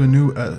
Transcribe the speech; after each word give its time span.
Uh, 0.00 0.04
to 0.04 0.04
a 0.04 0.06
new 0.06 0.32
uh, 0.32 0.58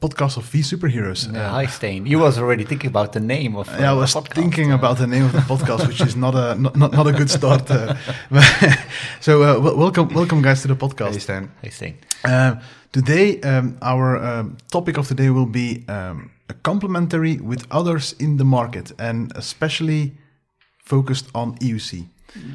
podcast 0.00 0.36
of 0.36 0.44
V 0.44 0.60
Superheroes. 0.60 1.32
Yeah, 1.32 1.50
hi, 1.50 1.66
Stain. 1.66 2.06
You 2.06 2.20
was 2.20 2.38
already 2.38 2.64
thinking 2.64 2.90
about 2.90 3.12
the 3.12 3.20
name 3.20 3.56
of. 3.56 3.68
Uh, 3.68 3.76
yeah, 3.80 3.90
I 3.90 3.94
was 3.94 4.14
podcast. 4.14 4.34
thinking 4.34 4.72
about 4.72 4.98
the 4.98 5.06
name 5.06 5.24
of 5.24 5.32
the 5.32 5.40
podcast, 5.40 5.86
which 5.86 6.00
is 6.00 6.16
not 6.16 6.34
a 6.34 6.54
not 6.64 6.76
not, 6.76 6.92
not 6.92 7.06
a 7.06 7.12
good 7.12 7.30
start. 7.30 7.70
Uh, 7.70 7.94
so 9.20 9.42
uh, 9.42 9.54
w- 9.54 9.76
welcome, 9.76 10.08
welcome, 10.14 10.42
guys, 10.42 10.62
to 10.62 10.68
the 10.68 10.76
podcast. 10.76 11.12
Hey 11.12 11.18
Stan. 11.18 11.50
Hey, 11.62 11.70
Stain. 11.70 11.94
Uh, 12.24 12.54
today, 12.92 13.40
um, 13.42 13.76
our 13.82 14.16
um, 14.16 14.56
topic 14.70 14.98
of 14.98 15.08
the 15.08 15.14
day 15.14 15.30
will 15.30 15.50
be 15.50 15.84
um, 15.88 16.30
a 16.48 16.54
complementary 16.54 17.36
with 17.40 17.66
others 17.70 18.14
in 18.18 18.36
the 18.38 18.44
market, 18.44 18.92
and 18.98 19.32
especially 19.36 20.12
focused 20.84 21.28
on 21.34 21.56
EUC. 21.58 22.06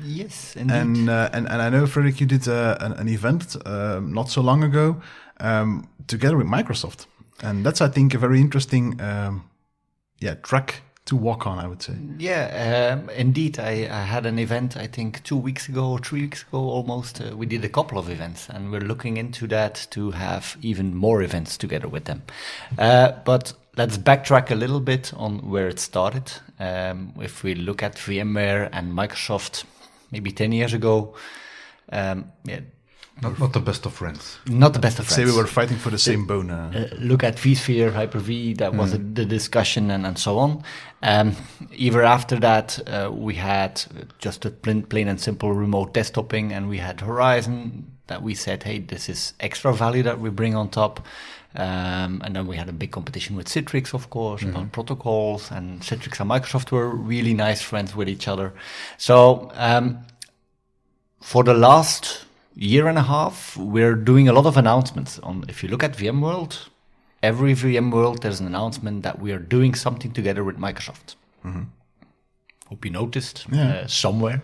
Yes, 0.06 0.56
indeed. 0.56 0.76
And, 0.76 1.10
uh, 1.10 1.30
and 1.34 1.48
and 1.48 1.62
I 1.62 1.70
know, 1.70 1.86
Frederiek, 1.86 2.20
you 2.20 2.28
did 2.28 2.48
uh, 2.48 2.78
an, 2.80 2.94
an 2.94 3.08
event 3.08 3.56
um, 3.66 4.14
not 4.14 4.30
so 4.30 4.42
long 4.42 4.64
ago 4.64 4.96
um, 5.44 5.88
together 6.08 6.38
with 6.38 6.48
Microsoft, 6.48 7.06
and 7.42 7.66
that's 7.66 7.82
I 7.82 7.88
think 7.88 8.14
a 8.14 8.18
very 8.18 8.40
interesting, 8.40 9.00
um, 9.02 9.50
yeah, 10.20 10.36
track 10.36 10.82
to 11.06 11.16
walk 11.16 11.46
on. 11.46 11.60
I 11.60 11.68
would 11.68 11.82
say. 11.82 11.94
yeah, 12.18 12.94
um, 12.94 13.10
indeed. 13.10 13.60
I, 13.60 13.88
I 13.90 14.04
had 14.04 14.26
an 14.26 14.40
event. 14.40 14.78
I 14.78 14.88
think 14.88 15.24
two 15.24 15.36
weeks 15.38 15.68
ago 15.68 15.92
or 15.92 16.00
three 16.00 16.22
weeks 16.22 16.44
ago, 16.44 16.60
almost. 16.60 17.22
Uh, 17.22 17.36
we 17.36 17.46
did 17.46 17.64
a 17.66 17.70
couple 17.70 17.98
of 17.98 18.10
events, 18.10 18.50
and 18.50 18.72
we're 18.72 18.82
looking 18.82 19.18
into 19.18 19.48
that 19.48 19.88
to 19.92 20.12
have 20.12 20.58
even 20.62 20.96
more 20.96 21.22
events 21.22 21.58
together 21.58 21.88
with 21.88 22.06
them. 22.06 22.24
Uh, 22.78 23.12
but 23.26 23.54
let's 23.76 23.98
backtrack 23.98 24.52
a 24.52 24.56
little 24.56 24.80
bit 24.80 25.14
on 25.16 25.50
where 25.50 25.68
it 25.68 25.80
started. 25.80 26.32
Um, 26.60 27.14
if 27.20 27.44
we 27.44 27.56
look 27.56 27.84
at 27.84 27.96
VMware 27.96 28.70
and 28.72 28.94
Microsoft, 28.94 29.66
maybe 30.12 30.32
ten 30.32 30.52
years 30.52 30.74
ago, 30.74 31.16
um, 31.92 32.32
yeah, 32.46 32.62
Not, 33.22 33.40
not 33.40 33.54
the 33.54 33.60
best 33.60 33.86
of 33.86 33.94
friends. 33.94 34.40
not 34.48 34.74
the 34.74 34.80
best 34.80 35.00
of 35.00 35.08
Say 35.10 35.16
friends. 35.16 35.30
Say 35.32 35.36
we 35.36 35.42
were 35.42 35.48
fighting 35.48 35.78
for 35.78 35.90
the 35.92 35.98
same 36.00 36.26
bone. 36.26 36.50
Uh, 36.50 36.90
uh, 36.92 36.96
look 37.00 37.24
at 37.24 37.36
vSphere, 37.38 37.94
Hyper-V, 37.94 38.54
that 38.56 38.74
was 38.74 38.94
Mm. 38.94 39.16
the 39.16 39.26
discussion 39.26 39.92
and, 39.92 40.06
and 40.06 40.18
so 40.18 40.40
on. 40.40 40.64
Um, 41.04 41.36
even 41.72 42.02
after 42.02 42.38
that, 42.40 42.80
uh, 42.88 43.12
we 43.12 43.36
had 43.36 43.84
just 44.20 44.46
a 44.46 44.50
plain, 44.50 44.84
plain 44.84 45.08
and 45.08 45.20
simple 45.22 45.54
remote 45.54 45.94
desktoping 45.94 46.52
and 46.52 46.68
we 46.68 46.80
had 46.80 47.02
Horizon 47.02 47.86
that 48.08 48.22
we 48.24 48.36
said, 48.36 48.64
hey, 48.64 48.80
this 48.80 49.08
is 49.08 49.34
extra 49.40 49.74
value 49.74 50.04
that 50.04 50.20
we 50.20 50.30
bring 50.30 50.56
on 50.56 50.70
top. 50.70 51.06
Um, 51.56 52.22
and 52.26 52.36
then 52.36 52.48
we 52.48 52.58
had 52.58 52.68
a 52.68 52.74
big 52.74 52.92
competition 52.92 53.36
with 53.36 53.48
Citrix, 53.48 53.94
of 53.94 54.10
course, 54.10 54.42
about 54.42 54.72
protocols, 54.72 55.52
and 55.52 55.82
Citrix 55.82 56.20
and 56.20 56.30
Microsoft 56.30 56.72
were 56.72 56.90
really 56.90 57.36
nice 57.36 57.62
friends 57.62 57.96
with 57.96 58.10
each 58.10 58.28
other. 58.28 58.54
So, 58.98 59.52
um, 59.54 60.00
for 61.22 61.44
the 61.44 61.54
last 61.54 62.26
year 62.56 62.88
and 62.88 62.98
a 62.98 63.04
half, 63.04 63.58
we're 63.58 63.96
doing 63.96 64.28
a 64.30 64.34
lot 64.34 64.46
of 64.46 64.58
announcements. 64.58 65.20
On 65.20 65.44
if 65.48 65.64
you 65.64 65.70
look 65.70 65.84
at 65.84 65.94
VMworld, 65.98 66.68
every 67.22 67.54
VMworld 67.54 68.20
there's 68.22 68.40
an 68.40 68.48
announcement 68.48 69.04
that 69.04 69.20
we 69.20 69.32
are 69.32 69.40
doing 69.40 69.76
something 69.76 70.12
together 70.12 70.44
with 70.44 70.58
Microsoft. 70.58 71.16
Hope 72.70 72.86
you 72.86 72.92
noticed 72.92 73.46
Yeah. 73.52 73.70
uh, 73.84 73.88
somewhere. 73.88 74.42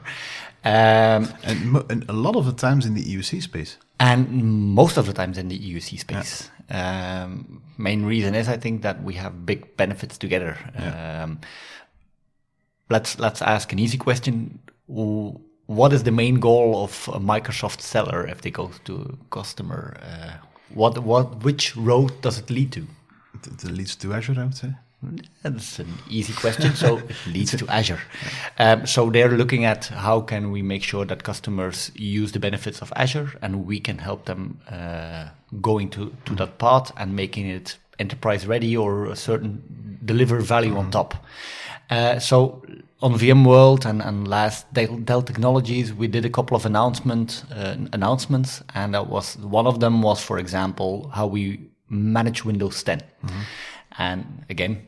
Um, 0.65 1.29
and, 1.43 1.71
mo- 1.71 1.85
and 1.89 2.03
a 2.09 2.13
lot 2.13 2.35
of 2.35 2.45
the 2.45 2.51
times 2.53 2.85
in 2.85 2.93
the 2.93 3.03
EUC 3.03 3.41
space. 3.41 3.77
and 4.01 4.29
most 4.75 4.97
of 4.97 5.05
the 5.05 5.13
times 5.13 5.37
in 5.37 5.47
the 5.49 5.57
EUC 5.59 5.97
space. 5.99 6.49
Um, 6.69 7.61
main 7.77 8.05
reason 8.05 8.35
is 8.35 8.47
I 8.47 8.57
think 8.57 8.81
that 8.81 9.03
we 9.03 9.13
have 9.15 9.45
big 9.45 9.75
benefits 9.77 10.17
together. 10.17 10.57
Um, 10.75 11.39
let's 12.89 13.19
let's 13.19 13.41
ask 13.41 13.71
an 13.73 13.79
easy 13.79 13.97
question. 13.97 14.59
What 15.69 15.93
is 15.93 16.01
the 16.01 16.11
main 16.11 16.39
goal 16.39 16.83
of 16.83 17.07
a 17.13 17.19
Microsoft 17.19 17.81
seller 17.81 18.25
if 18.25 18.41
they 18.41 18.49
go 18.49 18.71
to 18.85 18.95
a 18.95 19.35
customer? 19.35 19.97
Uh, 20.01 20.31
what 20.73 20.97
what 21.03 21.43
which 21.43 21.77
road 21.77 22.21
does 22.21 22.39
it 22.39 22.49
lead 22.49 22.71
to? 22.71 22.87
It, 23.35 23.63
it 23.63 23.71
leads 23.71 23.95
to 23.97 24.11
Azure, 24.11 24.33
I 24.39 24.45
would 24.45 24.57
say. 24.57 24.73
That's 25.43 25.77
an 25.77 25.93
easy 26.09 26.33
question. 26.33 26.73
So 26.73 26.97
it 26.97 27.15
leads 27.27 27.55
to 27.55 27.67
Azure. 27.67 28.01
Um, 28.57 28.87
so 28.87 29.11
they're 29.11 29.37
looking 29.37 29.63
at 29.63 29.85
how 29.85 30.21
can 30.21 30.49
we 30.49 30.63
make 30.63 30.81
sure 30.81 31.05
that 31.05 31.21
customers 31.21 31.91
use 31.93 32.31
the 32.31 32.39
benefits 32.39 32.81
of 32.81 32.91
Azure, 32.95 33.37
and 33.43 33.67
we 33.67 33.79
can 33.79 33.99
help 33.99 34.25
them 34.25 34.59
uh, 34.71 35.27
going 35.61 35.91
to 35.91 36.11
to 36.25 36.33
that 36.35 36.57
path 36.57 36.91
and 36.97 37.15
making 37.15 37.45
it 37.45 37.77
enterprise 37.99 38.47
ready 38.47 38.75
or 38.75 39.05
a 39.05 39.15
certain 39.15 39.99
deliver 40.03 40.39
value 40.39 40.75
on 40.75 40.89
top. 40.89 41.13
Uh, 41.91 42.17
so 42.17 42.63
on 43.01 43.13
VMworld 43.13 43.85
and, 43.85 44.01
and 44.01 44.27
last 44.27 44.71
Dell, 44.73 44.97
Dell 44.97 45.21
Technologies, 45.21 45.93
we 45.93 46.07
did 46.07 46.25
a 46.25 46.29
couple 46.29 46.55
of 46.57 46.65
announcement 46.65 47.43
uh, 47.53 47.75
announcements, 47.93 48.61
and 48.75 48.93
that 48.93 49.07
was 49.07 49.37
one 49.37 49.67
of 49.67 49.79
them 49.79 50.01
was, 50.01 50.21
for 50.21 50.37
example, 50.37 51.09
how 51.13 51.25
we 51.27 51.69
manage 51.89 52.43
Windows 52.45 52.83
10. 52.83 53.01
And 53.97 54.43
again, 54.49 54.85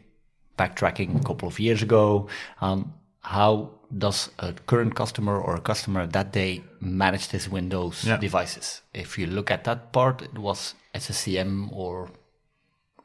backtracking 0.57 1.19
a 1.19 1.23
couple 1.23 1.47
of 1.47 1.59
years 1.59 1.81
ago, 1.81 2.27
um, 2.59 2.93
how 3.21 3.71
does 3.97 4.29
a 4.39 4.53
current 4.67 4.95
customer 4.95 5.39
or 5.39 5.55
a 5.55 5.61
customer 5.61 6.05
that 6.07 6.31
day 6.31 6.63
manage 6.79 7.27
his 7.27 7.49
Windows 7.49 8.03
Yeah. 8.05 8.17
devices? 8.17 8.81
If 8.93 9.17
you 9.17 9.27
look 9.27 9.51
at 9.51 9.63
that 9.63 9.91
part, 9.93 10.21
it 10.21 10.37
was 10.37 10.75
SCCM 10.93 11.69
or 11.71 12.09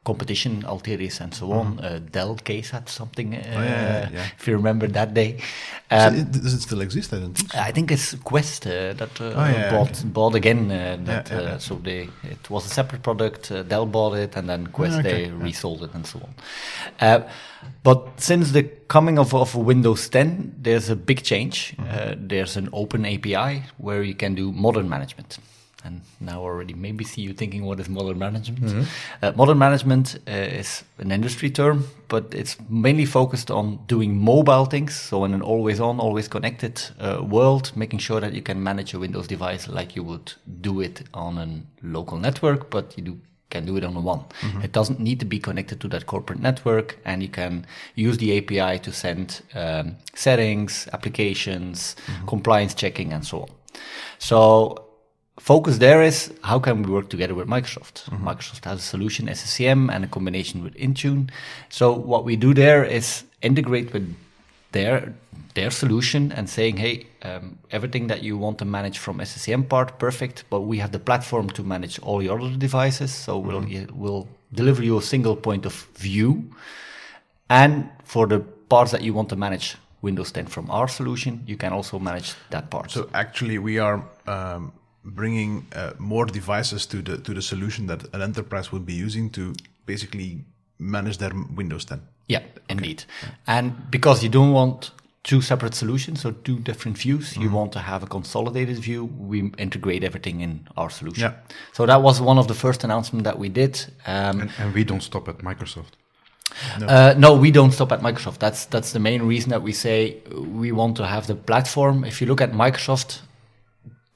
competition, 0.09 0.53
Altiris 0.73 1.19
and 1.23 1.31
so 1.39 1.45
on. 1.59 1.67
Uh, 1.79 1.99
Dell 2.15 2.35
KACE 2.47 2.69
had 2.77 2.85
something, 2.99 3.35
uh. 3.35 3.41
Oh, 3.57 3.63
yeah, 3.63 3.69
yeah, 3.69 4.09
yeah. 4.13 4.39
if 4.39 4.47
you 4.47 4.55
remember 4.61 4.87
that 4.99 5.13
day. 5.21 5.31
So 5.89 5.97
Um, 5.97 6.15
it, 6.21 6.31
does 6.45 6.53
it 6.57 6.61
still 6.61 6.81
exist? 6.87 7.09
I 7.13 7.19
don't 7.23 7.37
think 7.37 7.51
so. 7.51 7.59
I 7.69 7.71
think 7.75 7.91
it's 7.91 8.07
Quest 8.31 8.61
uh, 8.67 8.93
that 9.01 9.13
uh, 9.21 9.43
Oh, 9.43 9.71
bought 9.75 9.95
bought 10.17 10.35
again. 10.35 10.61
Uh, 10.71 10.97
that 11.09 11.31
uh, 11.31 11.59
so 11.59 11.73
they 11.87 12.01
it 12.33 12.49
was 12.49 12.65
a 12.65 12.73
separate 12.79 13.03
product. 13.03 13.51
Uh, 13.51 13.63
Dell 13.71 13.85
bought 13.85 14.13
it, 14.25 14.37
and 14.37 14.45
then 14.51 14.61
Quest 14.77 14.99
okay, 14.99 15.09
they 15.09 15.23
resold 15.31 15.79
it, 15.83 15.93
and 15.93 16.05
so 16.05 16.19
on. 16.19 16.31
Uh, 17.07 17.19
but 17.83 17.99
since 18.17 18.51
the 18.51 18.63
coming 18.87 19.19
of, 19.19 19.33
of 19.33 19.55
Windows 19.55 20.09
10, 20.09 20.55
there's 20.61 20.89
a 20.89 20.95
big 20.95 21.23
change. 21.23 21.57
Mm-hmm. 21.77 21.97
Uh, 21.97 22.15
there's 22.29 22.57
an 22.57 22.69
open 22.71 23.05
API 23.05 23.63
where 23.77 24.03
you 24.03 24.15
can 24.15 24.35
do 24.35 24.51
modern 24.51 24.87
management. 24.89 25.37
And 25.83 26.01
now 26.19 26.41
already 26.41 26.73
maybe 26.73 27.03
see 27.05 27.21
you 27.21 27.33
thinking, 27.33 27.63
what 27.63 27.79
is 27.79 27.87
modern 27.87 28.17
management? 28.17 28.65
Mm-hmm. 28.65 29.25
Uh, 29.25 29.31
modern 29.35 29.57
management 29.57 30.17
uh, 30.27 30.31
is 30.31 30.83
an 30.97 31.11
industry 31.11 31.49
term, 31.49 31.87
but 32.07 32.33
it's 32.33 32.57
mainly 32.67 33.05
focused 33.05 33.51
on 33.51 33.79
doing 33.87 34.17
mobile 34.17 34.65
things. 34.65 34.95
So 34.95 35.23
in 35.23 35.33
an 35.33 35.41
always 35.41 35.79
on, 35.79 35.99
always 35.99 36.27
connected 36.27 36.81
uh, 36.99 37.23
world, 37.23 37.71
making 37.75 37.99
sure 37.99 38.19
that 38.19 38.33
you 38.33 38.41
can 38.41 38.61
manage 38.61 38.93
a 38.93 38.99
Windows 38.99 39.27
device 39.27 39.67
like 39.67 39.95
you 39.95 40.03
would 40.03 40.33
do 40.61 40.81
it 40.81 41.03
on 41.13 41.37
a 41.37 41.85
local 41.85 42.17
network, 42.17 42.69
but 42.69 42.97
you 42.97 43.03
do 43.03 43.19
can 43.49 43.65
do 43.65 43.77
it 43.77 43.83
on 43.85 44.03
one. 44.03 44.25
It 44.61 44.73
doesn't 44.73 44.99
need 44.99 45.21
to 45.21 45.25
be 45.25 45.39
connected 45.39 45.79
to 45.79 45.87
that 45.87 46.05
corporate 46.05 46.41
network, 46.41 46.97
and 47.05 47.21
you 47.21 47.29
can 47.29 47.65
use 47.95 48.17
the 48.17 48.37
API 48.37 48.79
to 48.79 48.91
send 48.91 49.41
um, 49.55 49.95
settings, 50.13 50.89
applications, 50.91 51.95
compliance 52.27 52.73
checking, 52.73 53.13
and 53.13 53.25
so 53.25 53.43
on. 53.43 53.49
So 54.19 54.86
focus 55.47 55.77
there 55.77 56.01
is 56.03 56.17
how 56.43 56.59
can 56.59 56.83
we 56.83 56.91
work 56.91 57.07
together 57.09 57.33
with 57.33 57.47
Microsoft? 57.47 57.95
Microsoft 58.29 58.65
has 58.65 58.79
a 58.79 58.87
solution 58.95 59.27
SCCM 59.27 59.89
and 59.93 60.03
a 60.03 60.07
combination 60.07 60.61
with 60.61 60.73
Intune. 60.75 61.29
So 61.69 61.85
what 62.11 62.25
we 62.25 62.35
do 62.35 62.53
there 62.53 62.83
is 62.83 63.23
integrate 63.41 63.93
with 63.93 64.05
their 64.73 65.13
their 65.53 65.71
solution 65.71 66.31
and 66.37 66.49
saying, 66.49 66.77
hey, 66.77 66.95
um, 67.23 67.57
everything 67.71 68.07
that 68.07 68.21
you 68.27 68.37
want 68.37 68.57
to 68.59 68.65
manage 68.65 68.97
from 68.99 69.19
SCCM 69.19 69.63
part, 69.69 69.97
perfect, 69.97 70.43
but 70.49 70.61
we 70.71 70.77
have 70.83 70.91
the 70.91 70.99
platform 70.99 71.49
to 71.57 71.63
manage 71.63 71.97
all 72.07 72.21
your 72.21 72.39
other 72.39 72.57
devices. 72.57 73.11
So 73.25 73.39
we'll 73.39 73.65
we'll 74.03 74.27
deliver 74.61 74.83
you 74.83 74.97
a 74.97 75.05
single 75.13 75.35
point 75.35 75.65
of 75.65 75.75
view, 76.07 76.29
and 77.49 77.89
for 78.03 78.27
the 78.27 78.39
parts 78.73 78.91
that 78.91 79.01
you 79.01 79.13
want 79.13 79.29
to 79.29 79.35
manage 79.35 79.77
Windows 80.01 80.31
10 80.31 80.47
from 80.47 80.69
our 80.69 80.87
solution, 80.87 81.33
you 81.47 81.57
can 81.57 81.71
also 81.73 81.99
manage 81.99 82.35
that 82.49 82.69
part. 82.69 82.91
So 82.91 83.09
actually, 83.13 83.57
we 83.57 83.79
are 83.79 84.03
um, 84.27 84.71
bringing 85.15 85.65
uh, 85.75 85.91
more 85.97 86.25
devices 86.25 86.85
to 86.87 87.01
the 87.01 87.17
to 87.17 87.33
the 87.33 87.41
solution 87.41 87.87
that 87.87 88.03
an 88.13 88.21
enterprise 88.21 88.71
would 88.71 88.85
be 88.85 88.93
using 88.93 89.29
to 89.31 89.53
basically 89.85 90.45
manage 90.79 91.17
their 91.17 91.31
Windows 91.55 91.85
10. 91.85 92.01
Yeah, 92.27 92.43
indeed. 92.69 93.03
And 93.45 93.71
because 93.89 94.21
you 94.23 94.29
don't 94.29 94.51
want 94.51 94.91
two 95.23 95.41
separate 95.41 95.73
solutions 95.75 96.25
or 96.25 96.31
two 96.43 96.59
different 96.59 96.97
views, 96.97 97.35
you 97.35 97.49
want 97.51 97.71
to 97.73 97.79
have 97.79 98.03
a 98.03 98.07
consolidated 98.07 98.77
view, 98.77 99.05
we 99.05 99.51
integrate 99.57 100.03
everything 100.03 100.41
in 100.41 100.67
our 100.77 100.89
solution. 100.89 101.23
Yeah. 101.23 101.33
So 101.73 101.85
that 101.85 102.01
was 102.01 102.21
one 102.21 102.37
of 102.39 102.47
the 102.47 102.53
first 102.53 102.83
announcements 102.83 103.23
that 103.23 103.37
we 103.39 103.49
did. 103.49 103.85
Um, 104.05 104.41
And, 104.41 104.51
and 104.59 104.73
we 104.73 104.83
don't 104.83 105.03
stop 105.03 105.27
at 105.27 105.37
Microsoft. 105.39 105.93
uh, 106.81 107.13
no, 107.17 107.33
we 107.33 107.51
don't 107.51 107.71
stop 107.73 107.91
at 107.91 108.01
Microsoft. 108.01 108.39
That's 108.39 108.65
that's 108.65 108.91
the 108.91 108.99
main 108.99 109.21
reason 109.27 109.49
that 109.49 109.61
we 109.63 109.73
say 109.73 110.17
we 110.61 110.71
want 110.71 110.95
to 110.97 111.03
have 111.03 111.25
the 111.27 111.35
platform. 111.35 112.03
If 112.03 112.21
you 112.21 112.27
look 112.27 112.41
at 112.41 112.51
Microsoft, 112.53 113.21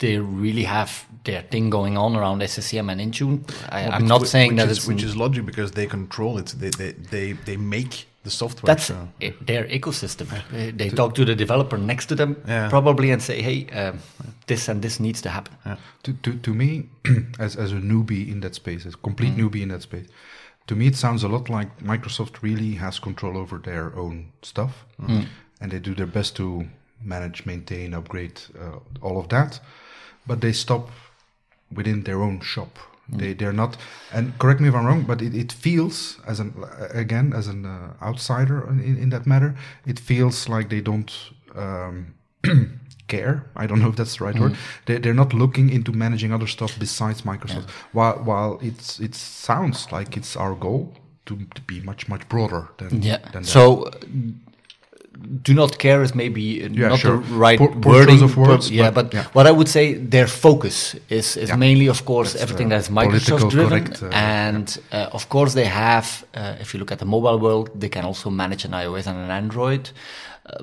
they 0.01 0.17
really 0.17 0.63
have 0.63 0.91
their 1.23 1.41
thing 1.51 1.69
going 1.69 1.97
on 1.97 2.15
around 2.15 2.41
SCCM 2.41 2.89
and 2.91 2.99
Intune. 3.01 3.37
I, 3.69 3.87
I'm 3.87 4.01
Which- 4.01 4.09
not 4.09 4.21
which- 4.21 4.29
saying 4.29 4.51
which 4.51 4.57
that 4.65 4.69
is, 4.71 4.77
it's 4.79 4.87
which 4.87 5.03
is 5.03 5.15
logic 5.15 5.45
because 5.45 5.71
they 5.71 5.87
control 5.87 6.37
it. 6.41 6.47
They 6.59 6.71
they 6.71 6.91
they, 7.11 7.33
they 7.45 7.57
make 7.57 7.93
the 8.23 8.29
software. 8.29 8.67
That's 8.75 8.85
so- 8.85 9.07
i- 9.21 9.33
their 9.45 9.65
ecosystem. 9.79 10.27
Uh, 10.33 10.71
They 10.77 10.89
talk 10.89 11.13
to 11.15 11.25
the 11.25 11.35
developer 11.35 11.77
next 11.77 12.07
to 12.07 12.15
them 12.15 12.35
Yeah. 12.47 12.69
probably 12.69 13.11
and 13.11 13.21
say, 13.21 13.41
"Hey, 13.41 13.67
um, 13.81 13.99
this 14.47 14.69
and 14.69 14.81
this 14.81 14.99
needs 14.99 15.21
to 15.21 15.29
happen." 15.29 15.53
To, 16.03 16.13
to, 16.23 16.31
to 16.39 16.53
me, 16.53 16.89
as, 17.39 17.55
as 17.55 17.71
a 17.71 17.79
newbie 17.79 18.27
in 18.31 18.39
that 18.41 18.55
space, 18.55 18.87
as 18.87 18.93
a 18.93 18.97
complete 19.03 19.35
newbie 19.37 19.61
in 19.61 19.69
that 19.69 19.81
space, 19.81 20.07
to 20.67 20.75
me 20.75 20.85
it 20.87 20.95
sounds 20.95 21.23
a 21.23 21.27
lot 21.27 21.49
like 21.49 21.69
Microsoft 21.83 22.41
really 22.41 22.75
has 22.75 22.99
control 22.99 23.37
over 23.37 23.59
their 23.59 23.91
own 23.95 24.25
stuff, 24.41 24.85
and 25.61 25.71
they 25.71 25.79
do 25.79 25.93
their 25.95 26.07
best 26.11 26.35
to 26.35 26.65
manage, 27.03 27.45
maintain, 27.45 27.93
upgrade, 27.93 28.39
uh, 28.59 28.79
all 29.01 29.17
of 29.19 29.27
that, 29.29 29.59
but 30.31 30.39
they 30.39 30.53
stop 30.53 30.83
within 31.77 32.03
their 32.03 32.21
own 32.27 32.39
shop. 32.39 32.79
They 33.19 33.33
they're 33.33 33.57
not, 33.63 33.75
and 34.13 34.25
correct 34.39 34.61
me 34.61 34.69
if 34.69 34.75
I'm 34.75 34.85
wrong, 34.85 35.03
but 35.03 35.21
it, 35.21 35.33
it 35.35 35.51
feels 35.51 35.97
as 36.25 36.39
an 36.39 36.53
again 37.03 37.33
as 37.39 37.47
an 37.47 37.65
uh, 37.65 37.93
outsider 38.01 38.57
in, 38.69 38.97
in 39.03 39.09
that 39.09 39.25
matter, 39.25 39.51
it 39.85 39.99
feels 39.99 40.47
like 40.47 40.69
they 40.69 40.81
don't. 40.81 41.11
Um, 41.55 42.15
care. 43.07 43.35
I 43.57 43.67
don't 43.67 43.81
know 43.81 43.89
if 43.89 43.97
that's 43.97 44.15
the 44.17 44.23
right 44.23 44.39
word. 44.39 44.55
They, 44.85 44.97
they're 44.99 45.21
not 45.23 45.33
looking 45.33 45.69
into 45.69 45.91
managing 45.91 46.31
other 46.31 46.47
stuff 46.47 46.71
besides 46.79 47.23
Microsoft. 47.23 47.69
While 47.91 48.17
while 48.29 48.59
it's 48.61 48.99
it 49.01 49.13
sounds 49.15 49.91
like 49.91 50.15
it's 50.19 50.37
our 50.37 50.55
goal 50.55 50.93
to, 51.25 51.33
to 51.55 51.61
be 51.71 51.81
much 51.81 52.07
much 52.07 52.23
broader 52.29 52.69
than 52.77 53.01
Yeah. 53.01 53.19
Than 53.33 53.43
that. 53.43 53.49
So, 53.57 53.63
uh, 53.83 53.91
do 55.43 55.53
not 55.53 55.77
care 55.77 56.01
is 56.03 56.13
maybe 56.15 56.41
Yeah, 56.41 56.89
not 56.89 56.99
sure. 56.99 57.17
the 57.17 57.33
right 57.35 57.59
wording. 57.85 58.21
of 58.23 58.35
but- 58.35 58.47
words, 58.47 58.69
yeah, 58.71 58.89
but- 58.91 58.95
but, 59.09 59.13
yeah. 59.13 59.25
what 59.33 59.45
I 59.47 59.51
would 59.51 59.67
say, 59.67 59.93
their 59.93 60.27
focus 60.27 60.95
is 61.09 61.37
is 61.37 61.49
Yeah. 61.49 61.57
mainly, 61.59 61.87
of 61.89 62.03
course, 62.05 62.31
That's, 62.33 62.43
everything 62.43 62.67
uh, 62.67 62.75
that's 62.75 62.89
Microsoft 62.89 63.49
driven, 63.49 63.69
correct, 63.83 64.03
uh, 64.03 64.07
and 64.13 64.67
uh, 64.91 65.17
of 65.17 65.23
course 65.29 65.53
they 65.53 65.65
have. 65.65 66.07
Uh, 66.33 66.55
if 66.63 66.73
you 66.73 66.79
look 66.79 66.91
at 66.91 66.99
the 66.99 67.05
mobile 67.05 67.39
world, 67.39 67.69
they 67.81 67.89
can 67.89 68.03
also 68.05 68.29
manage 68.29 68.63
an 68.65 68.71
iOS 68.73 69.05
and 69.07 69.17
an 69.17 69.31
Android. 69.31 69.89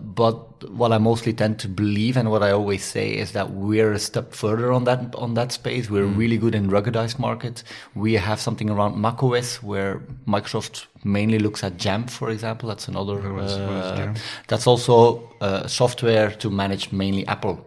But 0.02 0.68
what 0.70 0.92
I 0.92 0.98
mostly 0.98 1.32
tend 1.32 1.58
to 1.60 1.68
believe, 1.68 2.16
and 2.16 2.30
what 2.30 2.42
I 2.42 2.50
always 2.50 2.84
say, 2.84 3.10
is 3.16 3.32
that 3.32 3.50
we're 3.52 3.92
a 3.92 3.98
step 3.98 4.34
further 4.34 4.72
on 4.72 4.84
that 4.84 5.14
on 5.14 5.34
that 5.34 5.52
space. 5.52 5.88
We're 5.88 6.04
Mm. 6.04 6.16
really 6.18 6.36
good 6.36 6.54
in 6.54 6.68
ruggedized 6.68 7.18
markets. 7.18 7.62
We 7.94 8.14
have 8.14 8.40
something 8.40 8.68
around 8.70 9.00
macOS 9.00 9.62
where 9.62 10.02
Microsoft 10.26 10.86
mainly 11.04 11.38
looks 11.38 11.62
at 11.62 11.78
Jamf, 11.78 12.10
for 12.10 12.28
example. 12.30 12.68
That's 12.68 12.88
another. 12.88 13.14
What 13.32 13.44
is- 13.44 13.52
what 13.52 13.76
is 13.84 13.90
uh, 14.00 14.14
that's 14.48 14.66
also 14.66 15.22
uh, 15.40 15.66
software 15.68 16.30
to 16.32 16.50
manage 16.50 16.90
mainly 16.92 17.24
Apple 17.28 17.64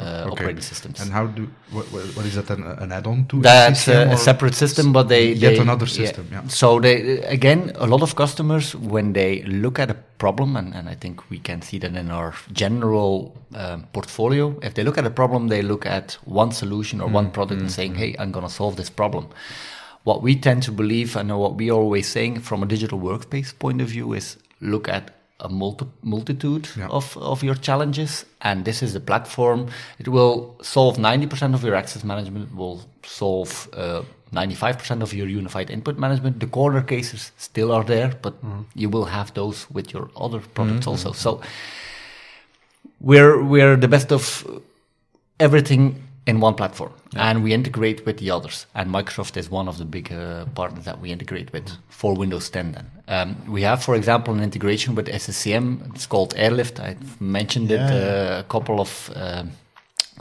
uh, 0.00 0.04
Okay. 0.26 0.32
operating 0.32 0.62
systems. 0.62 1.00
And 1.00 1.12
how 1.12 1.26
do 1.26 1.42
what, 1.72 1.84
what 2.16 2.24
is 2.26 2.34
that 2.34 2.50
an, 2.50 2.62
an 2.84 2.90
add-on 2.92 3.24
to? 3.26 3.40
That's 3.40 3.88
a, 3.88 4.08
a 4.12 4.16
separate 4.16 4.54
system, 4.54 4.92
but 4.92 5.08
they 5.08 5.32
yet 5.32 5.54
they- 5.54 5.58
another 5.58 5.86
system. 5.86 6.24
Yeah. 6.32 6.46
So 6.48 6.80
they 6.80 6.96
again, 7.36 7.72
a 7.76 7.86
lot 7.86 8.02
of 8.02 8.14
customers 8.14 8.74
when 8.74 9.12
they 9.12 9.42
look 9.64 9.78
at 9.78 9.90
a 9.90 9.96
problem, 10.18 10.56
and, 10.56 10.74
and 10.74 10.88
I 10.88 10.94
think 10.94 11.30
we 11.30 11.38
can 11.38 11.62
see 11.62 11.78
that 11.78 11.94
in 11.96 12.10
our 12.10 12.34
general 12.52 13.36
um, 13.54 13.86
portfolio. 13.92 14.54
If 14.62 14.72
they 14.74 14.84
look 14.84 14.98
at 14.98 15.06
a 15.06 15.10
problem, 15.10 15.48
they 15.48 15.62
look 15.62 15.84
at 15.86 16.18
one 16.24 16.52
solution 16.52 17.00
or 17.00 17.08
Mm, 17.08 17.12
one 17.20 17.30
product 17.30 17.60
and 17.60 17.70
saying, 17.70 17.94
"Hey, 17.96 18.14
I'm 18.18 18.32
going 18.32 18.46
to 18.46 18.52
solve 18.52 18.76
this 18.76 18.90
problem." 18.90 19.26
What 20.04 20.22
we 20.22 20.34
tend 20.34 20.62
to 20.62 20.72
believe, 20.72 21.14
and 21.16 21.28
what 21.38 21.56
we 21.56 21.70
are 21.70 21.78
always 21.84 22.06
saying 22.08 22.40
from 22.40 22.62
a 22.62 22.66
digital 22.66 22.98
workspace 22.98 23.52
point 23.58 23.80
of 23.82 23.88
view, 23.88 24.14
is 24.14 24.36
look 24.60 24.88
at 24.88 25.10
a 25.40 25.48
multi- 25.48 25.86
multitude 26.02 26.68
Yeah. 26.76 26.88
of, 26.88 27.16
of 27.16 27.42
your 27.42 27.54
challenges, 27.56 28.24
and 28.40 28.64
this 28.64 28.82
is 28.82 28.92
the 28.92 29.00
platform. 29.00 29.66
It 29.98 30.08
will 30.08 30.56
solve 30.62 30.96
90% 30.98 31.54
of 31.54 31.62
your 31.64 31.74
access 31.74 32.04
management, 32.04 32.54
will 32.54 32.80
solve 33.04 33.68
uh, 33.72 34.02
95% 34.32 35.02
of 35.02 35.12
your 35.12 35.26
unified 35.28 35.68
endpoint 35.68 35.98
management. 35.98 36.38
The 36.40 36.46
corner 36.46 36.82
cases 36.82 37.32
still 37.38 37.72
are 37.72 37.84
there, 37.84 38.12
but 38.22 38.34
you 38.74 38.88
will 38.88 39.06
have 39.06 39.34
those 39.34 39.66
with 39.70 39.92
your 39.92 40.08
other 40.16 40.40
products 40.54 40.86
also. 40.86 41.12
So 41.12 41.40
we're 43.00 43.42
we're 43.42 43.76
the 43.76 43.88
best 43.88 44.12
of 44.12 44.44
everything 45.38 46.02
in 46.26 46.40
one 46.40 46.54
platform. 46.54 46.92
And 47.16 47.42
we 47.42 47.52
integrate 47.52 48.06
with 48.06 48.18
the 48.18 48.30
others. 48.30 48.66
And 48.74 48.90
microsoft 48.90 49.36
is 49.36 49.50
one 49.50 49.68
of 49.68 49.78
the 49.78 49.84
big 49.84 50.12
uh, 50.12 50.44
partners 50.54 50.84
that 50.84 51.00
we 51.00 51.10
integrate 51.10 51.52
with 51.52 51.68
for 51.88 52.14
windows 52.14 52.50
10 52.50 52.72
then. 52.72 52.90
Um, 53.08 53.36
we 53.50 53.62
have 53.62 53.82
for 53.82 53.94
example 53.96 54.32
an 54.34 54.40
integration 54.40 54.94
with 54.94 55.08
sccm 55.08 55.92
it's 55.94 56.06
called 56.06 56.34
airlift. 56.36 56.78
I 56.78 56.96
mentioned 57.18 57.70
it 57.72 57.80
uh, 57.80 58.40
a 58.40 58.44
couple 58.48 58.80
of 58.80 59.10
um, 59.16 59.50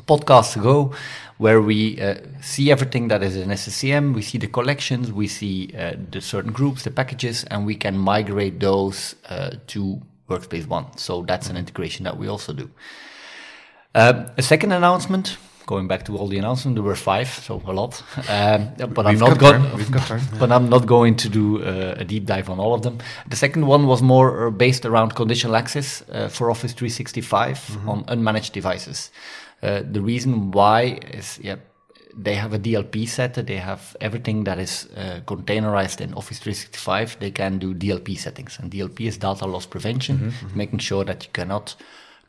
podcasts 0.07 0.55
ago 0.55 0.93
where 1.37 1.61
we 1.61 2.01
uh, 2.01 2.15
see 2.41 2.69
everything 2.69 3.07
that 3.07 3.23
is 3.23 3.37
in 3.37 3.49
SCCM, 3.49 4.13
we 4.13 4.21
see 4.21 4.37
the 4.37 4.47
collections, 4.47 5.11
we 5.11 5.25
see 5.25 5.73
uh, 5.77 5.93
the 6.11 6.19
certain 6.19 6.51
groups, 6.51 6.83
the 6.83 6.91
packages, 6.91 7.45
and 7.45 7.65
we 7.65 7.75
can 7.75 7.97
migrate 7.97 8.59
those 8.59 9.15
uh, 9.29 9.51
to 9.67 10.01
Workspace 10.29 10.67
ONE. 10.67 10.85
So 10.97 11.21
that's 11.21 11.49
an 11.49 11.55
integration 11.55 12.03
that 12.03 12.17
we 12.17 12.27
also 12.27 12.51
do. 12.51 12.69
Um, 13.95 14.25
a 14.37 14.41
second 14.41 14.73
announcement, 14.73 15.37
going 15.73 15.87
back 15.87 16.03
to 16.05 16.11
all 16.17 16.27
the 16.33 16.39
announcements, 16.43 16.75
there 16.77 16.87
were 16.91 16.95
five, 17.13 17.27
so 17.47 17.53
a 17.65 17.73
lot. 17.81 17.93
Um, 18.39 18.59
but 18.95 19.03
I'm 19.05 19.13
We've 19.13 19.19
not 19.27 19.37
got 19.37 19.39
going. 19.39 19.61
time, 19.63 19.77
we've 19.79 19.91
got. 19.99 20.07
But 20.41 20.49
I'm 20.55 20.67
not 20.75 20.83
going 20.95 21.15
to 21.23 21.27
do 21.39 21.45
uh, 21.63 22.03
a 22.03 22.05
deep 22.13 22.25
dive 22.25 22.47
on 22.53 22.57
all 22.59 22.73
of 22.73 22.81
them. 22.81 22.95
The 23.33 23.35
second 23.45 23.63
one 23.67 23.83
was 23.87 24.01
more 24.01 24.27
uh, 24.47 24.51
based 24.65 24.85
around 24.85 25.09
conditional 25.15 25.55
access 25.55 25.87
uh, 26.11 26.27
for 26.35 26.49
Office 26.51 26.73
365 26.73 27.87
on 27.87 28.03
unmanaged 28.05 28.51
devices. 28.59 29.11
Uh, 29.61 29.81
the 29.95 30.01
reason 30.01 30.51
why 30.51 30.99
is, 31.19 31.39
yeah, 31.43 31.57
they 32.25 32.35
have 32.35 32.53
a 32.53 32.59
DLP 32.59 33.07
set. 33.07 33.33
They 33.51 33.57
have 33.71 33.95
everything 34.01 34.43
that 34.45 34.57
is 34.59 34.87
uh, 34.95 35.19
containerized 35.25 36.01
in 36.01 36.13
Office 36.13 36.39
365. 36.39 37.17
They 37.19 37.31
can 37.31 37.59
do 37.59 37.73
DLP 37.73 38.17
settings, 38.17 38.57
and 38.59 38.71
DLP 38.71 38.99
is 39.07 39.17
data 39.17 39.45
loss 39.45 39.65
prevention, 39.65 40.33
making 40.55 40.79
sure 40.79 41.05
that 41.05 41.23
you 41.25 41.31
cannot 41.33 41.75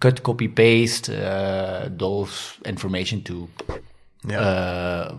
cut, 0.00 0.22
copy, 0.22 0.48
paste 0.48 1.10
uh, 1.10 1.88
those 1.98 2.58
information 2.64 3.22
to 3.22 3.48
Yeah. 4.28 4.40
uh, 4.40 5.14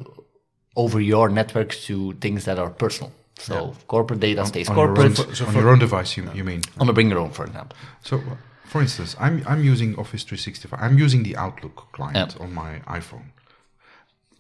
over 0.76 1.00
your 1.02 1.30
networks 1.30 1.86
to 1.88 2.14
things 2.22 2.44
that 2.46 2.58
are 2.60 2.70
personal. 2.70 3.12
So 3.40 3.74
corporate 3.88 4.20
data 4.20 4.46
stays 4.46 4.70
on 4.70 4.76
your 4.78 4.90
own, 4.90 4.96
corporate. 4.96 5.36
So 5.38 5.46
on 5.48 5.54
your 5.56 5.70
own 5.70 5.80
device, 5.80 6.16
you, 6.18 6.30
you 6.36 6.44
mean? 6.44 6.62
On 6.80 6.88
a 6.90 6.94
bring 6.94 7.10
your 7.10 7.20
own, 7.20 7.32
for 7.32 7.46
example. 7.46 7.76
So, 8.04 8.22
for 8.66 8.82
instance, 8.82 9.16
I'm 9.20 9.42
I'm 9.48 9.64
using 9.74 9.96
Office 9.98 10.24
365. 10.24 10.80
I'm 10.80 10.98
using 11.06 11.24
the 11.24 11.36
Outlook 11.36 11.92
client 11.92 12.36
Yeah. 12.36 12.44
on 12.46 12.54
my 12.54 12.72
iPhone, 13.00 13.26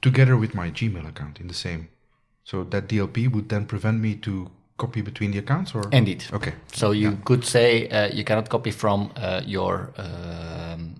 together 0.01 0.38
with 0.38 0.54
my 0.54 0.70
Gmail 0.72 1.08
account 1.08 1.39
in 1.39 1.48
the 1.48 1.54
same. 1.54 1.88
So 2.44 2.63
that 2.63 2.88
DLP 2.88 3.27
would 3.34 3.50
then 3.50 3.66
prevent 3.66 4.00
me 4.01 4.16
to 4.16 4.50
copy 4.82 5.02
between 5.02 5.32
the 5.32 5.40
accounts, 5.40 5.76
or 5.76 5.84
Indeed. 5.92 6.22
Okay. 6.34 6.54
So 6.74 6.92
you 6.92 7.12
could 7.26 7.44
say 7.46 7.88
uh, 7.90 8.10
you 8.18 8.24
cannot 8.24 8.48
copy 8.50 8.72
from 8.72 9.00
uh, 9.16 9.42
your, 9.56 9.74
um, 9.98 10.96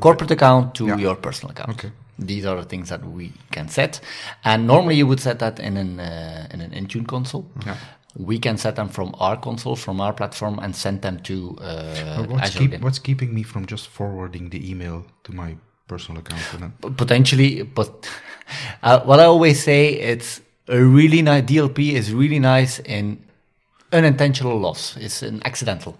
corporate 0.00 0.30
account 0.32 0.74
to 0.74 0.84
Yeah. 0.86 1.00
your 1.00 1.16
personal 1.16 1.50
account. 1.52 1.70
Okay. 1.70 1.90
These 2.26 2.48
are 2.48 2.56
the 2.62 2.68
things 2.68 2.88
that 2.88 3.00
we 3.16 3.32
can 3.50 3.68
set, 3.68 4.00
and 4.44 4.66
normally 4.66 4.96
you 4.96 5.06
would 5.06 5.20
set 5.20 5.38
that 5.38 5.58
in 5.60 5.76
an 5.76 6.00
uh, 6.00 6.54
in 6.54 6.60
an 6.60 6.70
Intune 6.80 7.06
console. 7.06 7.44
Yeah. 7.66 7.76
We 8.16 8.38
can 8.38 8.56
set 8.58 8.74
them 8.74 8.88
from 8.88 9.14
our 9.20 9.36
console, 9.40 9.76
from 9.76 10.00
our 10.00 10.12
platform, 10.12 10.58
and 10.58 10.74
send 10.74 11.00
them 11.02 11.16
to 11.22 11.34
uh, 11.60 12.24
what's, 12.26 12.50
keep, 12.58 12.80
what's 12.82 12.98
keeping 12.98 13.32
me 13.34 13.44
from 13.44 13.66
just 13.66 13.86
forwarding 13.88 14.50
the 14.50 14.58
email 14.70 15.04
to 15.24 15.32
my 15.32 15.56
personal 15.88 16.20
account? 16.20 16.96
Potentially, 16.96 17.62
but 17.62 18.08
uh, 18.82 19.00
what 19.06 19.20
I 19.20 19.24
always 19.24 19.62
say, 19.62 19.92
it's 20.12 20.40
a 20.68 20.82
really 20.82 21.22
nice 21.22 21.44
DLP 21.44 21.92
is 21.92 22.12
really 22.12 22.38
nice 22.38 22.78
in 22.80 23.18
unintentional 23.92 24.58
loss. 24.58 24.96
It's 24.96 25.22
an 25.22 25.42
accidental, 25.44 25.96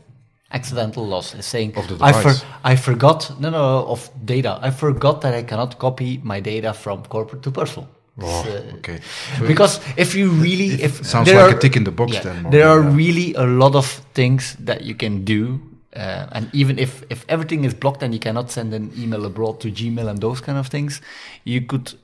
accidental 0.53 1.07
loss. 1.07 1.35
It's 1.35 1.47
saying 1.47 1.75
I, 2.01 2.13
for. 2.13 2.35
I 2.65 2.77
forgot 2.77 3.41
no 3.41 3.51
no 3.51 3.87
of 3.87 4.11
data. 4.25 4.59
I 4.63 4.71
forgot 4.71 5.23
that 5.23 5.35
I 5.35 5.43
cannot 5.43 5.79
copy 5.79 6.21
my 6.23 6.41
data 6.41 6.73
from 6.73 7.05
corporate 7.05 7.43
to 7.43 7.51
personal. 7.51 7.89
oh, 8.21 8.45
uh, 8.51 8.77
okay. 8.79 8.99
because 9.47 9.81
if 9.97 10.15
you 10.15 10.31
really 10.31 10.83
if 10.83 11.07
Sounds 11.07 11.29
there 11.29 11.47
like 11.47 11.57
a 11.57 11.59
tick 11.59 11.77
in 11.77 11.85
the 11.85 11.93
box 11.93 12.15
yeah, 12.15 12.23
then, 12.23 12.51
there 12.51 12.69
are 12.69 12.83
that. 12.83 12.91
really 12.91 13.33
a 13.35 13.45
lot 13.45 13.75
of 13.77 13.87
things 14.15 14.57
that 14.59 14.83
you 14.83 14.95
can 14.95 15.25
do 15.25 15.61
uh, 15.95 16.27
and 16.33 16.51
even 16.53 16.79
if 16.79 17.05
if 17.11 17.25
everything 17.29 17.65
is 17.65 17.75
blocked 17.75 18.03
and 18.03 18.13
you 18.13 18.21
cannot 18.21 18.51
send 18.51 18.75
an 18.75 18.91
email 18.99 19.25
abroad 19.25 19.61
to 19.61 19.71
gmail 19.71 20.09
and 20.09 20.21
those 20.21 20.41
kind 20.41 20.59
of 20.59 20.67
things 20.67 21.01
you 21.45 21.61
could 21.61 21.95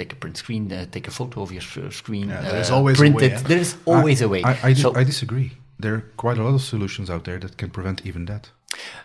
take 0.00 0.10
a 0.16 0.18
print 0.22 0.36
screen 0.42 0.62
uh, 0.72 0.78
take 0.96 1.06
a 1.08 1.14
photo 1.18 1.36
of 1.42 1.50
your 1.56 1.64
screen 1.90 2.28
Yeah, 2.28 2.42
there 2.50 2.60
is 2.64 2.70
uh, 2.70 2.76
always 2.76 2.98
a 3.00 3.02
way, 3.02 3.24
it 3.26 3.32
yeah. 3.32 3.48
there 3.50 3.60
is 3.66 3.72
always 3.86 4.18
I, 4.22 4.24
a 4.26 4.28
way 4.28 4.40
I, 4.50 4.52
I, 4.68 4.74
di- 4.74 4.82
so 4.82 4.90
I 5.00 5.04
disagree. 5.04 5.50
There 5.82 5.94
are 5.94 6.04
quite 6.16 6.38
a 6.40 6.44
lot 6.46 6.54
of 6.54 6.62
solutions 6.62 7.08
out 7.10 7.22
there 7.24 7.38
that 7.38 7.52
can 7.56 7.70
prevent 7.70 7.98
even 8.06 8.26
that. 8.26 8.50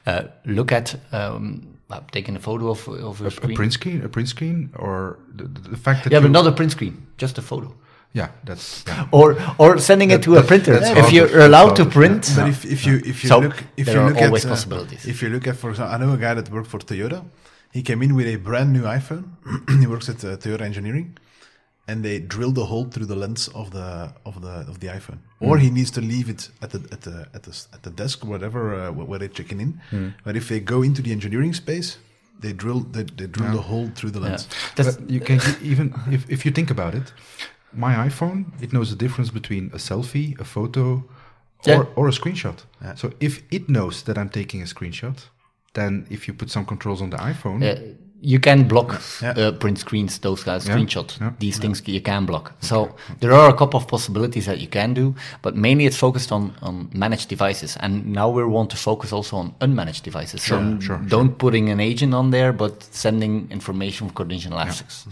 uh, 0.08 0.22
look 0.58 0.72
at 0.72 0.96
um, 1.12 1.42
uh, 1.90 2.00
taking 2.12 2.36
a 2.36 2.40
photo 2.40 2.66
of, 2.76 2.88
of 2.88 3.20
your 3.20 3.32
A, 3.44 3.52
a 3.52 3.56
print 3.60 3.74
screen, 3.74 4.00
a 4.06 4.10
print 4.16 4.28
screen, 4.30 4.58
or 4.86 5.18
the, 5.38 5.44
the 5.56 5.62
the 5.76 5.78
fact 5.86 6.00
that 6.04 6.12
yeah 6.14 6.22
you, 6.22 6.28
but 6.28 6.32
not 6.40 6.46
a 6.48 6.56
print 6.60 6.72
screen 6.72 6.94
just 7.24 7.38
a 7.38 7.42
photo 7.42 7.68
yeah, 8.20 8.28
that's 8.48 8.66
yeah. 8.88 9.08
or 9.20 9.28
or 9.58 9.70
sending 9.80 10.10
it 10.12 10.18
That- 10.22 10.26
to 10.34 10.42
a 10.42 10.44
printer 10.52 10.74
that's 10.80 11.00
if 11.02 11.08
you're 11.16 11.46
allowed 11.50 11.76
to 11.80 11.84
harder, 11.84 11.98
print 12.00 12.22
But 12.38 12.48
if, 12.54 12.60
if 12.76 12.80
you 12.88 12.96
if 13.12 13.18
you 13.24 13.30
So, 13.32 13.40
look 13.46 13.58
if 13.82 13.86
there 13.86 13.96
you 13.96 14.02
are 14.02 14.10
look 14.10 14.22
always 14.26 14.46
at 14.46 14.52
uh, 14.52 14.56
possibilities. 14.56 15.02
if 15.14 15.18
you 15.22 15.30
look 15.36 15.46
at 15.52 15.56
for 15.62 15.70
example, 15.72 15.94
I 15.96 15.98
know 16.02 16.12
a 16.20 16.22
guy 16.28 16.34
that 16.40 16.48
worked 16.56 16.70
for 16.74 16.80
Toyota. 16.90 17.20
He 17.74 17.82
came 17.82 18.02
in 18.06 18.14
with 18.16 18.28
a 18.28 18.38
brand 18.38 18.72
new 18.74 18.84
iPhone. 18.84 19.24
he 19.82 19.88
works 19.88 20.08
at 20.10 20.24
uh, 20.24 20.38
Toyota 20.38 20.62
Engineering. 20.62 21.18
and 21.92 22.02
they 22.08 22.18
drill 22.36 22.54
the 22.54 22.66
hole 22.72 22.86
through 22.94 23.08
the 23.14 23.16
lens 23.24 23.50
of 23.62 23.68
the 23.78 23.88
of 24.30 24.36
the 24.46 24.54
of 24.72 24.76
the 24.80 24.88
iPhone, 25.00 25.20
or 25.48 25.58
he 25.66 25.70
needs 25.70 25.92
to 25.92 26.02
leave 26.02 26.28
it 26.34 26.42
at 26.62 26.70
the 26.74 26.80
at 26.96 27.02
the 27.08 27.16
at 27.38 27.42
the 27.48 27.54
at 27.76 27.82
the 27.84 27.90
desk, 28.02 28.24
whatever 28.34 28.62
uh, 28.74 29.06
where 29.10 29.20
they're 29.20 29.36
checking 29.40 29.60
in. 29.66 29.72
But 30.26 30.36
if 30.42 30.46
they 30.48 30.60
go 30.62 30.78
into 30.88 31.02
the 31.02 31.12
engineering 31.12 31.54
space, 31.54 31.98
they 32.44 32.54
drill 32.54 32.82
they, 32.96 33.04
they 33.20 33.28
drill 33.38 33.52
the 33.60 33.66
hole 33.72 33.88
through 33.98 34.12
the 34.18 34.20
Yeah. 34.22 34.28
lens. 34.30 34.48
That's, 34.76 34.96
But 34.98 35.10
you 35.16 35.20
can 35.28 35.40
even 35.72 35.88
if, 36.16 36.22
if 36.36 36.40
you 36.46 36.52
think 36.58 36.70
about 36.72 36.94
it, 36.96 37.08
my 37.86 37.94
iPhone 38.10 38.40
it 38.64 38.72
knows 38.72 38.90
the 38.90 39.00
difference 39.06 39.32
between 39.40 39.64
a 39.74 39.78
selfie, 39.90 40.30
a 40.40 40.46
photo, 40.56 40.86
or, 40.86 41.04
Yeah. 41.72 41.98
or 42.00 42.08
a 42.08 42.12
screenshot. 42.20 42.58
Yeah. 42.82 42.96
So 42.96 43.08
if 43.20 43.34
it 43.52 43.64
knows 43.68 44.04
that 44.04 44.16
I'm 44.18 44.30
taking 44.30 44.62
a 44.62 44.66
screenshot, 44.74 45.18
then 45.74 46.06
if 46.10 46.28
you 46.28 46.34
put 46.34 46.50
some 46.52 46.66
controls 46.66 47.02
on 47.02 47.10
the 47.10 47.18
iPhone, 47.18 47.64
uh, 47.64 47.80
you 48.26 48.40
can 48.40 48.68
block 48.68 49.02
Yeah. 49.22 49.32
uh, 49.32 49.52
print 49.52 49.78
screens, 49.80 50.20
those 50.20 50.44
guys, 50.44 50.66
Yeah. 50.66 50.76
screenshot. 50.78 51.20
Yeah. 51.20 51.32
These 51.40 51.58
things 51.60 51.82
you 51.86 52.00
can 52.02 52.26
block. 52.26 52.54
So 52.62 52.96
there 53.20 53.34
are 53.34 53.50
a 53.50 53.54
couple 53.54 53.78
of 53.78 53.86
possibilities 53.88 54.46
that 54.46 54.60
you 54.60 54.68
can 54.70 54.94
do, 54.94 55.14
but 55.42 55.56
mainly 55.58 55.86
it's 55.86 55.98
focused 55.98 56.32
on, 56.32 56.54
on 56.62 56.88
managed 56.94 57.28
devices. 57.28 57.76
And 57.82 58.06
now 58.06 58.30
we 58.30 58.44
want 58.46 58.70
to 58.70 58.78
focus 58.78 59.12
also 59.12 59.36
on 59.38 59.54
unmanaged 59.60 60.04
devices. 60.04 60.42
so 60.42 60.56
Sure, 60.60 60.82
sure, 60.82 60.98
don't 61.10 61.38
putting 61.38 61.70
an 61.70 61.80
agent 61.82 62.14
on 62.14 62.32
there, 62.32 62.54
but 62.54 62.84
sending 62.92 63.48
information 63.52 64.08
with 64.08 64.16
conditional 64.16 64.60
access. 64.60 65.06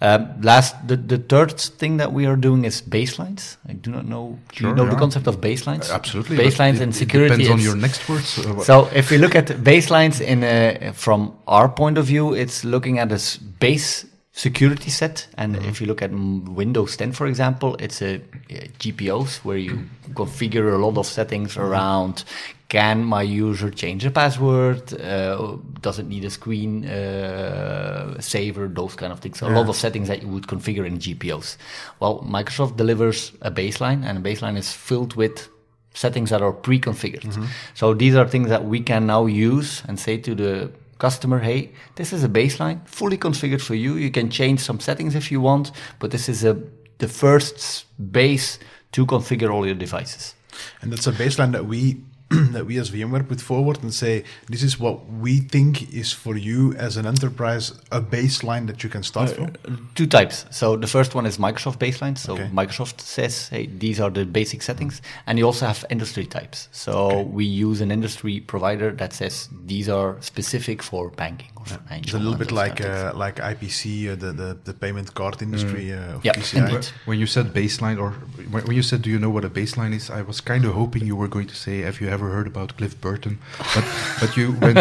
Um, 0.00 0.40
last, 0.42 0.86
the, 0.86 0.96
the 0.96 1.18
third 1.18 1.58
thing 1.58 1.96
that 1.96 2.12
we 2.12 2.26
are 2.26 2.36
doing 2.36 2.64
is 2.64 2.82
baselines. 2.82 3.56
I 3.66 3.72
do 3.72 3.90
not 3.90 4.06
know. 4.06 4.38
do 4.54 4.66
you 4.68 4.74
know 4.74 4.86
the 4.86 4.96
concept 4.96 5.26
of 5.26 5.40
baselines? 5.40 5.90
absolutely. 5.90 6.36
Baselines 6.36 6.80
and 6.80 6.92
it 6.92 6.96
security. 6.96 7.44
depends 7.44 7.50
on 7.50 7.60
your 7.60 7.76
next 7.76 8.06
words. 8.08 8.38
uh, 8.38 8.62
so 8.62 8.88
if 8.94 9.10
we 9.10 9.18
look 9.18 9.34
at 9.34 9.46
baselines 9.46 10.20
in 10.20 10.44
a, 10.44 10.92
from 10.92 11.36
our 11.46 11.68
point 11.68 11.96
of 11.96 12.06
view, 12.06 12.34
it's 12.34 12.64
looking 12.64 12.98
at 12.98 13.10
a 13.10 13.40
base 13.58 14.04
security 14.32 14.90
set. 14.90 15.26
And 15.38 15.56
if 15.64 15.80
you 15.80 15.86
look 15.86 16.02
at 16.02 16.10
mm, 16.10 16.46
Windows 16.50 16.94
10, 16.98 17.12
for 17.12 17.26
example, 17.26 17.74
it's 17.76 18.02
a, 18.02 18.16
uh 18.16 18.66
GPOs 18.78 19.38
where 19.44 19.56
you 19.56 19.86
configure 20.12 20.74
a 20.74 20.76
lot 20.76 20.98
of 20.98 21.06
settings 21.06 21.56
around 21.56 22.24
can 22.68 23.04
my 23.04 23.22
user 23.22 23.70
change 23.70 24.04
a 24.04 24.10
password? 24.10 24.92
Uh, 25.00 25.56
does 25.80 25.98
it 25.98 26.06
need 26.06 26.24
a 26.24 26.30
screen 26.30 26.84
uh, 26.84 28.20
saver? 28.20 28.66
Those 28.66 28.96
kind 28.96 29.12
of 29.12 29.20
things. 29.20 29.40
A 29.40 29.48
lot 29.48 29.68
of 29.68 29.76
settings 29.76 30.08
that 30.08 30.22
you 30.22 30.28
would 30.28 30.46
configure 30.46 30.84
in 30.84 30.98
GPOs. 30.98 31.56
Well, 32.00 32.20
Microsoft 32.22 32.76
delivers 32.76 33.32
a 33.40 33.50
baseline, 33.50 34.04
and 34.04 34.18
a 34.18 34.20
baseline 34.20 34.56
is 34.56 34.72
filled 34.72 35.14
with 35.14 35.48
settings 35.94 36.30
that 36.30 36.42
are 36.42 36.52
pre-configured. 36.52 37.48
So 37.74 37.94
these 37.94 38.14
are 38.14 38.28
things 38.28 38.48
that 38.48 38.64
we 38.64 38.80
can 38.80 39.06
now 39.06 39.26
use 39.26 39.82
and 39.88 39.98
say 39.98 40.18
to 40.18 40.34
the 40.34 40.70
customer, 40.98 41.38
hey, 41.38 41.72
this 41.94 42.12
is 42.12 42.24
a 42.24 42.28
baseline 42.28 42.86
fully 42.86 43.16
configured 43.16 43.62
for 43.62 43.74
you. 43.74 43.94
You 43.94 44.10
can 44.10 44.28
change 44.28 44.60
some 44.60 44.80
settings 44.80 45.14
if 45.14 45.30
you 45.30 45.40
want, 45.40 45.70
but 45.98 46.10
this 46.10 46.28
is 46.28 46.44
a 46.44 46.60
the 46.98 47.08
first 47.08 47.84
base 48.12 48.58
to 48.92 49.04
configure 49.06 49.52
all 49.52 49.66
your 49.66 49.74
devices. 49.74 50.34
And 50.80 50.90
that's 50.90 51.06
a 51.06 51.12
baseline 51.12 51.52
that 51.52 51.66
we 51.66 52.00
that 52.54 52.66
we 52.66 52.78
as 52.78 52.90
VMware 52.90 53.28
put 53.28 53.40
forward 53.40 53.82
and 53.82 53.94
say 53.94 54.24
this 54.48 54.62
is 54.62 54.80
what 54.80 55.06
we 55.06 55.38
think 55.38 55.94
is 55.94 56.12
for 56.12 56.36
you 56.36 56.74
as 56.74 56.96
an 56.96 57.06
enterprise 57.06 57.72
a 57.92 58.00
baseline 58.00 58.66
that 58.66 58.82
you 58.82 58.90
can 58.90 59.02
start 59.02 59.30
uh, 59.30 59.34
from. 59.34 59.88
Two 59.94 60.06
types. 60.06 60.44
So 60.50 60.76
the 60.76 60.88
first 60.88 61.14
one 61.14 61.26
is 61.26 61.38
Microsoft 61.38 61.78
baseline. 61.78 62.18
So 62.18 62.34
Okay. 62.34 62.50
Microsoft 62.52 63.00
says, 63.00 63.48
hey, 63.48 63.66
these 63.66 64.00
are 64.00 64.10
the 64.10 64.24
basic 64.26 64.60
mm-hmm. 64.60 64.66
settings. 64.66 65.02
And 65.26 65.38
you 65.38 65.46
also 65.46 65.66
have 65.66 65.84
industry 65.88 66.26
types. 66.26 66.68
So 66.72 67.22
we 67.22 67.44
use 67.44 67.80
an 67.80 67.90
industry 67.90 68.40
provider 68.40 68.90
that 68.92 69.12
says 69.12 69.48
these 69.64 69.88
are 69.88 70.20
specific 70.20 70.82
for 70.82 71.10
banking 71.10 71.55
or 71.72 71.78
financial. 71.88 72.04
It's 72.04 72.14
a 72.14 72.18
little 72.18 72.38
bit 72.38 72.52
like 72.52 72.76
kind 72.76 72.90
of 72.90 72.96
things. 72.96 73.14
uh, 73.14 73.18
like 73.24 73.36
IPC, 73.36 74.08
uh, 74.08 74.14
the, 74.16 74.32
the 74.32 74.56
the 74.64 74.72
payment 74.74 75.14
card 75.14 75.42
industry 75.42 75.92
uh, 75.92 76.18
Yeah, 76.22 76.34
PCI. 76.34 76.58
indeed. 76.58 76.86
When 77.06 77.18
you 77.18 77.26
said 77.26 77.46
baseline, 77.54 77.98
or 78.00 78.10
when 78.52 78.62
when 78.66 78.76
you 78.76 78.82
said, 78.82 79.00
"Do 79.02 79.10
you 79.10 79.18
know 79.18 79.30
what 79.30 79.44
a 79.44 79.50
baseline 79.50 79.94
is?" 79.94 80.10
I 80.10 80.22
was 80.22 80.40
kind 80.40 80.64
of 80.64 80.72
hoping 80.74 81.06
you 81.06 81.16
were 81.16 81.28
going 81.28 81.48
to 81.48 81.54
say, 81.54 81.82
"Have 81.82 82.00
you 82.00 82.08
ever 82.08 82.28
heard 82.30 82.46
about 82.46 82.76
Cliff 82.76 82.94
Burton?" 83.00 83.38
But 83.74 83.84
but 84.20 84.36
you 84.36 84.52
went 84.62 84.78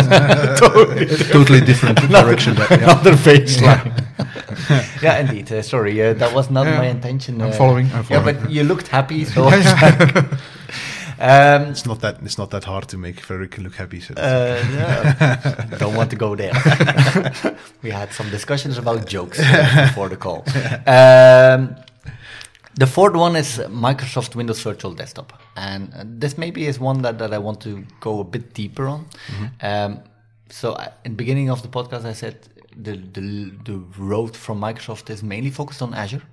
totally 1.32 1.62
different 1.62 2.00
direction. 2.10 2.56
That, 2.56 2.70
yeah. 2.72 2.84
Another 2.84 3.13
baseline. 3.13 3.92
yeah, 5.01 5.20
indeed. 5.20 5.51
Uh, 5.51 5.62
sorry, 5.62 6.01
uh, 6.01 6.13
that 6.13 6.34
was 6.34 6.50
not 6.50 6.65
Yeah, 6.65 6.77
my 6.77 6.88
intention. 6.88 7.42
I'm 7.42 7.50
uh, 7.50 7.51
following, 7.54 7.88
I'm 7.94 8.06
Yeah, 8.10 8.24
but 8.24 8.50
you 8.50 8.63
looked 8.63 8.88
happy, 8.88 9.25
so. 9.25 9.50
I 11.20 11.28
was 11.28 11.62
like, 11.62 11.62
um, 11.62 11.72
It's 11.72 11.86
not 11.86 12.02
that 12.02 12.22
it's 12.22 12.38
not 12.38 12.50
that 12.52 12.64
hard 12.64 12.88
to 12.90 12.98
make 12.98 13.22
Frederiek 13.22 13.58
look 13.64 13.76
happy. 13.76 14.00
So 14.00 14.14
uh, 14.16 14.64
yeah. 14.72 15.66
don't 15.80 15.96
want 15.96 16.10
to 16.12 16.16
go 16.16 16.36
there. 16.36 16.54
we 17.84 17.92
had 17.92 18.12
some 18.14 18.30
discussions 18.30 18.78
about 18.78 19.08
jokes 19.08 19.40
uh, 19.40 19.88
before 19.90 20.10
the 20.10 20.18
call. 20.18 20.44
Um, 20.86 21.76
the 22.78 22.88
fourth 22.88 23.16
one 23.16 23.36
is 23.38 23.60
Microsoft 23.70 24.36
Windows 24.36 24.62
Virtual 24.62 24.94
Desktop, 24.94 25.32
and 25.56 25.94
uh, 25.94 26.04
this 26.06 26.38
maybe 26.38 26.68
is 26.68 26.80
one 26.80 27.02
that, 27.04 27.18
that 27.20 27.34
I 27.34 27.38
want 27.38 27.62
to 27.62 27.86
go 28.02 28.20
a 28.20 28.24
bit 28.26 28.54
deeper 28.54 28.88
on. 28.88 29.06
Um, 29.62 30.00
so, 30.50 30.76
I, 30.76 30.92
in 31.06 31.14
the 31.14 31.18
beginning 31.18 31.50
of 31.50 31.62
the 31.62 31.70
podcast, 31.70 32.06
I 32.06 32.14
said 32.14 32.38
the, 32.77 32.98
the 32.98 33.51
the 33.63 33.77
road 33.98 34.36
from 34.36 34.60
Microsoft 34.60 35.10
is 35.10 35.24
mainly 35.24 35.50
focused 35.50 35.82
on 35.82 35.94
Azure. 35.94 36.24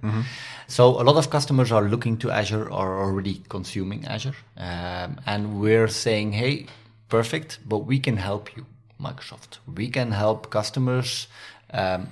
So, 0.67 1.01
a 1.01 1.05
lot 1.05 1.17
of 1.17 1.31
customers 1.31 1.71
are 1.73 1.83
looking 1.83 2.17
to 2.19 2.31
Azure, 2.31 2.71
are 2.73 3.01
already 3.03 3.43
consuming 3.49 4.05
Azure, 4.07 4.37
um, 4.57 5.21
and 5.27 5.61
we're 5.61 5.89
saying, 5.89 6.33
hey, 6.33 6.67
perfect, 7.09 7.59
but 7.67 7.79
we 7.79 7.99
can 7.99 8.17
help 8.17 8.57
you, 8.57 8.67
Microsoft. 9.01 9.59
We 9.75 9.89
can 9.89 10.13
help 10.13 10.51
customers. 10.51 11.29
Um, 11.73 12.09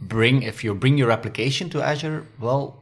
bring 0.00 0.42
if 0.42 0.62
you 0.64 0.74
bring 0.74 0.98
your 0.98 1.10
application 1.10 1.70
to 1.70 1.82
Azure, 1.82 2.26
well, 2.40 2.78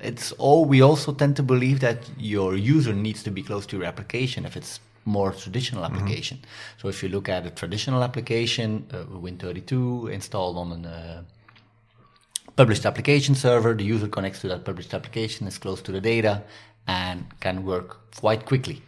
it's 0.00 0.32
all 0.32 0.64
we 0.64 0.80
also 0.80 1.12
tend 1.12 1.36
to 1.36 1.42
believe 1.42 1.80
that 1.80 1.98
your 2.18 2.56
user 2.56 2.92
needs 2.92 3.22
to 3.22 3.30
be 3.30 3.42
close 3.42 3.66
to 3.66 3.76
your 3.76 3.86
application 3.86 4.44
if 4.44 4.56
it's 4.56 4.80
more 5.04 5.32
traditional 5.32 5.84
application. 5.84 6.40
So 6.78 6.88
if 6.88 7.02
you 7.02 7.08
look 7.08 7.28
at 7.28 7.46
a 7.46 7.50
traditional 7.50 8.02
application, 8.02 8.86
uh, 8.92 9.04
Win32 9.04 10.10
installed 10.10 10.56
on 10.56 10.84
a 10.84 10.88
uh, 10.88 11.22
published 12.56 12.86
application 12.86 13.34
server, 13.34 13.74
the 13.74 13.84
user 13.84 14.08
connects 14.08 14.40
to 14.40 14.48
that 14.48 14.64
published 14.64 14.94
application, 14.94 15.46
is 15.46 15.58
close 15.58 15.82
to 15.82 15.92
the 15.92 16.00
data, 16.00 16.42
and 16.86 17.24
can 17.40 17.64
work 17.64 18.14
quite 18.16 18.44
quickly. 18.46 18.82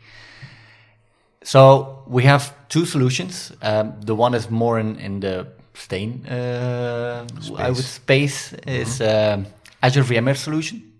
So 1.42 2.02
we 2.06 2.24
have 2.24 2.54
two 2.68 2.86
solutions. 2.86 3.52
Um, 3.62 4.00
the 4.00 4.14
one 4.14 4.34
is 4.34 4.50
more 4.50 4.78
in, 4.78 4.96
in 4.98 5.20
the 5.20 5.46
stain, 5.74 6.26
uh, 6.26 7.26
I 7.56 7.68
would 7.70 7.84
space 7.84 8.52
is 8.66 9.00
um, 9.00 9.46
Azure 9.82 10.04
VMware 10.04 10.36
solution. 10.36 10.92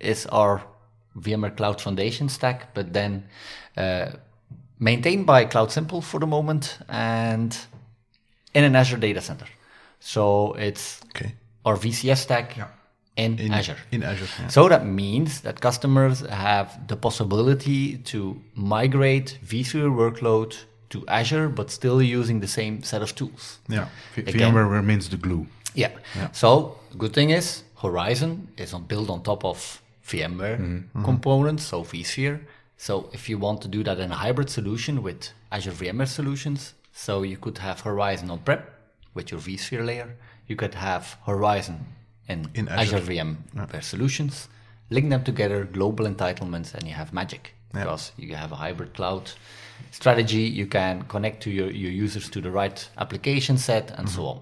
Is 0.00 0.26
our 0.26 0.62
VMware 1.16 1.56
Cloud 1.56 1.80
Foundation 1.80 2.28
stack, 2.28 2.74
but 2.74 2.92
then 2.92 3.24
uh, 3.76 4.10
maintained 4.78 5.26
by 5.26 5.44
Cloud 5.44 5.70
Simple 5.70 6.00
for 6.02 6.20
the 6.20 6.26
moment 6.26 6.78
and 6.88 7.56
in 8.54 8.64
an 8.64 8.76
Azure 8.76 8.96
data 8.98 9.20
center. 9.20 9.46
So 10.00 10.52
it's 10.54 11.00
okay, 11.16 11.34
our 11.64 11.76
VCF 11.76 12.16
stack 12.18 12.56
Yeah. 12.56 12.68
in, 13.16 13.38
in 13.38 13.52
Azure. 13.52 13.76
In 13.90 14.02
Azure. 14.02 14.28
yeah. 14.40 14.48
So 14.48 14.68
that 14.68 14.84
means 14.86 15.40
that 15.40 15.60
customers 15.60 16.20
have 16.20 16.86
the 16.88 16.96
possibility 16.96 17.98
to 18.12 18.40
migrate 18.54 19.38
vSphere 19.44 19.90
workload 19.90 20.56
to 20.90 21.04
Azure, 21.08 21.48
but 21.48 21.70
still 21.70 22.00
using 22.02 22.40
the 22.40 22.46
same 22.48 22.82
set 22.82 23.02
of 23.02 23.14
tools. 23.14 23.58
yeah. 23.68 23.88
VMware 24.16 24.70
remains 24.70 25.08
the 25.08 25.16
glue. 25.16 25.46
Yeah. 25.74 25.90
So 26.32 26.78
good 26.96 27.12
thing 27.12 27.30
is 27.30 27.64
Horizon 27.82 28.48
is 28.56 28.72
on, 28.72 28.84
built 28.84 29.10
on 29.10 29.22
top 29.22 29.44
of 29.44 29.82
VMware 30.06 30.58
mm-hmm. 30.58 30.76
Mm-hmm. 30.76 31.04
components, 31.04 31.64
so 31.64 31.82
vSphere. 31.82 32.40
So 32.76 33.08
if 33.12 33.28
you 33.28 33.38
want 33.38 33.62
to 33.62 33.68
do 33.68 33.82
that 33.84 33.98
in 33.98 34.10
a 34.10 34.16
hybrid 34.16 34.50
solution 34.50 35.02
with 35.02 35.30
Azure 35.52 35.72
VMware 35.72 36.08
solutions, 36.08 36.74
so 36.92 37.22
you 37.22 37.36
could 37.36 37.58
have 37.58 37.80
Horizon 37.80 38.30
on-prem 38.30 38.62
with 39.14 39.30
your 39.30 39.40
vSphere 39.40 39.84
layer. 39.84 40.16
You 40.46 40.56
could 40.56 40.74
have 40.74 41.16
Horizon 41.26 41.86
in, 42.28 42.50
In 42.54 42.68
Azure, 42.68 42.96
Azure. 42.96 43.12
VMware 43.12 43.82
solutions, 43.82 44.48
link 44.90 45.08
them 45.10 45.24
together, 45.24 45.64
global 45.64 46.06
entitlements, 46.06 46.74
and 46.74 46.86
you 46.86 46.94
have 46.94 47.12
magic. 47.12 47.54
Yeah. 47.74 47.84
Because 47.84 48.12
you 48.16 48.34
have 48.34 48.52
a 48.52 48.56
hybrid 48.56 48.94
cloud 48.94 49.30
strategy, 49.90 50.42
you 50.42 50.66
can 50.66 51.02
connect 51.02 51.42
to 51.44 51.50
your, 51.50 51.70
your 51.70 51.90
users 51.90 52.28
to 52.30 52.40
the 52.40 52.50
right 52.50 52.88
application 52.98 53.58
set, 53.58 53.90
and 53.98 54.08
so 54.08 54.26
on. 54.26 54.40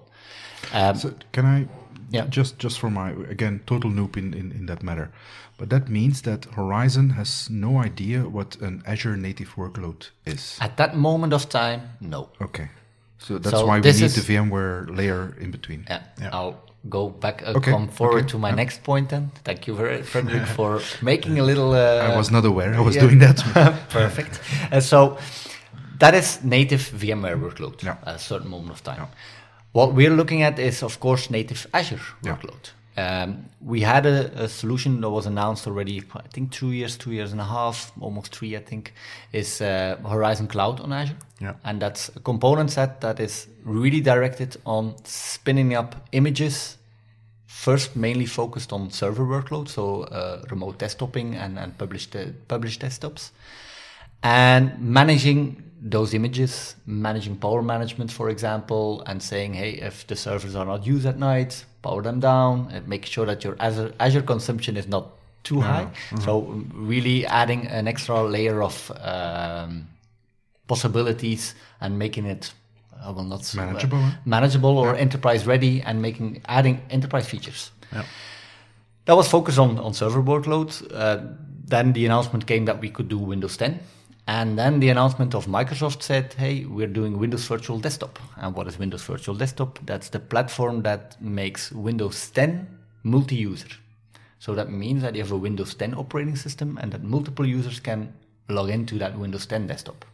Um, 0.73 0.95
So 0.95 1.13
can 1.31 1.45
I? 1.45 1.67
Yeah. 2.11 2.27
Just 2.29 2.59
just 2.63 2.79
for 2.79 2.89
my 2.89 3.11
again 3.29 3.59
total 3.65 3.91
noob 3.91 4.17
in, 4.17 4.33
in 4.33 4.51
in 4.51 4.65
that 4.65 4.83
matter, 4.83 5.09
but 5.57 5.69
that 5.69 5.87
means 5.89 6.21
that 6.21 6.45
Horizon 6.55 7.09
has 7.11 7.49
no 7.49 7.77
idea 7.85 8.23
what 8.29 8.55
an 8.61 8.81
Azure 8.85 9.17
native 9.17 9.55
workload 9.55 10.09
is. 10.25 10.57
At 10.61 10.77
that 10.77 10.95
moment 10.95 11.33
of 11.33 11.47
time, 11.49 11.81
no. 11.99 12.29
Okay. 12.41 12.69
So 13.17 13.37
that's 13.39 13.55
So 13.55 13.65
why 13.65 13.79
we 13.79 13.91
need 13.91 14.01
is- 14.03 14.15
the 14.15 14.33
VMware 14.33 14.95
layer 14.97 15.35
in 15.39 15.51
between. 15.51 15.85
Yeah. 15.89 16.01
Yeah. 16.19 16.29
I'll 16.33 16.55
go 16.89 17.09
back, 17.09 17.41
uh, 17.45 17.53
Okay, 17.57 17.71
come 17.71 17.87
forward 17.87 18.23
okay, 18.23 18.27
to 18.31 18.37
my 18.37 18.49
yeah. 18.49 18.55
next 18.55 18.83
point 18.83 19.09
then. 19.09 19.31
Thank 19.45 19.65
you 19.67 19.75
very, 19.75 20.01
Frederiek, 20.03 20.47
for 20.57 20.81
making 21.01 21.39
a 21.39 21.43
little. 21.43 21.71
Uh, 21.73 22.11
I 22.13 22.17
was 22.17 22.29
not 22.29 22.43
aware 22.45 22.73
I 22.75 22.81
was 22.81 22.95
yeah. 22.95 23.01
doing 23.07 23.19
that. 23.19 23.37
Perfect. 23.89 24.39
Uh, 24.71 24.81
so 24.81 25.17
that 25.99 26.13
is 26.13 26.39
native 26.43 26.81
VMware 26.99 27.37
workload 27.39 27.81
Yeah. 27.83 27.95
at 28.05 28.15
a 28.15 28.19
certain 28.19 28.49
moment 28.49 28.71
of 28.71 28.83
time. 28.83 29.07
What 29.73 29.95
we're 29.95 30.15
looking 30.15 30.43
at 30.43 30.59
is, 30.59 30.83
of 30.83 30.99
course, 30.99 31.29
native 31.29 31.67
Azure 31.73 31.99
Yeah. 32.21 32.35
workload. 32.35 32.71
Um, 32.95 33.49
we 33.59 33.81
had 33.81 34.05
a, 34.05 34.43
a, 34.43 34.47
solution 34.47 35.01
that 35.01 35.09
was 35.09 35.25
announced 35.25 35.65
already, 35.65 36.03
I 36.13 36.27
think 36.31 36.51
two 36.51 36.71
years, 36.71 36.95
two 36.95 37.11
years 37.11 37.31
and 37.31 37.41
a 37.41 37.45
half, 37.45 37.91
almost 37.99 38.35
three, 38.35 38.55
I 38.55 38.59
think, 38.59 38.93
is 39.31 39.61
uh, 39.61 39.97
Horizon 40.07 40.47
Cloud 40.47 40.79
on 40.79 40.93
Azure. 40.93 41.17
Yeah. 41.41 41.53
And 41.63 41.81
that's 41.81 42.09
a 42.15 42.19
component 42.19 42.69
set 42.69 43.01
that 43.01 43.19
is 43.19 43.47
really 43.63 43.99
directed 43.99 44.57
on 44.63 44.93
spinning 45.05 45.73
up 45.73 46.07
images, 46.11 46.77
first 47.47 47.95
mainly 47.95 48.27
focused 48.27 48.71
on 48.71 48.91
server 48.91 49.25
workload, 49.25 49.69
so 49.69 50.03
uh, 50.03 50.43
remote 50.51 50.77
desktoping 50.77 51.33
and, 51.33 51.57
and 51.57 51.75
published, 51.79 52.15
uh, 52.15 52.25
published 52.47 52.81
desktops, 52.81 53.31
and 54.21 54.79
managing 54.79 55.63
those 55.83 56.13
images, 56.13 56.75
managing 56.85 57.35
power 57.35 57.61
management, 57.61 58.09
for 58.09 58.29
example, 58.29 59.03
and 59.05 59.21
saying, 59.21 59.53
hey, 59.53 59.71
if 59.71 60.07
the 60.07 60.15
servers 60.15 60.55
are 60.55 60.65
not 60.65 60.85
used 60.85 61.05
at 61.05 61.19
night, 61.19 61.65
power 61.81 62.01
them 62.01 62.21
down, 62.21 62.69
and 62.71 62.87
make 62.87 63.05
sure 63.05 63.25
that 63.25 63.43
your 63.43 63.57
Azure, 63.59 63.93
Azure 63.99 64.21
consumption 64.21 64.77
is 64.77 64.87
not 64.87 65.07
too 65.43 65.59
high. 65.59 65.83
Mm-hmm. 65.83 66.21
So 66.21 66.63
really 66.73 67.25
adding 67.25 67.67
an 67.67 67.89
extra 67.89 68.23
layer 68.23 68.63
of 68.63 68.91
um, 69.01 69.89
possibilities 70.67 71.53
and 71.81 71.99
making 71.99 72.27
it 72.27 72.53
uh, 73.03 73.11
well 73.13 73.25
not 73.25 73.53
manageable, 73.53 73.97
uh, 73.97 74.11
manageable 74.23 74.77
or 74.77 74.93
yeah. 74.93 75.01
enterprise 75.01 75.45
ready, 75.45 75.81
and 75.81 76.01
making 76.01 76.41
adding 76.45 76.81
enterprise 76.89 77.27
features. 77.27 77.71
Yeah. 77.91 78.05
That 79.03 79.17
was 79.17 79.27
focused 79.27 79.59
on 79.59 79.77
on 79.79 79.93
server 79.93 80.23
workloads. 80.23 80.81
Uh, 80.89 81.35
then 81.65 81.91
the 81.91 82.05
announcement 82.05 82.47
came 82.47 82.63
that 82.65 82.79
we 82.79 82.89
could 82.89 83.09
do 83.09 83.17
Windows 83.17 83.57
10 83.57 83.79
and 84.27 84.57
then 84.57 84.79
the 84.79 84.89
announcement 84.89 85.35
of 85.35 85.47
Microsoft 85.47 86.01
said, 86.01 86.33
hey, 86.33 86.65
we're 86.65 86.87
doing 86.87 87.19
Windows 87.19 87.45
Virtual 87.45 87.77
Desktop. 87.77 88.19
And 88.37 88.55
what 88.55 88.67
is 88.67 88.79
Windows 88.79 89.03
Virtual 89.03 89.35
Desktop? 89.35 89.79
That's 89.85 90.09
the 90.09 90.19
platform 90.19 90.83
that 90.83 91.21
makes 91.21 91.71
Windows 91.71 92.29
10 92.29 92.67
multi 93.03 93.35
user. 93.35 93.67
So 94.39 94.55
that 94.55 94.71
means 94.71 95.01
that 95.01 95.15
you 95.15 95.21
have 95.21 95.31
a 95.31 95.37
Windows 95.37 95.73
10 95.75 95.93
operating 95.95 96.37
system 96.37 96.77
and 96.81 96.91
that 96.93 97.03
multiple 97.03 97.45
users 97.45 97.79
can 97.79 98.13
log 98.47 98.69
into 98.69 98.97
that 98.99 99.17
Windows 99.17 99.45
10 99.45 99.67
desktop. 99.67 100.05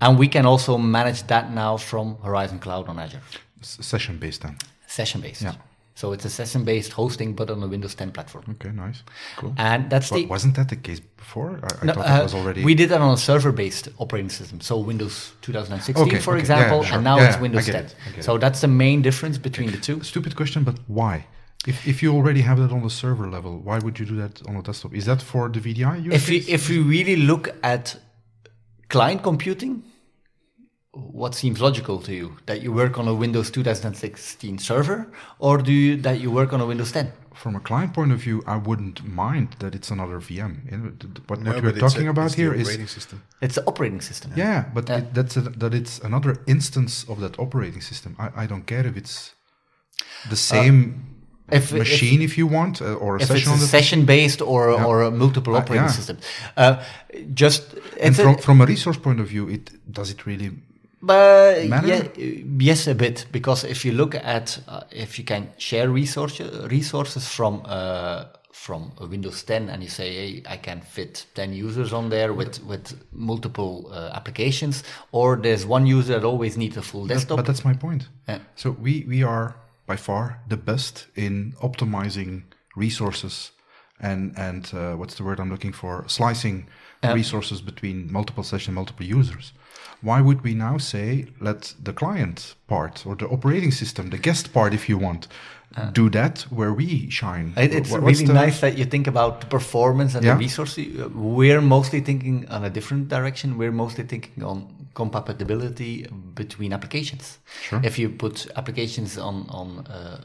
And 0.00 0.18
we 0.18 0.28
can 0.28 0.44
also 0.44 0.76
manage 0.76 1.22
that 1.24 1.52
now 1.52 1.76
from 1.78 2.16
Horizon 2.22 2.58
Cloud 2.58 2.88
on 2.88 2.98
Azure. 2.98 3.20
Session 3.62 4.18
based 4.18 4.42
then? 4.42 4.56
Session 4.86 5.20
based. 5.20 5.42
Yeah. 5.42 5.54
So 6.00 6.12
it's 6.14 6.24
a 6.24 6.30
session-based 6.30 6.92
hosting, 6.92 7.34
but 7.34 7.50
on 7.50 7.62
a 7.62 7.66
Windows 7.66 7.94
10 7.94 8.12
platform. 8.12 8.44
Okay, 8.52 8.70
nice, 8.70 9.02
cool. 9.36 9.52
And 9.58 9.90
that's 9.90 10.08
the 10.08 10.24
wasn't 10.24 10.56
that 10.56 10.70
the 10.70 10.76
case 10.76 10.98
before? 10.98 11.60
I, 11.62 11.68
I 11.82 11.84
no, 11.84 11.92
thought 11.92 12.08
uh, 12.10 12.20
it 12.20 12.22
was 12.22 12.34
already. 12.34 12.64
We 12.64 12.74
did 12.74 12.88
that 12.88 13.02
on 13.02 13.12
a 13.12 13.18
server-based 13.18 13.88
operating 13.98 14.30
system, 14.30 14.62
so 14.62 14.78
Windows 14.78 15.32
2016, 15.42 16.06
okay, 16.06 16.18
for 16.18 16.30
okay. 16.30 16.40
example, 16.40 16.78
yeah, 16.78 16.84
sure. 16.84 16.94
and 16.94 17.04
now 17.04 17.18
yeah, 17.18 17.28
it's 17.28 17.38
Windows 17.38 17.66
10. 17.66 17.88
So 18.22 18.36
it. 18.36 18.38
that's 18.38 18.62
the 18.62 18.68
main 18.84 19.02
difference 19.02 19.36
between 19.36 19.68
okay. 19.68 19.76
the 19.76 19.82
two. 19.82 20.02
Stupid 20.02 20.36
question, 20.36 20.64
but 20.64 20.76
why? 20.86 21.26
If, 21.66 21.86
if 21.86 22.02
you 22.02 22.14
already 22.14 22.40
have 22.40 22.58
that 22.62 22.72
on 22.72 22.82
the 22.82 22.88
server 22.88 23.28
level, 23.28 23.58
why 23.58 23.78
would 23.78 23.98
you 23.98 24.06
do 24.06 24.16
that 24.22 24.40
on 24.48 24.56
a 24.56 24.62
desktop? 24.62 24.94
Is 24.94 25.04
that 25.04 25.20
for 25.20 25.50
the 25.50 25.60
VDI 25.60 26.04
use 26.04 26.14
If 26.14 26.30
you, 26.30 26.40
if 26.48 26.70
you 26.70 26.82
really 26.82 27.16
look 27.16 27.50
at 27.62 28.00
client 28.88 29.22
computing, 29.22 29.82
what 30.92 31.34
seems 31.34 31.60
logical 31.60 32.00
to 32.02 32.14
you? 32.14 32.36
That 32.46 32.62
you 32.62 32.72
work 32.72 32.98
on 32.98 33.06
a 33.06 33.14
Windows 33.14 33.50
2016 33.50 34.58
server 34.58 35.06
or 35.38 35.58
do 35.58 35.72
you, 35.72 35.96
that 35.98 36.20
you 36.20 36.30
work 36.30 36.52
on 36.52 36.60
a 36.60 36.66
Windows 36.66 36.92
10? 36.92 37.12
From 37.34 37.54
a 37.54 37.60
client 37.60 37.94
point 37.94 38.12
of 38.12 38.18
view, 38.18 38.42
I 38.46 38.56
wouldn't 38.56 39.04
mind 39.04 39.56
that 39.60 39.74
it's 39.74 39.90
another 39.90 40.20
VM. 40.20 40.54
What, 41.28 41.40
no, 41.40 41.52
what 41.52 41.62
we're 41.62 41.72
talking 41.78 42.08
a, 42.08 42.10
about 42.10 42.34
here 42.34 42.52
is 42.52 42.68
system. 42.90 43.22
It's 43.40 43.54
the 43.54 43.64
operating 43.66 44.00
system. 44.00 44.32
Yeah, 44.34 44.66
but 44.74 44.88
yeah. 44.88 44.98
It, 44.98 45.14
that's 45.14 45.36
a, 45.36 45.42
that 45.42 45.72
it's 45.72 46.00
another 46.00 46.42
instance 46.46 47.04
of 47.08 47.20
that 47.20 47.38
operating 47.38 47.80
system. 47.80 48.16
I, 48.18 48.42
I 48.42 48.46
don't 48.46 48.66
care 48.66 48.86
if 48.86 48.96
it's 48.96 49.34
the 50.28 50.36
same 50.36 51.16
uh, 51.50 51.56
if, 51.56 51.72
machine, 51.72 52.20
if, 52.20 52.32
if, 52.32 52.38
you 52.38 52.46
want, 52.48 52.82
uh, 52.82 52.94
or 52.94 53.16
a 53.16 53.22
if 53.22 53.28
session. 53.28 53.52
It's 53.54 53.62
a 53.62 53.68
session 53.68 54.04
based 54.04 54.42
or 54.42 54.72
yeah. 54.72 54.84
or 54.84 55.02
a 55.02 55.10
multiple 55.10 55.54
operating 55.56 55.84
uh, 55.84 55.86
yeah. 55.86 55.92
system. 55.92 56.18
Uh, 56.56 56.82
just 57.32 57.74
and 58.00 58.14
from, 58.14 58.34
a, 58.34 58.38
from 58.38 58.60
a 58.60 58.66
resource 58.66 58.98
point 58.98 59.20
of 59.20 59.28
view, 59.28 59.48
it 59.48 59.70
does 59.90 60.10
it 60.10 60.26
really 60.26 60.50
but 61.02 61.64
yeah, 61.64 62.08
yes, 62.16 62.86
a 62.86 62.94
bit 62.94 63.26
because 63.32 63.64
if 63.64 63.84
you 63.84 63.92
look 63.92 64.14
at 64.14 64.60
uh, 64.68 64.82
if 64.90 65.18
you 65.18 65.24
can 65.24 65.48
share 65.56 65.88
resources 65.88 66.66
resources 66.70 67.26
from 67.26 67.62
uh, 67.64 68.24
from 68.52 68.92
Windows 69.00 69.42
10 69.44 69.70
and 69.70 69.82
you 69.82 69.88
say, 69.88 70.12
hey, 70.12 70.42
I 70.46 70.58
can 70.58 70.82
fit 70.82 71.24
10 71.34 71.54
users 71.54 71.92
on 71.94 72.10
there 72.10 72.34
with 72.34 72.62
with 72.64 73.02
multiple 73.12 73.90
uh, 73.90 74.10
applications, 74.14 74.84
or 75.12 75.36
there's 75.36 75.64
one 75.64 75.86
user 75.86 76.14
that 76.20 76.24
always 76.24 76.58
needs 76.58 76.76
a 76.76 76.82
full 76.82 77.06
desktop. 77.06 77.36
But, 77.36 77.46
but 77.46 77.46
that's 77.46 77.64
my 77.64 77.72
point. 77.72 78.08
Yeah. 78.28 78.40
So 78.56 78.72
we 78.72 79.06
we 79.08 79.22
are 79.22 79.56
by 79.86 79.96
far 79.96 80.42
the 80.48 80.58
best 80.58 81.06
in 81.14 81.54
optimizing 81.62 82.42
resources 82.76 83.52
and 83.98 84.36
and 84.36 84.70
uh, 84.74 84.94
what's 84.96 85.14
the 85.14 85.24
word 85.24 85.40
I'm 85.40 85.50
looking 85.50 85.72
for? 85.72 86.04
Slicing 86.08 86.68
resources 87.02 87.62
between 87.62 88.12
multiple 88.12 88.44
sessions, 88.44 88.74
multiple 88.74 89.06
users 89.06 89.52
why 90.02 90.20
would 90.20 90.42
we 90.42 90.54
now 90.54 90.78
say 90.78 91.26
let 91.40 91.74
the 91.82 91.92
client 91.92 92.54
part 92.66 93.06
or 93.06 93.14
the 93.16 93.28
operating 93.28 93.70
system, 93.70 94.10
the 94.10 94.18
guest 94.18 94.52
part, 94.52 94.72
if 94.72 94.88
you 94.88 94.96
want, 94.96 95.28
uh, 95.76 95.90
do 95.90 96.08
that 96.10 96.40
where 96.50 96.72
we 96.72 97.10
shine? 97.10 97.52
It, 97.56 97.74
it's 97.74 97.90
What's 97.90 98.20
really 98.20 98.32
nice 98.32 98.60
that 98.60 98.78
you 98.78 98.84
think 98.84 99.06
about 99.06 99.42
the 99.42 99.46
performance 99.46 100.14
and 100.14 100.24
yeah. 100.24 100.34
the 100.34 100.38
resources. 100.38 100.86
We're 101.14 101.60
mostly 101.60 102.00
thinking 102.00 102.48
on 102.48 102.64
a 102.64 102.70
different 102.70 103.08
direction. 103.08 103.58
We're 103.58 103.72
mostly 103.72 104.04
thinking 104.04 104.42
on 104.42 104.88
compatibility 104.94 106.06
between 106.34 106.72
applications. 106.72 107.38
Sure. 107.62 107.80
If 107.84 107.98
you 107.98 108.08
put 108.08 108.46
applications 108.56 109.18
on 109.18 109.46
on 109.48 109.86
uh, 109.86 110.24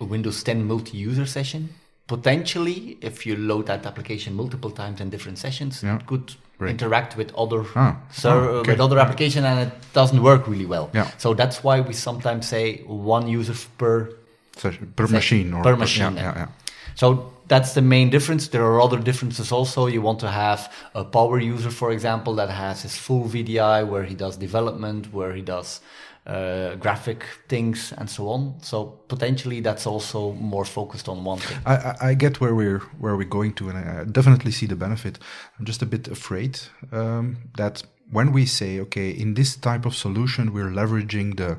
a 0.00 0.04
Windows 0.04 0.42
10 0.42 0.64
multi-user 0.64 1.26
session, 1.26 1.70
potentially, 2.06 2.98
if 3.00 3.26
you 3.26 3.36
load 3.36 3.66
that 3.66 3.86
application 3.86 4.34
multiple 4.34 4.70
times 4.70 5.00
in 5.00 5.10
different 5.10 5.38
sessions, 5.38 5.82
yeah. 5.82 5.96
it 5.96 6.06
could 6.06 6.34
Great. 6.58 6.70
interact 6.70 7.16
with 7.16 7.34
other 7.34 7.64
ah. 7.74 7.96
so 8.12 8.30
oh, 8.30 8.42
okay. 8.58 8.72
with 8.72 8.80
other 8.80 8.98
application 8.98 9.44
and 9.44 9.68
it 9.68 9.72
doesn't 9.92 10.22
work 10.22 10.46
really 10.46 10.66
well. 10.66 10.88
Yeah. 10.94 11.10
So 11.18 11.34
that's 11.34 11.64
why 11.64 11.80
we 11.80 11.92
sometimes 11.94 12.48
say 12.48 12.82
one 12.86 13.26
user 13.26 13.54
per 13.76 14.10
session, 14.56 14.92
per 14.94 15.08
machine 15.08 15.52
or 15.52 15.62
per 15.64 15.76
machine. 15.76 16.14
Yeah, 16.14 16.22
yeah, 16.22 16.34
yeah. 16.36 16.48
So 16.94 17.32
that's 17.48 17.74
the 17.74 17.82
main 17.82 18.10
difference. 18.10 18.48
There 18.48 18.64
are 18.64 18.80
other 18.80 18.98
differences 18.98 19.52
also. 19.52 19.86
You 19.86 20.00
want 20.00 20.20
to 20.20 20.30
have 20.30 20.72
a 20.94 21.04
power 21.04 21.38
user, 21.38 21.70
for 21.70 21.90
example, 21.90 22.34
that 22.36 22.50
has 22.50 22.82
his 22.82 22.96
full 22.96 23.24
VDI 23.24 23.86
where 23.86 24.04
he 24.04 24.14
does 24.14 24.36
development, 24.36 25.12
where 25.12 25.34
he 25.34 25.42
does 25.42 25.80
uh, 26.26 26.74
graphic 26.76 27.24
things 27.48 27.92
and 27.98 28.08
so 28.08 28.28
on. 28.28 28.54
So 28.62 28.84
potentially 29.08 29.60
that's 29.60 29.86
also 29.86 30.32
more 30.32 30.64
focused 30.64 31.08
on 31.08 31.24
one 31.24 31.38
thing. 31.38 31.58
I, 31.66 31.96
I 32.00 32.14
get 32.14 32.40
where 32.40 32.54
we're 32.54 32.80
where 32.98 33.16
we're 33.16 33.28
going 33.28 33.54
to, 33.54 33.68
and 33.68 33.78
I 33.78 34.04
definitely 34.04 34.52
see 34.52 34.66
the 34.66 34.76
benefit. 34.76 35.18
I'm 35.58 35.66
just 35.66 35.82
a 35.82 35.86
bit 35.86 36.08
afraid 36.08 36.60
um, 36.92 37.36
that 37.56 37.82
when 38.10 38.32
we 38.32 38.46
say, 38.46 38.80
okay, 38.80 39.10
in 39.10 39.34
this 39.34 39.56
type 39.56 39.86
of 39.86 39.94
solution, 39.94 40.52
we're 40.52 40.70
leveraging 40.70 41.36
the 41.36 41.58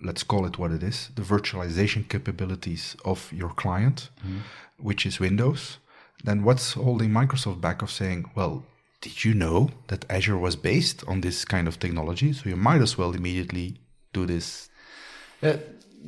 let's 0.00 0.22
call 0.22 0.46
it 0.46 0.58
what 0.58 0.70
it 0.70 0.82
is, 0.82 1.10
the 1.16 1.22
virtualization 1.22 2.08
capabilities 2.08 2.96
of 3.04 3.32
your 3.32 3.50
client, 3.50 4.10
mm-hmm. 4.20 4.38
which 4.78 5.04
is 5.04 5.18
Windows. 5.18 5.78
Then 6.22 6.44
what's 6.44 6.74
holding 6.74 7.10
Microsoft 7.10 7.60
back 7.60 7.82
of 7.82 7.90
saying, 7.90 8.30
well, 8.36 8.64
did 9.00 9.24
you 9.24 9.34
know 9.34 9.70
that 9.88 10.04
Azure 10.10 10.36
was 10.38 10.56
based 10.56 11.04
on 11.06 11.20
this 11.20 11.44
kind 11.44 11.68
of 11.68 11.78
technology? 11.78 12.32
So 12.32 12.48
you 12.48 12.56
might 12.56 12.80
as 12.80 12.98
well 12.98 13.12
immediately 13.12 13.76
do 14.12 14.26
this? 14.26 14.68
Uh, 15.42 15.54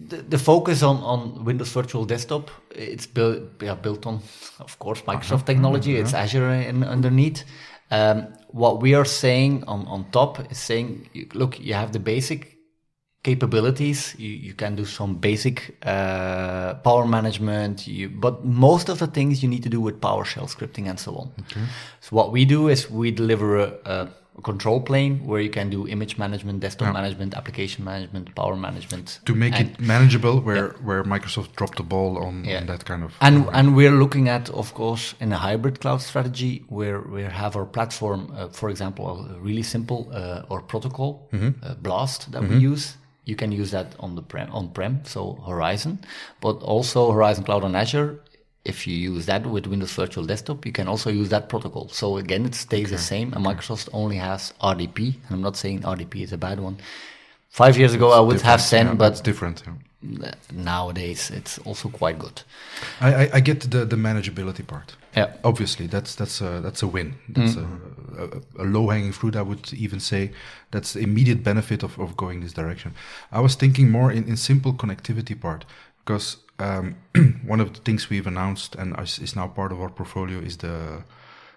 the, 0.08 0.16
the, 0.16 0.38
focus 0.38 0.82
on, 0.82 0.96
on 0.98 1.44
Windows 1.44 1.72
Virtual 1.72 2.04
Desktop, 2.04 2.50
it's 2.70 3.06
built 3.06 3.42
yeah, 3.60 3.74
built 3.74 4.06
on, 4.06 4.20
of 4.60 4.78
course, 4.78 5.02
Microsoft 5.02 5.32
uh-huh. 5.32 5.46
technology. 5.46 5.94
Uh-huh. 5.94 6.04
It's 6.04 6.14
Azure 6.14 6.50
in, 6.52 6.84
underneath. 6.84 7.44
Um, 7.90 8.28
what 8.48 8.80
we 8.80 8.94
are 8.94 9.04
saying 9.04 9.64
on, 9.66 9.86
on 9.86 10.10
top 10.12 10.50
is 10.50 10.58
saying, 10.58 11.08
look, 11.34 11.58
you 11.58 11.74
have 11.74 11.92
the 11.92 11.98
basic 11.98 12.56
capabilities. 13.22 14.14
You, 14.18 14.30
you 14.30 14.54
can 14.54 14.76
do 14.76 14.84
some 14.84 15.16
basic 15.16 15.76
uh, 15.82 16.74
power 16.74 17.06
management, 17.06 17.86
you, 17.86 18.08
but 18.08 18.44
most 18.44 18.88
of 18.88 18.98
the 18.98 19.06
things 19.06 19.42
you 19.42 19.48
need 19.48 19.62
to 19.64 19.68
do 19.68 19.80
with 19.80 20.00
PowerShell 20.00 20.48
scripting 20.54 20.88
and 20.88 20.98
so 20.98 21.16
on. 21.16 21.32
Okay. 21.40 21.60
So 22.00 22.16
what 22.16 22.32
we 22.32 22.44
do 22.44 22.68
is 22.68 22.90
we 22.90 23.10
deliver 23.10 23.58
a, 23.58 23.72
a 23.84 24.08
control 24.42 24.80
plane 24.80 25.26
where 25.26 25.40
you 25.40 25.50
can 25.50 25.70
do 25.70 25.86
image 25.86 26.18
management, 26.18 26.60
desktop 26.60 26.88
yeah. 26.88 26.92
management, 26.92 27.34
application 27.34 27.84
management, 27.84 28.34
power 28.34 28.56
management. 28.56 29.20
To 29.26 29.34
make 29.34 29.54
and, 29.54 29.70
it 29.70 29.80
manageable, 29.80 30.40
where 30.40 30.56
yeah. 30.56 30.86
where 30.86 31.02
Microsoft 31.04 31.56
dropped 31.56 31.76
the 31.76 31.82
ball 31.82 32.18
on, 32.18 32.44
yeah. 32.44 32.60
on 32.60 32.66
that 32.66 32.84
kind 32.84 33.02
of. 33.04 33.14
And 33.20 33.48
and 33.52 33.76
we're 33.76 33.98
looking 33.98 34.28
at, 34.28 34.50
of 34.50 34.74
course, 34.74 35.14
in 35.20 35.32
a 35.32 35.38
hybrid 35.38 35.80
cloud 35.80 36.00
strategy 36.00 36.64
where 36.68 37.00
we 37.00 37.22
have 37.22 37.56
our 37.56 37.66
platform, 37.66 38.32
uh, 38.36 38.48
for 38.48 38.70
example, 38.70 39.04
a 39.06 39.38
really 39.38 39.62
simple 39.62 40.10
uh, 40.12 40.42
or 40.48 40.60
protocol 40.62 41.28
mm-hmm. 41.32 41.50
uh, 41.62 41.74
Blast 41.74 42.32
that 42.32 42.42
mm-hmm. 42.42 42.54
we 42.54 42.60
use. 42.60 42.96
You 43.24 43.36
can 43.36 43.52
use 43.52 43.70
that 43.70 43.94
on 44.00 44.16
the 44.16 44.22
prem, 44.22 44.50
on 44.50 44.70
prem, 44.70 45.04
so 45.04 45.34
Horizon, 45.46 46.00
but 46.40 46.56
also 46.62 47.12
Horizon 47.12 47.44
Cloud 47.44 47.62
on 47.64 47.76
Azure 47.76 48.20
if 48.64 48.86
you 48.86 48.94
use 48.94 49.26
that 49.26 49.46
with 49.46 49.66
Windows 49.66 49.92
Virtual 49.92 50.24
Desktop, 50.24 50.66
you 50.66 50.72
can 50.72 50.86
also 50.86 51.10
use 51.10 51.30
that 51.30 51.48
protocol. 51.48 51.88
So 51.88 52.18
again, 52.18 52.44
it 52.44 52.54
stays 52.54 52.86
okay. 52.86 52.96
the 52.96 53.02
same, 53.02 53.32
and 53.32 53.44
Microsoft 53.44 53.88
only 53.92 54.16
has 54.16 54.52
RDP. 54.62 55.14
And 55.14 55.30
I'm 55.30 55.40
not 55.40 55.56
saying 55.56 55.80
RDP 55.82 56.22
is 56.22 56.32
a 56.32 56.38
bad 56.38 56.60
one. 56.60 56.78
Five 57.48 57.76
years 57.78 57.94
ago, 57.94 58.08
it's 58.08 58.16
I 58.16 58.20
would 58.20 58.40
have 58.42 58.60
said, 58.60 58.86
yeah, 58.86 58.94
but 58.94 59.12
it's 59.12 59.20
different. 59.20 59.62
Yeah. 59.66 60.32
nowadays 60.52 61.30
it's 61.30 61.58
also 61.58 61.90
quite 61.90 62.18
good. 62.18 62.42
I, 63.00 63.14
I, 63.14 63.30
I 63.34 63.40
get 63.40 63.60
the, 63.70 63.84
the 63.84 63.96
manageability 63.96 64.66
part. 64.66 64.96
Yeah. 65.16 65.32
Obviously, 65.42 65.86
that's 65.88 66.14
that's 66.14 66.40
a 66.40 66.60
that's 66.62 66.82
a 66.82 66.86
win. 66.86 67.16
That's 67.28 67.56
mm. 67.56 67.80
a, 68.18 68.62
a, 68.62 68.64
a 68.64 68.66
low 68.66 68.88
hanging 68.88 69.12
fruit. 69.12 69.36
I 69.36 69.42
would 69.42 69.72
even 69.72 70.00
say 70.00 70.32
that's 70.70 70.92
the 70.92 71.00
immediate 71.00 71.42
benefit 71.42 71.82
of, 71.82 71.98
of 71.98 72.16
going 72.16 72.40
this 72.40 72.52
direction. 72.52 72.94
I 73.32 73.40
was 73.40 73.56
thinking 73.56 73.90
more 73.90 74.12
in, 74.12 74.28
in 74.28 74.36
simple 74.36 74.72
connectivity 74.72 75.38
part 75.38 75.64
because 76.04 76.36
um, 76.60 76.96
one 77.46 77.60
of 77.60 77.72
the 77.72 77.80
things 77.80 78.10
we've 78.10 78.26
announced 78.26 78.74
and 78.74 78.98
is, 79.00 79.34
now 79.36 79.46
part 79.48 79.72
of 79.72 79.80
our 79.80 79.90
portfolio 79.90 80.38
is 80.38 80.58
the 80.58 81.02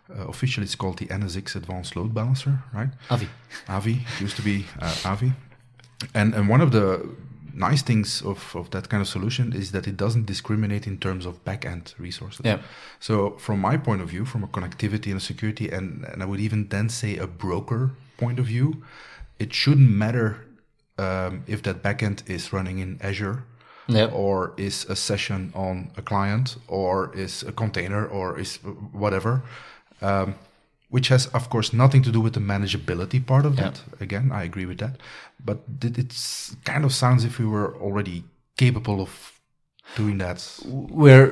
uh, 0.09 0.27
officially 0.27 0.65
it's 0.65 0.75
called 0.75 0.97
the 0.97 1.07
NSX 1.07 1.55
Advanced 1.55 1.95
Load 1.95 2.13
Balancer, 2.13 2.63
right? 2.73 2.89
Avi. 3.09 3.29
Avi. 3.67 4.05
Used 4.19 4.35
to 4.35 4.41
be 4.41 4.65
uh, 4.79 4.95
Avi. 5.05 5.33
And 6.13 6.33
and 6.33 6.49
one 6.49 6.61
of 6.61 6.71
the 6.71 7.09
nice 7.53 7.81
things 7.83 8.21
of, 8.21 8.55
of 8.55 8.71
that 8.71 8.89
kind 8.89 9.01
of 9.01 9.07
solution 9.07 9.53
is 9.53 9.71
that 9.71 9.87
it 9.87 9.95
doesn't 9.95 10.25
discriminate 10.25 10.87
in 10.87 10.97
terms 10.97 11.25
of 11.25 11.43
back 11.45 11.65
end 11.65 11.93
resources. 11.97 12.41
Yeah. 12.43 12.59
So 12.99 13.31
from 13.37 13.59
my 13.59 13.77
point 13.77 14.01
of 14.01 14.09
view, 14.09 14.25
from 14.25 14.43
a 14.43 14.47
connectivity 14.47 15.07
and 15.07 15.17
a 15.17 15.19
security, 15.19 15.69
and, 15.69 16.03
and 16.05 16.23
I 16.23 16.25
would 16.25 16.39
even 16.39 16.67
then 16.69 16.89
say 16.89 17.17
a 17.17 17.27
broker 17.27 17.91
point 18.17 18.39
of 18.39 18.45
view, 18.45 18.83
it 19.37 19.53
shouldn't 19.53 19.89
matter 19.89 20.45
um, 20.97 21.43
if 21.47 21.61
that 21.63 21.83
backend 21.83 22.27
is 22.27 22.51
running 22.51 22.79
in 22.79 22.97
Azure 23.01 23.43
Yeah. 23.87 24.05
or 24.13 24.53
is 24.57 24.85
a 24.89 24.95
session 24.95 25.51
on 25.55 25.89
a 25.97 26.01
client 26.01 26.57
or 26.67 27.11
is 27.15 27.43
a 27.43 27.51
container 27.51 28.05
or 28.07 28.39
is 28.39 28.59
whatever. 28.91 29.41
Um, 30.01 30.35
which 30.89 31.07
has, 31.09 31.25
of 31.33 31.49
course, 31.49 31.73
nothing 31.75 32.03
to 32.03 32.11
do 32.11 32.19
with 32.21 32.33
the 32.33 32.39
manageability 32.39 33.19
part 33.25 33.45
of 33.45 33.55
Yeah. 33.55 33.63
that. 33.71 33.81
Again, 33.99 34.31
I 34.31 34.43
agree 34.43 34.65
with 34.67 34.77
that. 34.77 34.97
But 35.45 35.57
it 35.81 35.97
it's 35.97 36.55
kind 36.65 36.85
of 36.85 36.91
sounds 36.93 37.23
if 37.25 37.39
we 37.39 37.45
were 37.45 37.75
already 37.81 38.23
capable 38.57 39.01
of 39.01 39.09
doing 39.97 40.17
that. 40.19 40.39
where 40.91 41.27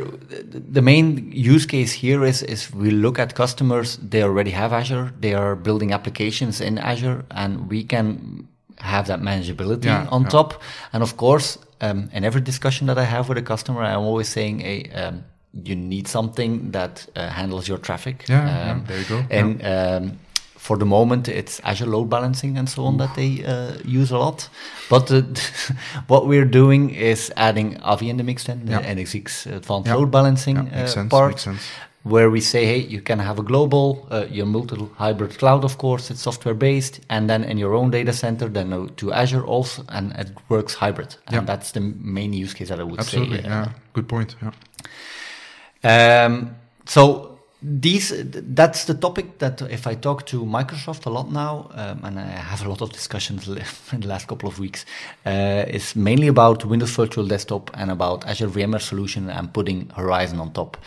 the 0.74 0.82
main 0.82 1.32
use 1.32 1.66
case 1.66 1.94
here 1.94 2.26
is 2.28 2.44
is 2.44 2.74
we 2.74 2.92
look 2.92 3.18
at 3.20 3.34
customers 3.34 3.98
they 4.10 4.24
already 4.24 4.52
have 4.52 4.74
azure 4.74 5.12
they 5.22 5.34
are 5.34 5.56
building 5.56 5.94
applications 5.94 6.60
in 6.62 6.78
azure 6.78 7.24
and 7.32 7.70
we 7.72 7.84
can 7.84 8.48
have 8.78 9.08
that 9.08 9.22
manageability 9.22 9.86
Yeah, 9.86 10.08
on 10.12 10.22
yeah. 10.24 10.30
top 10.30 10.62
and 10.94 11.02
of 11.04 11.16
course 11.16 11.58
um, 11.82 12.10
in 12.14 12.24
every 12.24 12.42
discussion 12.42 12.88
that 12.88 12.98
i 12.98 13.04
have 13.04 13.24
with 13.30 13.38
a 13.38 13.42
customer 13.54 13.82
i'm 13.84 14.06
always 14.12 14.30
saying 14.30 14.60
hey 14.60 14.90
um, 15.02 15.24
you 15.68 15.76
need 15.76 16.08
something 16.08 16.72
that 16.72 17.06
uh, 17.16 17.28
handles 17.30 17.68
your 17.68 17.78
traffic 17.80 18.26
Yeah, 18.30 18.46
yeah, 18.48 18.72
Um, 18.72 18.84
there 18.88 19.00
you 19.00 19.06
go. 19.06 19.26
and 19.30 19.62
um, 19.66 20.18
for 20.58 20.78
the 20.78 20.86
moment, 20.86 21.28
it's 21.28 21.60
Azure 21.64 21.88
load 21.90 22.08
balancing 22.10 22.58
and 22.58 22.70
so 22.70 22.86
on 22.86 22.98
that 22.98 23.16
they 23.16 23.44
uh, 23.44 23.74
use 23.84 24.12
a 24.14 24.18
lot. 24.18 24.48
But 24.90 25.10
what 26.08 26.28
we're 26.28 26.46
doing 26.46 26.92
is 26.92 27.32
adding 27.36 27.78
Avi 27.82 28.10
in 28.10 28.18
the 28.18 28.24
mix 28.24 28.44
then, 28.44 28.66
the 28.66 28.74
Yeah. 28.74 28.94
NSX 28.96 29.46
advanced 29.48 29.88
Yeah. 29.88 29.96
load 29.98 30.12
balancing 30.12 30.58
Yeah, 30.58 30.64
makes 30.76 30.92
uh, 30.92 30.94
sense, 30.94 31.10
part, 31.10 31.30
makes 31.32 31.42
sense. 31.44 31.64
Where 32.04 32.30
we 32.32 32.42
say, 32.42 32.66
hey, 32.66 32.78
you 32.80 33.00
can 33.02 33.20
have 33.20 33.38
a 33.40 33.44
global, 33.44 34.08
uh, 34.10 34.26
your 34.32 34.48
multi-hybrid 34.48 35.38
cloud, 35.38 35.64
of 35.64 35.78
course, 35.78 36.10
it's 36.10 36.22
software-based, 36.22 37.00
and 37.10 37.30
then 37.30 37.44
in 37.44 37.58
your 37.60 37.76
own 37.76 37.92
data 37.92 38.12
center, 38.12 38.48
then 38.50 38.90
to 38.98 39.14
Azure 39.14 39.46
also, 39.46 39.84
and 39.90 40.12
it 40.14 40.30
works 40.50 40.74
hybrid. 40.74 41.16
And 41.28 41.36
Yeah. 41.36 41.42
that's 41.46 41.72
the 41.72 41.80
main 41.80 42.34
use 42.34 42.54
case 42.56 42.70
that 42.70 42.80
I 42.80 42.84
would 42.84 43.00
Absolutely. 43.00 43.42
say. 43.44 43.48
uh, 43.50 43.50
yeah. 43.50 43.70
Good 43.94 44.08
point. 44.08 44.36
Yeah. 44.42 46.26
um, 46.26 46.56
so 46.86 47.28
these 47.64 48.12
that's 48.56 48.86
the 48.86 48.96
topic 48.96 49.38
that 49.38 49.62
if 49.70 49.86
I 49.86 49.94
talk 49.94 50.26
to 50.28 50.44
Microsoft 50.44 51.06
a 51.06 51.10
lot 51.12 51.32
now, 51.32 51.70
um, 51.76 52.00
and 52.04 52.18
I 52.20 52.24
have 52.24 52.66
a 52.66 52.70
lot 52.70 52.82
of 52.82 52.92
discussions 52.92 53.48
in 53.94 54.00
the 54.02 54.08
last 54.08 54.28
couple 54.28 54.50
of 54.50 54.58
weeks, 54.60 54.86
uh, 55.28 55.66
is 55.68 55.96
mainly 55.96 56.28
about 56.28 56.66
Windows 56.66 56.90
Virtual 56.96 57.28
Desktop 57.28 57.70
and 57.76 57.92
about 57.92 58.26
Azure 58.26 58.48
VMware 58.50 58.82
Solution 58.82 59.30
and 59.30 59.54
putting 59.54 59.90
Horizon 59.90 60.40
on 60.40 60.52
top. 60.54 60.78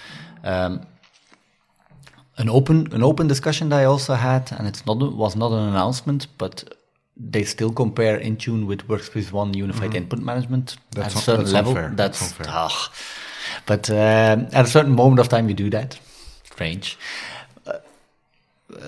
Um, 0.43 0.81
an 2.37 2.49
open 2.49 2.89
an 2.93 3.03
open 3.03 3.27
discussion 3.29 3.69
that 3.69 3.81
I 3.81 3.85
also 3.85 4.15
had, 4.15 4.53
and 4.53 4.67
it's 4.67 4.85
not 4.87 4.97
was 4.99 5.37
not 5.37 5.53
an 5.53 5.69
announcement, 5.69 6.27
but 6.39 6.65
they 7.17 7.45
still 7.45 7.73
compare 7.73 8.19
Intune 8.19 8.67
with 8.67 8.89
Workspace 8.89 9.31
ONE 9.33 9.55
Unified 9.55 9.93
Endpoint 9.93 10.23
Management. 10.23 10.77
That's 10.91 11.15
at 11.15 11.21
a 11.21 11.25
certain 11.25 11.45
that's 11.45 11.53
level. 11.53 11.71
unfair. 11.71 11.93
That's, 11.95 12.21
That's 12.21 12.41
unfair. 12.41 12.47
ah. 12.49 12.93
but 13.67 13.89
um, 13.91 14.49
at 14.53 14.65
a 14.65 14.69
certain 14.69 14.93
moment 14.95 15.21
of 15.21 15.29
time, 15.29 15.49
you 15.49 15.55
do 15.55 15.71
that. 15.71 15.99
Strange. 16.45 16.99
Uh, 17.67 17.79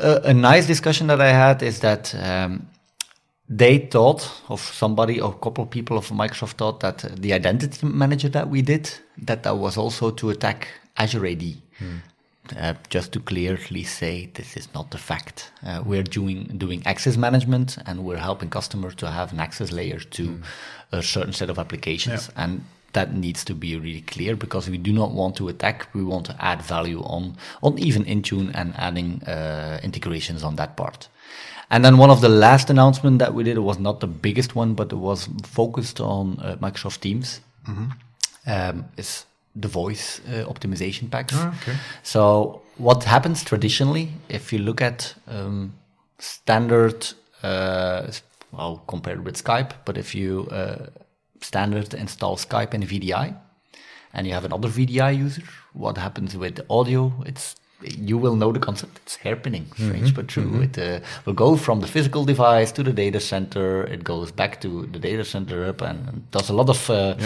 a, 0.02 0.20
a 0.30 0.34
nice 0.34 0.66
discussion 0.66 1.06
that 1.06 1.20
I 1.20 1.28
had 1.32 1.62
is 1.62 1.80
that 1.80 2.14
um, 2.20 2.68
they 3.48 3.78
thought 3.78 4.28
of 4.48 4.60
somebody 4.60 5.20
or 5.20 5.30
a 5.30 5.38
couple 5.38 5.62
of 5.62 5.70
people 5.70 5.96
of 5.96 6.08
Microsoft 6.08 6.54
thought 6.54 6.80
that 6.80 6.98
the 7.22 7.32
identity 7.32 7.86
manager 7.86 8.28
that 8.30 8.48
we 8.48 8.60
did 8.62 8.90
that 9.18 9.44
that 9.44 9.56
was 9.56 9.76
also 9.76 10.10
to 10.10 10.30
attack 10.30 10.68
Azure 10.96 11.26
AD. 11.26 11.44
Uh, 12.54 12.74
just 12.88 13.12
to 13.12 13.20
clearly 13.20 13.84
say 13.84 14.30
this 14.34 14.56
is 14.56 14.68
not 14.74 14.90
the 14.90 14.98
fact. 14.98 15.50
Uh, 15.64 15.82
we're 15.84 16.02
doing 16.02 16.44
doing 16.58 16.82
access 16.86 17.16
management 17.16 17.78
and 17.86 18.04
we're 18.04 18.18
helping 18.18 18.50
customers 18.50 18.94
to 18.96 19.10
have 19.10 19.32
an 19.32 19.40
access 19.40 19.72
layer 19.72 19.98
to 19.98 20.40
a 20.92 21.02
certain 21.02 21.32
set 21.32 21.50
of 21.50 21.58
applications. 21.58 22.30
And 22.36 22.64
that 22.92 23.14
needs 23.14 23.44
to 23.44 23.54
be 23.54 23.76
really 23.76 24.00
clear 24.02 24.36
because 24.36 24.70
we 24.70 24.78
do 24.78 24.92
not 24.92 25.12
want 25.12 25.36
to 25.36 25.48
attack. 25.48 25.88
We 25.94 26.02
want 26.02 26.26
to 26.26 26.36
add 26.38 26.62
value 26.62 27.02
on 27.02 27.36
on 27.62 27.78
even 27.78 28.04
Intune 28.04 28.50
and 28.54 28.74
adding 28.76 29.22
uh, 29.24 29.80
integrations 29.82 30.42
on 30.42 30.56
that 30.56 30.76
part. 30.76 31.08
And 31.70 31.84
then 31.84 31.98
one 31.98 32.10
of 32.10 32.20
the 32.20 32.28
last 32.28 32.70
announcement 32.70 33.18
that 33.18 33.34
we 33.34 33.42
did 33.42 33.58
was 33.58 33.78
not 33.78 34.00
the 34.00 34.06
biggest 34.06 34.54
one 34.54 34.74
but 34.74 34.92
it 34.92 34.98
was 34.98 35.28
focused 35.42 36.00
on 36.00 36.38
uh, 36.40 36.56
Microsoft 36.60 37.00
Teams. 37.00 37.40
Um, 38.46 38.84
is 38.96 39.26
the 39.56 39.68
voice 39.68 40.20
uh, 40.28 40.44
optimization 40.44 41.10
packs. 41.10 41.34
Ah, 41.34 41.54
okay. 41.62 41.76
So 42.02 42.62
what 42.76 43.04
happens 43.04 43.42
traditionally, 43.42 44.10
if 44.28 44.52
you 44.52 44.58
look 44.58 44.82
at 44.82 45.14
um, 45.26 45.72
standard, 46.18 47.06
uh, 47.42 48.12
well, 48.52 48.82
compared 48.86 49.24
with 49.24 49.42
Skype, 49.42 49.72
but 49.84 49.96
if 49.96 50.14
you 50.14 50.46
uh, 50.50 50.86
standard 51.40 51.94
install 51.94 52.36
Skype 52.36 52.74
in 52.74 52.82
VDI, 52.82 53.34
and 54.12 54.26
you 54.26 54.32
have 54.32 54.44
another 54.44 54.68
VDI 54.68 55.16
user, 55.16 55.42
what 55.72 55.98
happens 55.98 56.36
with 56.36 56.56
the 56.56 56.66
audio? 56.70 57.12
It's 57.26 57.56
you 57.98 58.18
will 58.18 58.36
know 58.36 58.52
the 58.52 58.58
concept. 58.58 58.98
It's 59.02 59.16
hairpinning, 59.18 59.64
strange 59.74 60.14
but 60.14 60.28
true. 60.28 60.62
It 60.62 60.78
uh, 60.78 61.00
will 61.24 61.34
go 61.34 61.56
from 61.56 61.80
the 61.80 61.86
physical 61.86 62.24
device 62.24 62.72
to 62.72 62.82
the 62.82 62.92
data 62.92 63.20
center. 63.20 63.84
It 63.84 64.02
goes 64.04 64.32
back 64.32 64.60
to 64.60 64.86
the 64.86 64.98
data 64.98 65.24
center 65.24 65.64
up 65.64 65.82
and, 65.82 66.08
and 66.08 66.30
does 66.30 66.50
a 66.50 66.54
lot 66.54 66.68
of 66.68 66.90
uh, 66.90 67.16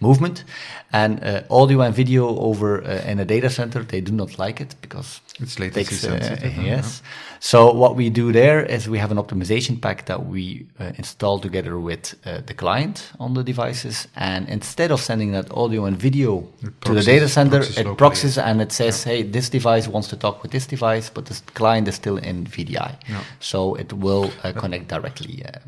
movement. 0.00 0.44
And 0.92 1.22
uh, 1.22 1.42
audio 1.50 1.80
and 1.80 1.94
video 1.94 2.36
over 2.38 2.82
uh, 2.82 3.10
in 3.10 3.20
a 3.20 3.24
data 3.24 3.48
center, 3.48 3.82
they 3.84 4.00
do 4.00 4.12
not 4.12 4.38
like 4.38 4.60
it 4.60 4.74
because 4.80 5.20
It's 5.38 5.58
latency 5.58 5.84
takes, 5.84 6.04
uh, 6.04 6.18
sensitive, 6.18 6.56
yes. 6.62 7.02
So 7.42 7.72
what 7.72 7.96
we 7.96 8.10
do 8.10 8.32
there 8.32 8.62
is 8.62 8.86
we 8.86 8.98
have 8.98 9.10
an 9.10 9.16
optimization 9.16 9.80
pack 9.80 10.04
that 10.06 10.26
we 10.26 10.66
uh, 10.78 10.92
install 10.98 11.38
together 11.38 11.78
with 11.78 12.14
uh, 12.26 12.42
the 12.46 12.52
client 12.52 13.10
on 13.18 13.32
the 13.32 13.42
devices, 13.42 14.06
and 14.14 14.46
instead 14.48 14.90
of 14.90 15.00
sending 15.00 15.32
that 15.32 15.50
audio 15.50 15.86
and 15.86 15.96
video 15.96 16.46
to 16.84 16.92
the 16.92 17.02
data 17.02 17.28
center, 17.28 17.58
proxies 17.60 17.78
it 17.78 17.84
locally. 17.86 17.96
proxies 17.96 18.38
and 18.38 18.60
it 18.60 18.72
says, 18.72 19.04
"Hey, 19.04 19.22
this 19.22 19.48
device 19.48 19.88
wants 19.88 20.08
to 20.08 20.16
talk 20.16 20.42
with 20.42 20.52
this 20.52 20.66
device, 20.66 21.08
but 21.14 21.24
the 21.26 21.40
client 21.54 21.88
is 21.88 21.94
still 21.94 22.18
in 22.18 22.44
VDI, 22.44 22.98
Yeah. 23.08 23.22
so 23.40 23.74
it 23.74 23.92
will 23.92 24.30
uh, 24.44 24.52
connect 24.52 24.88
directly." 24.88 25.42
Uh, 25.44 25.58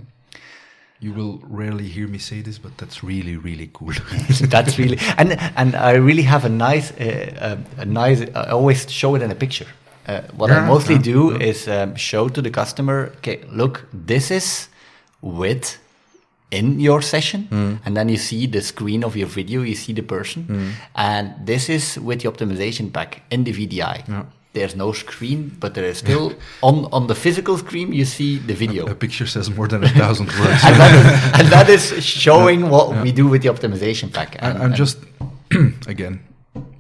You 1.05 1.13
will 1.15 1.41
rarely 1.51 1.89
hear 1.89 2.07
me 2.09 2.19
say 2.19 2.43
this, 2.43 2.59
but 2.59 2.73
that's 2.79 3.03
really, 3.03 3.37
really 3.37 3.69
cool. 3.73 3.93
that's 4.55 4.79
really 4.79 4.99
and 5.19 5.29
and 5.57 5.75
I 5.75 5.93
really 6.09 6.23
have 6.23 6.45
a 6.47 6.49
nice 6.71 6.93
uh, 7.01 7.57
uh, 7.79 7.83
a 7.83 7.85
nice. 7.85 8.21
I 8.35 8.51
always 8.53 8.87
show 8.91 9.17
it 9.17 9.23
in 9.23 9.31
a 9.31 9.35
picture. 9.35 9.67
Uh, 10.09 10.21
what 10.37 10.51
I 10.51 10.67
mostly 10.67 10.97
yeah, 10.97 11.03
do 11.03 11.31
is 11.37 11.69
um, 11.69 11.95
show 11.97 12.29
to 12.29 12.43
the 12.43 12.51
customer. 12.51 13.13
Okay, 13.19 13.45
look, 13.53 13.87
this 13.93 14.31
is 14.31 14.69
with 15.21 15.79
in 16.51 16.81
your 16.81 17.01
session, 17.03 17.47
Hmm. 17.51 17.75
and 17.87 17.97
then 17.97 18.09
you 18.09 18.17
see 18.19 18.47
the 18.47 18.61
screen 18.61 19.05
of 19.05 19.17
your 19.17 19.29
video. 19.29 19.63
You 19.63 19.75
see 19.75 19.93
the 19.95 20.03
person, 20.03 20.75
and 20.95 21.31
this 21.47 21.69
is 21.69 21.99
with 21.99 22.21
the 22.23 22.29
optimization 22.29 22.91
pack 22.93 23.23
in 23.31 23.45
the 23.45 23.53
VDI. 23.53 24.05
Yeah. 24.09 24.25
There's 24.55 24.75
no 24.77 24.93
screen, 24.93 25.57
but 25.61 25.73
there 25.75 25.87
is 25.89 25.99
still 25.99 26.33
on 26.63 26.87
on 26.93 27.07
the 27.07 27.15
physical 27.15 27.57
screen. 27.57 27.93
You 27.93 28.05
see 28.05 28.39
the 28.39 28.55
video. 28.55 28.87
A 28.87 28.95
picture 28.95 29.27
says 29.27 29.49
more 29.51 29.69
than 29.69 29.83
a 29.85 29.89
thousand 29.89 30.27
words. 30.41 30.63
and, 30.65 30.77
that 30.77 30.93
is, 30.95 31.41
and 31.41 31.49
that 31.53 31.69
is 31.71 32.05
showing 32.25 32.69
what 32.69 33.03
we 33.03 33.13
do 33.13 33.27
with 33.29 33.43
the 33.43 33.49
optimization 33.49 34.11
pack. 34.13 34.37
And- 34.41 34.59
I'm 34.59 34.65
and- 34.65 34.75
just 34.75 34.99
again 35.87 36.21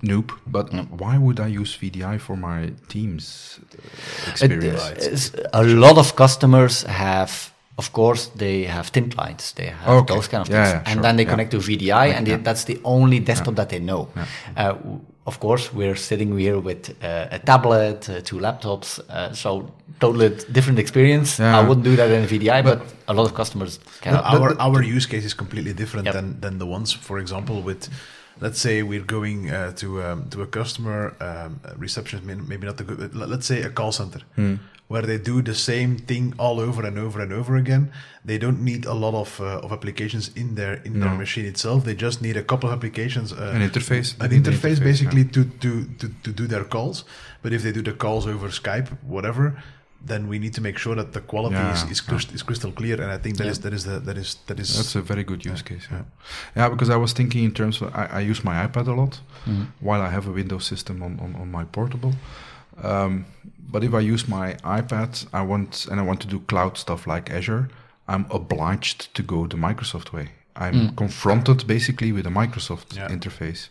noob, 0.02 0.30
but 0.46 0.72
why 1.00 1.16
would 1.18 1.40
I 1.40 1.46
use 1.61 1.76
VDI 1.76 2.18
for 2.20 2.37
my 2.37 2.72
Teams 2.88 3.58
uh, 3.62 4.44
It 4.44 4.52
experience? 4.52 5.32
a 5.52 5.62
lot 5.62 5.96
of 5.98 6.14
customers 6.16 6.82
have, 6.82 7.52
of 7.78 7.92
course, 7.92 8.30
they 8.37 8.64
have 8.64 8.88
thin 8.88 9.11
clients. 9.11 9.52
They 9.52 9.66
have 9.66 9.88
Okay. 10.02 10.14
those 10.14 10.28
kind 10.28 10.42
of 10.42 10.48
Yeah, 10.48 10.64
things, 10.64 10.72
yeah, 10.74 10.82
and 10.87 10.94
sure. 10.94 11.02
then 11.02 11.16
they 11.16 11.22
Yeah. 11.24 11.30
connect 11.30 11.50
to 11.52 11.58
VDI, 11.58 12.06
and 12.16 12.26
they, 12.26 12.37
that's 12.37 12.64
the 12.64 12.78
only 12.85 13.18
desktop 13.20 13.54
that 13.56 13.68
they 13.68 13.78
know. 13.80 14.08
Uh, 14.56 14.74
of 15.24 15.38
course, 15.38 15.72
we're 15.72 15.96
sitting 15.96 16.37
here 16.38 16.58
with 16.58 16.90
uh, 17.02 17.28
a 17.30 17.38
tablet, 17.38 18.08
uh, 18.08 18.20
two 18.24 18.38
laptops, 18.40 18.98
uh, 19.08 19.32
so 19.32 19.70
totally 20.00 20.30
different 20.50 20.78
experience. 20.78 21.38
Yeah. 21.38 21.58
I 21.58 21.62
wouldn't 21.66 21.85
do 21.85 21.94
that 21.96 22.11
in 22.11 22.26
VDI, 22.26 22.62
but, 22.62 22.80
a 23.08 23.14
lot 23.14 23.26
of 23.26 23.35
customers 23.35 23.78
can. 24.00 24.14
Our 24.14 24.56
our 24.61 24.82
use 24.82 25.06
case 25.06 25.24
is 25.24 25.35
completely 25.35 25.72
different 25.74 26.06
Yep. 26.06 26.14
than 26.14 26.40
than 26.40 26.58
the 26.58 26.66
ones, 26.66 26.92
for 26.92 27.18
example, 27.18 27.56
with 27.62 27.88
let's 28.44 28.61
say 28.66 28.74
we're 28.83 29.07
going 29.18 29.40
uh, 29.50 29.72
to 29.83 29.87
um, 30.07 30.18
to 30.33 30.38
a 30.42 30.46
customer 30.59 30.98
um, 31.28 31.50
a 31.64 31.72
receptionist, 31.85 32.24
maybe 32.50 32.66
not 32.66 32.76
the 32.76 32.85
good. 32.85 32.98
let- 33.14 33.28
Let's 33.35 33.46
say 33.46 33.59
a 33.62 33.70
call 33.78 33.92
center 33.92 34.22
where 34.92 35.07
they 35.11 35.18
do 35.33 35.40
the 35.42 35.55
same 35.55 35.92
thing 36.11 36.35
all 36.38 36.57
over 36.61 36.81
and 36.88 36.96
over 36.98 37.18
and 37.24 37.33
over 37.33 37.57
again. 37.57 37.85
They 38.31 38.38
don't 38.44 38.61
need 38.70 38.83
a 38.87 38.92
lot 39.05 39.14
of 39.14 39.40
uh, 39.40 39.64
of 39.64 39.72
applications 39.72 40.24
in 40.42 40.48
their 40.59 40.74
in 40.88 40.92
their 41.00 41.14
machine 41.24 41.46
itself. 41.52 41.78
They 41.85 41.94
just 42.07 42.20
need 42.26 42.37
a 42.37 42.42
couple 42.50 42.68
of 42.68 42.74
applications. 42.78 43.33
Uh, 43.33 43.52
An 43.57 43.62
interface. 43.70 44.09
an 44.12 44.18
They 44.20 44.37
need 44.37 44.46
an 44.48 44.52
interface, 44.52 44.76
interface, 44.78 44.90
basically 44.90 45.24
to, 45.35 45.40
to, 45.62 45.70
to, 46.00 46.07
to 46.24 46.31
do 46.40 46.44
their 46.46 46.64
calls. 46.74 47.05
But 47.42 47.52
if 47.52 47.61
they 47.62 47.72
do 47.72 47.83
the 47.83 47.96
calls 48.05 48.24
over 48.26 48.48
Skype, 48.50 48.88
whatever, 49.14 49.44
then 50.06 50.28
we 50.28 50.38
need 50.38 50.52
to 50.54 50.60
make 50.60 50.78
sure 50.78 50.96
that 50.96 51.12
the 51.12 51.20
quality 51.20 51.54
is, 51.56 51.82
Yeah, 51.84 51.90
is, 51.90 52.00
crystal, 52.00 52.34
is 52.34 52.42
crystal 52.42 52.72
clear. 52.72 53.00
And 53.00 53.10
I 53.12 53.18
think 53.18 53.36
that 53.36 53.44
Yeah. 53.44 53.52
is 53.52 53.58
that 53.60 53.72
is 53.72 53.84
the, 53.84 54.00
that 54.00 54.16
is 54.18 54.36
that 54.46 54.58
is 54.60 54.76
That's 54.76 54.96
a 54.96 55.00
very 55.02 55.24
good 55.24 55.44
use 55.44 55.62
case. 55.62 55.86
Yeah. 55.90 56.02
yeah, 56.56 56.68
because 56.68 56.90
I 56.90 56.96
was 56.96 57.12
thinking 57.12 57.44
in 57.44 57.52
terms 57.52 57.80
of 57.82 57.88
I, 57.94 58.04
I 58.18 58.30
use 58.30 58.42
my 58.44 58.66
iPad 58.66 58.86
a 58.88 58.92
lot 58.92 59.20
Mhm. 59.46 59.66
while 59.80 60.02
I 60.02 60.10
have 60.10 60.26
a 60.28 60.32
Windows 60.32 60.64
system 60.66 61.02
on, 61.02 61.18
on, 61.20 61.34
on 61.40 61.50
my 61.50 61.64
portable. 61.64 62.12
Um, 62.82 63.24
but 63.72 63.82
if 63.84 63.92
I 63.94 64.00
use 64.14 64.26
my 64.28 64.54
iPad, 64.64 65.26
I 65.32 65.42
want 65.42 65.86
and 65.90 66.00
I 66.00 66.02
want 66.04 66.20
to 66.20 66.26
do 66.28 66.40
cloud 66.46 66.76
stuff 66.78 67.06
like 67.06 67.30
Azure. 67.30 67.68
I'm 68.08 68.26
obliged 68.30 69.14
to 69.14 69.22
go 69.22 69.46
the 69.46 69.56
Microsoft 69.56 70.12
way. 70.12 70.26
I'm 70.56 70.74
Mm. 70.74 70.96
confronted 70.96 71.66
basically 71.66 72.12
with 72.12 72.26
a 72.26 72.30
Microsoft 72.30 72.96
Yeah. 72.96 73.08
interface. 73.08 73.68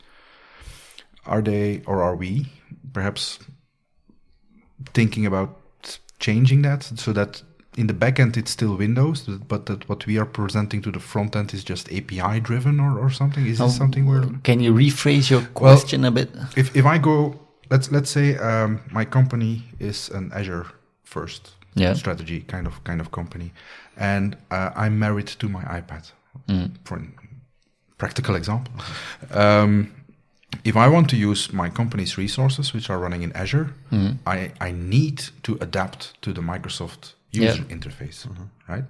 Are 1.26 1.42
they 1.44 1.82
or 1.86 2.02
are 2.02 2.16
we 2.16 2.46
perhaps 2.94 3.40
thinking 4.94 5.26
about 5.26 5.50
changing 6.22 6.64
that 6.64 6.84
so 6.96 7.12
that 7.14 7.44
in 7.78 7.88
the 7.88 7.94
back 7.94 8.20
end 8.20 8.38
it's 8.38 8.52
still 8.52 8.76
Windows, 8.78 9.22
but 9.48 9.66
that 9.66 9.88
what 9.90 10.06
we 10.08 10.20
are 10.20 10.26
presenting 10.26 10.82
to 10.84 10.92
the 10.92 11.00
front 11.00 11.36
end 11.36 11.54
is 11.54 11.64
just 11.70 11.88
API 11.92 12.40
driven 12.42 12.80
or, 12.80 13.00
or 13.00 13.10
something? 13.12 13.46
Is 13.48 13.60
Oh, 13.60 13.66
this 13.68 13.78
something 13.78 14.06
where 14.10 14.24
Can 14.44 14.60
you 14.60 14.74
rephrase 14.74 15.30
your 15.32 15.42
question 15.54 16.06
a 16.06 16.12
bit? 16.12 16.30
if 16.56 16.76
if 16.76 16.86
I 16.86 16.98
go 17.00 17.36
let's 17.72 17.92
let's 17.92 18.12
say 18.12 18.38
um, 18.38 18.80
my 18.92 19.06
company 19.06 19.64
is 19.80 20.10
an 20.16 20.32
Azure 20.34 20.66
first 21.04 21.42
Yeah. 21.76 21.96
strategy 21.96 22.40
kind 22.48 22.68
of 22.68 22.74
kind 22.84 23.02
of 23.02 23.08
company, 23.12 23.52
and 23.98 24.36
uh, 24.52 24.70
I'm 24.86 24.98
married 25.00 25.28
to 25.40 25.48
my 25.48 25.64
iPad. 25.82 26.12
Mm. 26.48 26.70
For 26.84 26.98
a 26.98 27.02
practical 27.98 28.36
example, 28.36 28.74
um, 29.32 29.88
if 30.64 30.76
I 30.76 30.88
want 30.88 31.10
to 31.10 31.16
use 31.16 31.54
my 31.54 31.70
company's 31.70 32.18
resources, 32.18 32.74
which 32.74 32.90
are 32.90 33.00
running 33.00 33.24
in 33.24 33.32
Azure, 33.34 33.68
Mhm. 33.92 34.18
I 34.26 34.52
I 34.68 34.72
need 34.72 35.18
to 35.44 35.58
adapt 35.62 36.14
to 36.22 36.34
the 36.34 36.42
Microsoft 36.42 37.14
Yeah. 37.32 37.52
user 37.52 37.64
interface, 37.70 38.28
right? 38.70 38.86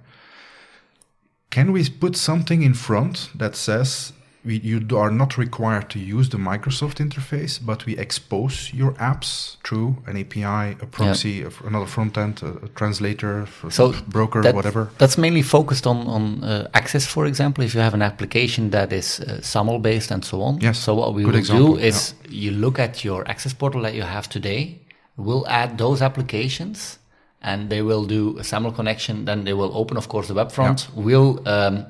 Can 1.50 1.72
we 1.72 1.88
put 1.90 2.16
something 2.16 2.62
in 2.62 2.74
front 2.74 3.30
that 3.38 3.56
says 3.56 4.12
we, 4.44 4.58
you 4.58 4.80
are 4.98 5.10
not 5.10 5.38
required 5.38 5.88
to 5.90 5.98
use 5.98 6.28
the 6.30 6.36
Microsoft 6.38 6.98
interface, 6.98 7.58
but 7.64 7.86
we 7.86 7.96
expose 7.96 8.72
your 8.74 8.92
apps 8.94 9.56
through 9.64 9.96
an 10.06 10.16
API, 10.16 10.76
a 10.82 10.86
proxy, 10.86 11.42
a 11.42 11.46
f- 11.46 11.60
another 11.64 11.86
front 11.86 12.18
end, 12.18 12.42
a, 12.42 12.64
a 12.64 12.68
translator, 12.74 13.46
a 13.64 13.70
So 13.70 13.92
broker, 14.08 14.42
that- 14.42 14.54
whatever? 14.54 14.90
That's 14.98 15.16
mainly 15.16 15.42
focused 15.42 15.86
on 15.86 16.06
on 16.08 16.42
uh, 16.44 16.68
access, 16.74 17.06
for 17.06 17.26
example. 17.26 17.64
If 17.64 17.74
you 17.74 17.80
have 17.82 17.94
an 17.94 18.02
application 18.02 18.70
that 18.70 18.92
is 18.92 19.20
uh, 19.20 19.40
SAML 19.42 19.78
based 19.78 20.10
and 20.10 20.24
so 20.24 20.42
on. 20.42 20.58
Yes, 20.60 20.78
So 20.78 20.94
what 20.94 21.14
we 21.14 21.22
good 21.22 21.32
will 21.34 21.38
example, 21.38 21.74
do 21.76 21.80
is 21.88 22.14
you 22.28 22.50
look 22.50 22.78
at 22.78 23.04
your 23.04 23.22
access 23.28 23.54
portal 23.54 23.82
that 23.82 23.94
you 23.94 24.02
have 24.04 24.28
today. 24.28 24.80
We'll 25.16 25.46
add 25.46 25.76
those 25.78 26.02
applications, 26.04 26.98
and 27.42 27.68
they 27.70 27.82
will 27.82 28.04
do 28.06 28.38
a 28.38 28.42
SAML 28.44 28.72
connection. 28.72 29.24
Then 29.24 29.44
they 29.44 29.52
will 29.52 29.70
open, 29.76 29.96
of 29.96 30.08
course, 30.08 30.26
the 30.28 30.34
web 30.34 30.50
front. 30.50 30.88
We'll 30.94 31.38
um, 31.46 31.84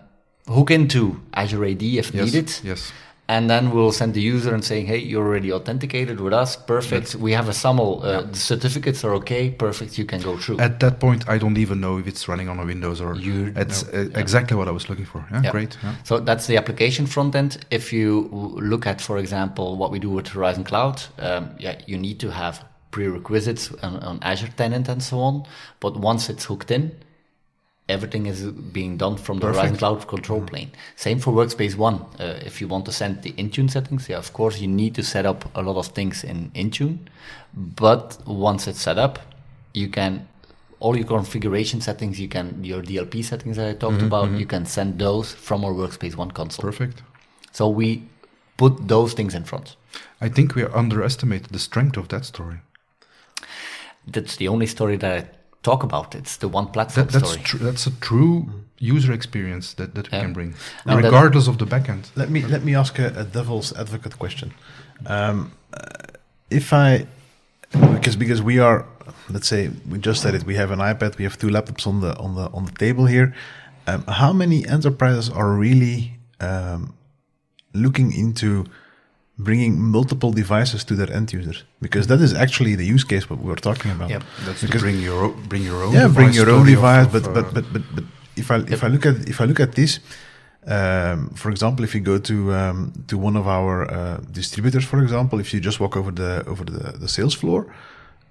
hook 0.48 0.70
into 0.70 1.20
Azure 1.35 1.64
AD 1.64 1.83
if 1.98 2.12
Yes, 2.14 2.24
needed. 2.24 2.52
yes. 2.64 2.92
And 3.28 3.48
then 3.48 3.70
we'll 3.70 3.92
send 3.92 4.12
the 4.14 4.20
user 4.20 4.52
and 4.52 4.62
saying, 4.64 4.87
"Hey, 4.87 4.98
you're 4.98 5.24
already 5.26 5.52
authenticated 5.52 6.20
with 6.20 6.35
us. 6.35 6.57
Perfect. 6.57 7.14
we 7.14 7.33
have 7.33 7.48
a 7.48 7.52
SAML. 7.52 8.02
Uh, 8.02 8.22
The 8.33 8.38
certificates 8.38 9.05
are 9.05 9.14
okay. 9.14 9.50
Perfect. 9.50 9.96
You 9.96 10.05
can 10.05 10.20
go 10.20 10.37
through." 10.37 10.59
At 10.61 10.81
that 10.81 10.98
point, 10.98 11.24
I 11.28 11.38
don't 11.38 11.57
even 11.57 11.81
know 11.81 11.98
if 11.98 12.07
it's 12.07 12.26
running 12.28 12.48
on 12.50 12.59
a 12.59 12.64
Windows 12.66 13.00
or 13.00 13.14
You- 13.14 13.52
it's 13.57 13.85
no. 13.92 14.00
uh, 14.00 14.18
exactly 14.20 14.57
what 14.57 14.68
I 14.68 14.72
was 14.72 14.88
looking 14.90 15.07
for. 15.07 15.24
Yeah, 15.31 15.42
Yeah. 15.44 15.50
great. 15.52 15.78
Yeah. 15.83 15.94
So 16.05 16.18
that's 16.18 16.46
the 16.46 16.57
application 16.59 17.07
front 17.07 17.35
end. 17.35 17.59
If 17.70 17.92
you 17.92 18.28
look 18.61 18.87
at, 18.87 19.00
for 19.00 19.16
example, 19.18 19.76
what 19.76 19.90
we 19.92 19.98
do 19.98 20.11
with 20.11 20.28
Horizon 20.28 20.64
Cloud, 20.64 21.02
um, 21.18 21.50
yeah, 21.59 21.76
you 21.87 21.96
need 21.96 22.18
to 22.18 22.31
have 22.33 22.64
prerequisites 22.90 23.70
on, 23.83 23.96
on 24.00 24.18
Azure 24.20 24.50
tenant 24.57 24.88
and 24.88 25.02
so 25.02 25.20
on. 25.20 25.44
But 25.81 25.96
once 25.96 26.28
it's 26.28 26.44
hooked 26.46 26.70
in, 26.70 26.90
everything 27.92 28.26
is 28.26 28.42
being 28.42 28.96
done 28.96 29.16
from 29.16 29.38
the 29.38 29.46
Horizon 29.46 29.62
Perfect. 29.62 29.78
Cloud 29.78 30.09
control 30.09 30.38
mm-hmm. 30.40 30.48
plane. 30.48 30.70
Same 30.96 31.18
for 31.18 31.33
Workspace 31.33 31.76
ONE. 31.76 32.05
Uh, 32.18 32.40
if 32.44 32.61
you 32.61 32.68
want 32.68 32.85
to 32.87 32.92
send 32.92 33.22
the 33.22 33.33
Intune 33.33 33.70
settings, 33.70 34.09
yeah, 34.09 34.18
of 34.18 34.33
course, 34.33 34.61
you 34.61 34.68
need 34.68 34.94
to 34.94 35.02
set 35.02 35.26
up 35.26 35.44
a 35.55 35.62
lot 35.62 35.76
of 35.76 35.87
things 35.88 36.24
in 36.24 36.50
Intune. 36.55 36.98
But 37.55 38.18
once 38.26 38.66
it's 38.66 38.81
set 38.81 38.98
up, 38.98 39.18
you 39.74 39.88
can 39.88 40.28
all 40.81 40.96
your 40.96 41.07
configuration 41.07 41.81
settings, 41.81 42.18
you 42.18 42.28
can 42.28 42.64
your 42.64 42.83
DLP 42.83 43.24
settings 43.24 43.57
that 43.57 43.68
I 43.68 43.74
talked 43.74 43.98
mm-hmm, 43.98 44.07
about, 44.07 44.31
you 44.31 44.38
mm-hmm. 44.38 44.48
can 44.48 44.66
send 44.66 44.98
those 44.98 45.33
from 45.33 45.64
our 45.64 45.72
Workspace 45.72 46.16
ONE 46.16 46.33
console. 46.33 46.62
Perfect. 46.62 47.02
So 47.52 47.68
we 47.68 48.09
put 48.57 48.88
those 48.88 49.12
things 49.14 49.35
in 49.35 49.44
front. 49.44 49.76
I 50.20 50.28
think 50.28 50.55
we 50.55 50.64
underestimated 50.64 51.50
the 51.50 51.59
strength 51.59 51.96
of 51.96 52.09
that 52.09 52.24
story. 52.24 52.59
That's 54.07 54.37
the 54.37 54.48
only 54.48 54.66
story 54.66 54.96
that 54.96 55.12
I 55.18 55.28
talk 55.62 55.83
about. 55.83 56.14
It. 56.14 56.18
It's 56.22 56.37
the 56.37 56.48
one 56.48 56.66
platform 56.66 57.07
That, 57.07 57.12
that's 57.12 57.31
story. 57.33 57.44
tr- 57.44 57.64
that's 57.64 57.87
a 57.87 57.92
true 58.01 58.46
user 58.79 59.12
experience 59.12 59.75
that, 59.75 59.94
that 59.94 60.11
we 60.11 60.16
Yeah. 60.18 60.25
can 60.25 60.33
bring, 60.33 60.55
Now 60.87 60.96
that- 60.96 61.05
regardless 61.05 61.46
of 61.48 61.57
the 61.59 61.66
backend. 61.66 62.05
Let 62.16 62.29
me 62.31 62.40
let 62.55 62.62
me 62.64 62.75
ask 62.77 62.98
a, 62.98 63.07
a 63.16 63.25
devil's 63.25 63.72
advocate 63.72 64.16
question. 64.18 64.53
Um, 65.07 65.53
uh, 65.72 65.87
if 66.51 66.72
I 66.72 67.07
because 67.70 68.16
because 68.16 68.42
we 68.42 68.59
are 68.61 68.85
let's 69.31 69.48
say 69.48 69.70
we 69.90 69.98
just 69.98 70.20
said 70.22 70.35
it 70.35 70.44
we 70.44 70.55
have 70.57 70.70
an 70.72 70.79
iPad 70.81 71.16
we 71.18 71.25
have 71.25 71.37
two 71.38 71.48
laptops 71.48 71.87
on 71.87 72.01
the 72.01 72.12
on 72.18 72.35
the 72.35 72.46
on 72.53 72.64
the 72.64 72.72
table 72.72 73.07
here. 73.07 73.33
Um, 73.87 74.05
how 74.07 74.33
many 74.33 74.66
enterprises 74.66 75.31
are 75.31 75.51
really 75.66 76.18
um, 76.40 76.94
looking 77.75 78.12
into 78.12 78.64
bringing 79.38 79.80
multiple 79.80 80.32
devices 80.32 80.84
to 80.84 80.94
their 80.94 81.10
end 81.12 81.32
users? 81.32 81.64
Because 81.80 82.06
that 82.06 82.20
is 82.20 82.32
actually 82.34 82.74
the 82.76 82.84
use 82.86 83.04
case 83.04 83.28
what 83.30 83.40
we 83.40 83.48
were 83.48 83.56
talking 83.70 83.90
about. 83.90 84.10
Yep. 84.10 84.22
That's 84.46 84.60
Because- 84.62 84.82
bring 84.82 85.00
your 85.00 85.28
bring 85.48 85.62
your 85.64 85.82
own 85.84 85.92
yeah, 85.94 86.08
bring 86.08 86.32
your 86.32 86.50
own 86.50 86.66
device. 86.66 87.06
of, 87.06 87.12
but, 87.12 87.26
uh, 87.26 87.32
but 87.34 87.54
but 87.54 87.64
but 87.72 87.82
but 87.94 88.04
if 88.36 88.50
I 88.50 88.56
if 88.74 88.82
I 88.84 88.88
look 88.88 89.04
at 89.06 89.28
if 89.28 89.40
I 89.40 89.44
look 89.46 89.60
at 89.60 89.72
this, 89.74 90.00
um, 90.66 91.30
for 91.34 91.50
example, 91.50 91.84
if 91.84 91.94
you 91.94 92.00
go 92.00 92.18
to 92.18 92.34
um, 92.54 92.92
to 93.08 93.18
one 93.18 93.36
of 93.36 93.46
our 93.46 93.90
uh, 93.90 94.20
distributors, 94.30 94.84
for 94.84 95.02
example, 95.02 95.40
if 95.40 95.52
you 95.52 95.60
just 95.60 95.80
walk 95.80 95.96
over 95.96 96.10
the 96.12 96.44
over 96.46 96.64
the, 96.64 96.92
the 96.98 97.08
sales 97.08 97.34
floor, 97.34 97.66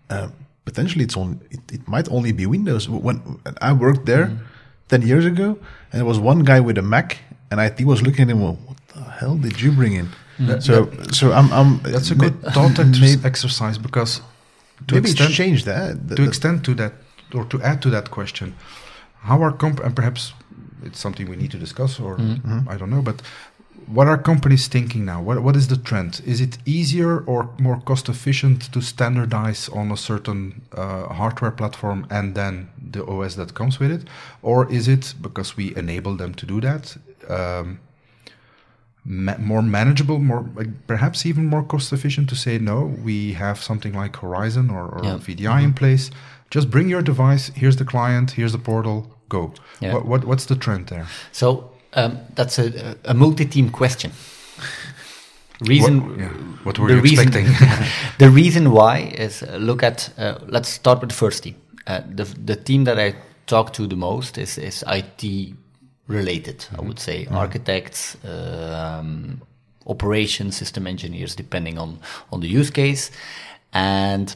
uh, 0.09 0.27
potentially 0.65 1.03
it's 1.03 1.17
on 1.17 1.39
it, 1.49 1.59
it 1.71 1.87
might 1.87 2.07
only 2.09 2.31
be 2.31 2.45
Windows. 2.45 2.87
When 2.87 3.21
I 3.61 3.73
worked 3.73 4.05
there 4.05 4.25
Mm-hmm. 4.27 4.45
ten 4.89 5.01
years 5.07 5.25
ago, 5.25 5.47
and 5.91 5.99
there 5.99 6.05
was 6.05 6.19
one 6.19 6.39
guy 6.43 6.59
with 6.59 6.77
a 6.77 6.81
Mac, 6.81 7.17
and 7.49 7.59
IT 7.59 7.85
was 7.85 8.01
looking 8.01 8.23
at 8.23 8.29
him. 8.29 8.39
Well, 8.41 8.57
what 8.67 8.77
the 8.93 9.03
hell 9.19 9.35
did 9.37 9.59
you 9.61 9.71
bring 9.71 9.93
in? 9.93 10.07
So 10.59 10.89
so 11.11 11.31
I'm 11.31 11.51
I'm 11.53 11.69
Mm-hmm. 11.79 11.91
that's 11.93 12.11
a 12.11 12.15
good 12.15 12.35
thought 12.53 12.77
exer- 12.79 13.23
exercise 13.25 13.77
because 13.77 14.21
to 14.87 14.95
Maybe 14.95 15.09
extend, 15.09 15.29
it's 15.29 15.37
changed 15.37 15.65
that. 15.65 16.07
The- 16.07 16.15
to 16.15 16.21
the- 16.23 16.27
extend 16.27 16.63
to 16.63 16.73
that 16.75 16.93
or 17.33 17.45
to 17.45 17.57
add 17.61 17.81
to 17.81 17.89
that 17.89 18.09
question, 18.09 18.55
how 19.29 19.41
are 19.43 19.51
comp 19.57 19.79
and 19.85 19.95
perhaps 19.95 20.33
it's 20.83 20.99
something 20.99 21.29
we 21.29 21.35
need 21.35 21.51
to 21.51 21.57
discuss 21.59 21.99
or 21.99 22.17
I 22.73 22.77
don't 22.77 22.89
know, 22.89 23.01
but 23.03 23.21
what 23.95 24.07
are 24.07 24.17
companies 24.17 24.67
thinking 24.67 25.05
now? 25.05 25.21
What 25.27 25.37
what 25.43 25.55
is 25.55 25.67
the 25.67 25.77
trend? 25.77 26.21
Is 26.25 26.39
it 26.41 26.57
easier 26.65 27.23
or 27.25 27.49
more 27.59 27.79
cost 27.85 28.09
efficient 28.09 28.71
to 28.73 28.81
standardize 28.81 29.69
on 29.73 29.91
a 29.91 29.97
certain 29.97 30.61
uh, 30.77 31.13
hardware 31.13 31.51
platform 31.51 32.05
and 32.09 32.35
then 32.35 32.69
the 32.91 33.01
OS 33.05 33.35
that 33.35 33.53
comes 33.53 33.79
with 33.79 33.91
it, 33.91 34.03
or 34.41 34.65
is 34.71 34.87
it 34.87 35.13
because 35.21 35.57
we 35.57 35.65
enable 35.75 36.15
them 36.17 36.33
to 36.33 36.45
do 36.45 36.61
that? 36.61 36.97
Um, 37.29 37.79
ma- 39.05 39.37
more 39.37 39.61
manageable, 39.61 40.19
more 40.19 40.45
like 40.55 40.69
perhaps 40.87 41.25
even 41.25 41.45
more 41.45 41.63
cost 41.63 41.91
efficient 41.93 42.29
to 42.29 42.35
say 42.35 42.57
no. 42.59 42.81
We 43.03 43.33
have 43.33 43.61
something 43.61 43.93
like 43.93 44.15
Horizon 44.17 44.69
or, 44.69 44.87
or 44.89 45.03
Yeah. 45.03 45.17
VDI 45.19 45.63
in 45.63 45.73
place. 45.73 46.11
Just 46.49 46.69
bring 46.69 46.89
your 46.89 47.01
device. 47.01 47.51
Here's 47.55 47.75
the 47.77 47.85
client. 47.85 48.31
Here's 48.31 48.51
the 48.51 48.59
portal. 48.59 49.05
Go. 49.29 49.53
Yeah. 49.79 49.93
What, 49.93 50.05
what 50.05 50.25
what's 50.25 50.45
the 50.45 50.55
trend 50.55 50.87
there? 50.87 51.05
So 51.31 51.71
um, 51.93 52.17
that's 52.35 52.59
a, 52.59 52.95
a 53.05 53.13
multi-team 53.13 53.69
question. 53.69 54.11
Reason, 55.61 56.01
What, 56.09 56.19
yeah. 56.19 56.29
what 56.63 56.79
were 56.79 56.89
you 56.89 57.01
reason, 57.01 57.27
expecting? 57.27 57.67
the 58.17 58.29
reason 58.29 58.71
why 58.71 59.13
is 59.17 59.43
uh, 59.43 59.57
look 59.57 59.83
at. 59.83 60.09
Uh, 60.17 60.39
let's 60.47 60.69
start 60.69 60.99
with 61.01 61.09
the 61.09 61.15
first 61.15 61.43
team. 61.43 61.55
Uh, 61.87 62.01
the 62.15 62.25
the 62.45 62.55
team 62.55 62.83
that 62.85 62.97
I 62.97 63.13
talk 63.45 63.71
to 63.73 63.87
the 63.87 63.95
most 63.95 64.37
is 64.37 64.57
is 64.57 64.83
IT 64.87 65.53
related. 66.11 66.65
I 66.77 66.81
would 66.81 66.99
say 66.99 67.27
architects, 67.31 68.17
um, 68.25 69.41
operation 69.87 70.51
system 70.51 70.87
engineers, 70.87 71.35
depending 71.35 71.77
on, 71.77 71.99
on 72.31 72.41
the 72.41 72.47
use 72.47 72.69
case. 72.69 73.11
And 73.73 74.35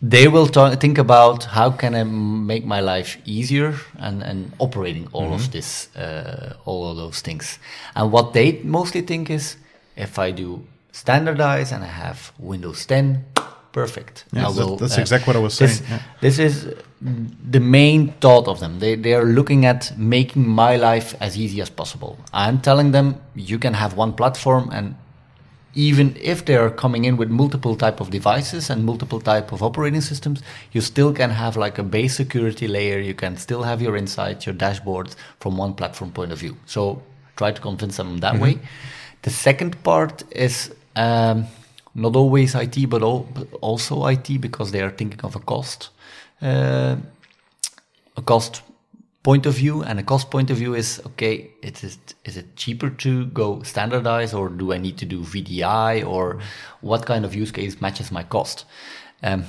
they 0.00 0.28
will 0.28 0.46
ta- 0.46 0.76
think 0.76 0.98
about 0.98 1.44
how 1.44 1.70
can 1.70 1.94
I 1.94 2.04
make 2.04 2.64
my 2.64 2.80
life 2.80 3.18
easier 3.24 3.74
and, 3.98 4.22
and 4.22 4.52
operating 4.58 5.08
all 5.12 5.34
of 5.34 5.50
this, 5.50 5.94
uh, 5.96 6.54
all 6.64 6.90
of 6.90 6.96
those 6.96 7.20
things. 7.20 7.58
And 7.96 8.12
what 8.12 8.32
they 8.32 8.60
mostly 8.62 9.00
think 9.00 9.30
is 9.30 9.56
if 9.96 10.18
I 10.18 10.30
do 10.30 10.64
standardize 10.92 11.72
and 11.72 11.82
I 11.82 11.88
have 11.88 12.32
Windows 12.38 12.86
10, 12.86 13.24
perfect. 13.82 14.24
Yes, 14.32 14.56
will, 14.56 14.76
that's 14.76 14.98
uh, 14.98 15.04
exactly 15.04 15.26
what 15.28 15.36
I 15.40 15.42
was 15.48 15.58
this, 15.58 15.78
saying, 15.78 15.90
yeah. 15.90 16.02
this 16.20 16.36
is 16.38 16.54
the 17.56 17.62
main 17.78 18.00
thought 18.22 18.46
of 18.52 18.56
them. 18.62 18.72
They, 18.84 18.94
they 19.04 19.14
are 19.14 19.28
looking 19.38 19.66
at 19.72 19.80
making 19.96 20.46
my 20.64 20.76
life 20.76 21.08
as 21.26 21.36
easy 21.44 21.60
as 21.60 21.70
possible. 21.70 22.12
I'm 22.32 22.58
telling 22.60 22.90
them 22.96 23.06
you 23.34 23.58
can 23.58 23.74
have 23.74 23.90
one 24.04 24.12
platform 24.20 24.70
and 24.72 24.96
even 25.74 26.16
if 26.32 26.44
they 26.46 26.56
are 26.56 26.70
coming 26.70 27.04
in 27.04 27.16
with 27.16 27.30
multiple 27.42 27.76
type 27.76 28.00
of 28.00 28.10
devices 28.10 28.70
and 28.70 28.84
multiple 28.84 29.20
type 29.20 29.52
of 29.52 29.62
operating 29.62 30.00
systems, 30.00 30.42
you 30.72 30.80
still 30.80 31.12
can 31.12 31.30
have 31.30 31.56
like 31.56 31.78
a 31.78 31.84
base 31.84 32.16
security 32.16 32.66
layer. 32.66 32.98
You 32.98 33.14
can 33.14 33.36
still 33.36 33.62
have 33.62 33.80
your 33.80 33.96
insights, 33.96 34.46
your 34.46 34.56
dashboards 34.56 35.14
from 35.40 35.56
one 35.56 35.74
platform 35.74 36.10
point 36.10 36.32
of 36.32 36.38
view. 36.38 36.56
So 36.66 37.02
try 37.36 37.52
to 37.52 37.60
convince 37.60 37.96
them 37.96 38.18
that 38.18 38.40
way. 38.40 38.58
The 39.22 39.30
second 39.30 39.72
part 39.84 40.24
is 40.32 40.74
um, 40.96 41.46
not 41.94 42.16
always 42.16 42.54
IT, 42.54 42.88
but, 42.88 43.02
al- 43.02 43.28
but 43.34 43.52
also 43.60 44.06
IT 44.06 44.40
because 44.40 44.70
they 44.70 44.82
are 44.82 44.90
thinking 44.90 45.20
of 45.22 45.36
a 45.36 45.40
cost, 45.40 45.90
uh, 46.42 46.96
a 48.16 48.22
cost 48.22 48.62
point 49.22 49.46
of 49.46 49.54
view 49.54 49.82
and 49.82 49.98
a 49.98 50.02
cost 50.02 50.30
point 50.30 50.50
of 50.50 50.56
view 50.56 50.74
is 50.74 51.02
okay 51.04 51.50
it 51.60 51.82
is 51.82 51.98
is 52.24 52.36
it 52.36 52.56
cheaper 52.56 52.88
to 52.88 53.26
go 53.26 53.62
standardize 53.62 54.32
or 54.32 54.48
do 54.48 54.72
i 54.72 54.78
need 54.78 54.96
to 54.96 55.04
do 55.04 55.20
vdi 55.20 56.06
or 56.06 56.40
what 56.80 57.04
kind 57.04 57.24
of 57.24 57.34
use 57.34 57.50
case 57.50 57.80
matches 57.80 58.12
my 58.12 58.22
cost? 58.22 58.64
Um, 59.22 59.44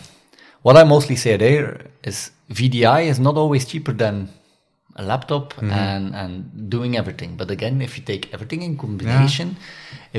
what 0.64 0.76
i 0.76 0.84
mostly 0.84 1.16
say 1.16 1.38
there 1.38 1.86
is 2.04 2.32
vdi 2.50 3.06
is 3.06 3.20
not 3.20 3.38
always 3.38 3.64
cheaper 3.66 3.94
than 3.94 4.30
a 5.02 5.04
laptop 5.12 5.46
and 5.62 6.06
and 6.22 6.34
doing 6.76 6.92
everything 7.02 7.32
but 7.42 7.50
again 7.58 7.76
if 7.88 7.92
you 7.98 8.04
take 8.14 8.24
everything 8.36 8.62
in 8.68 8.74
combination 8.86 9.48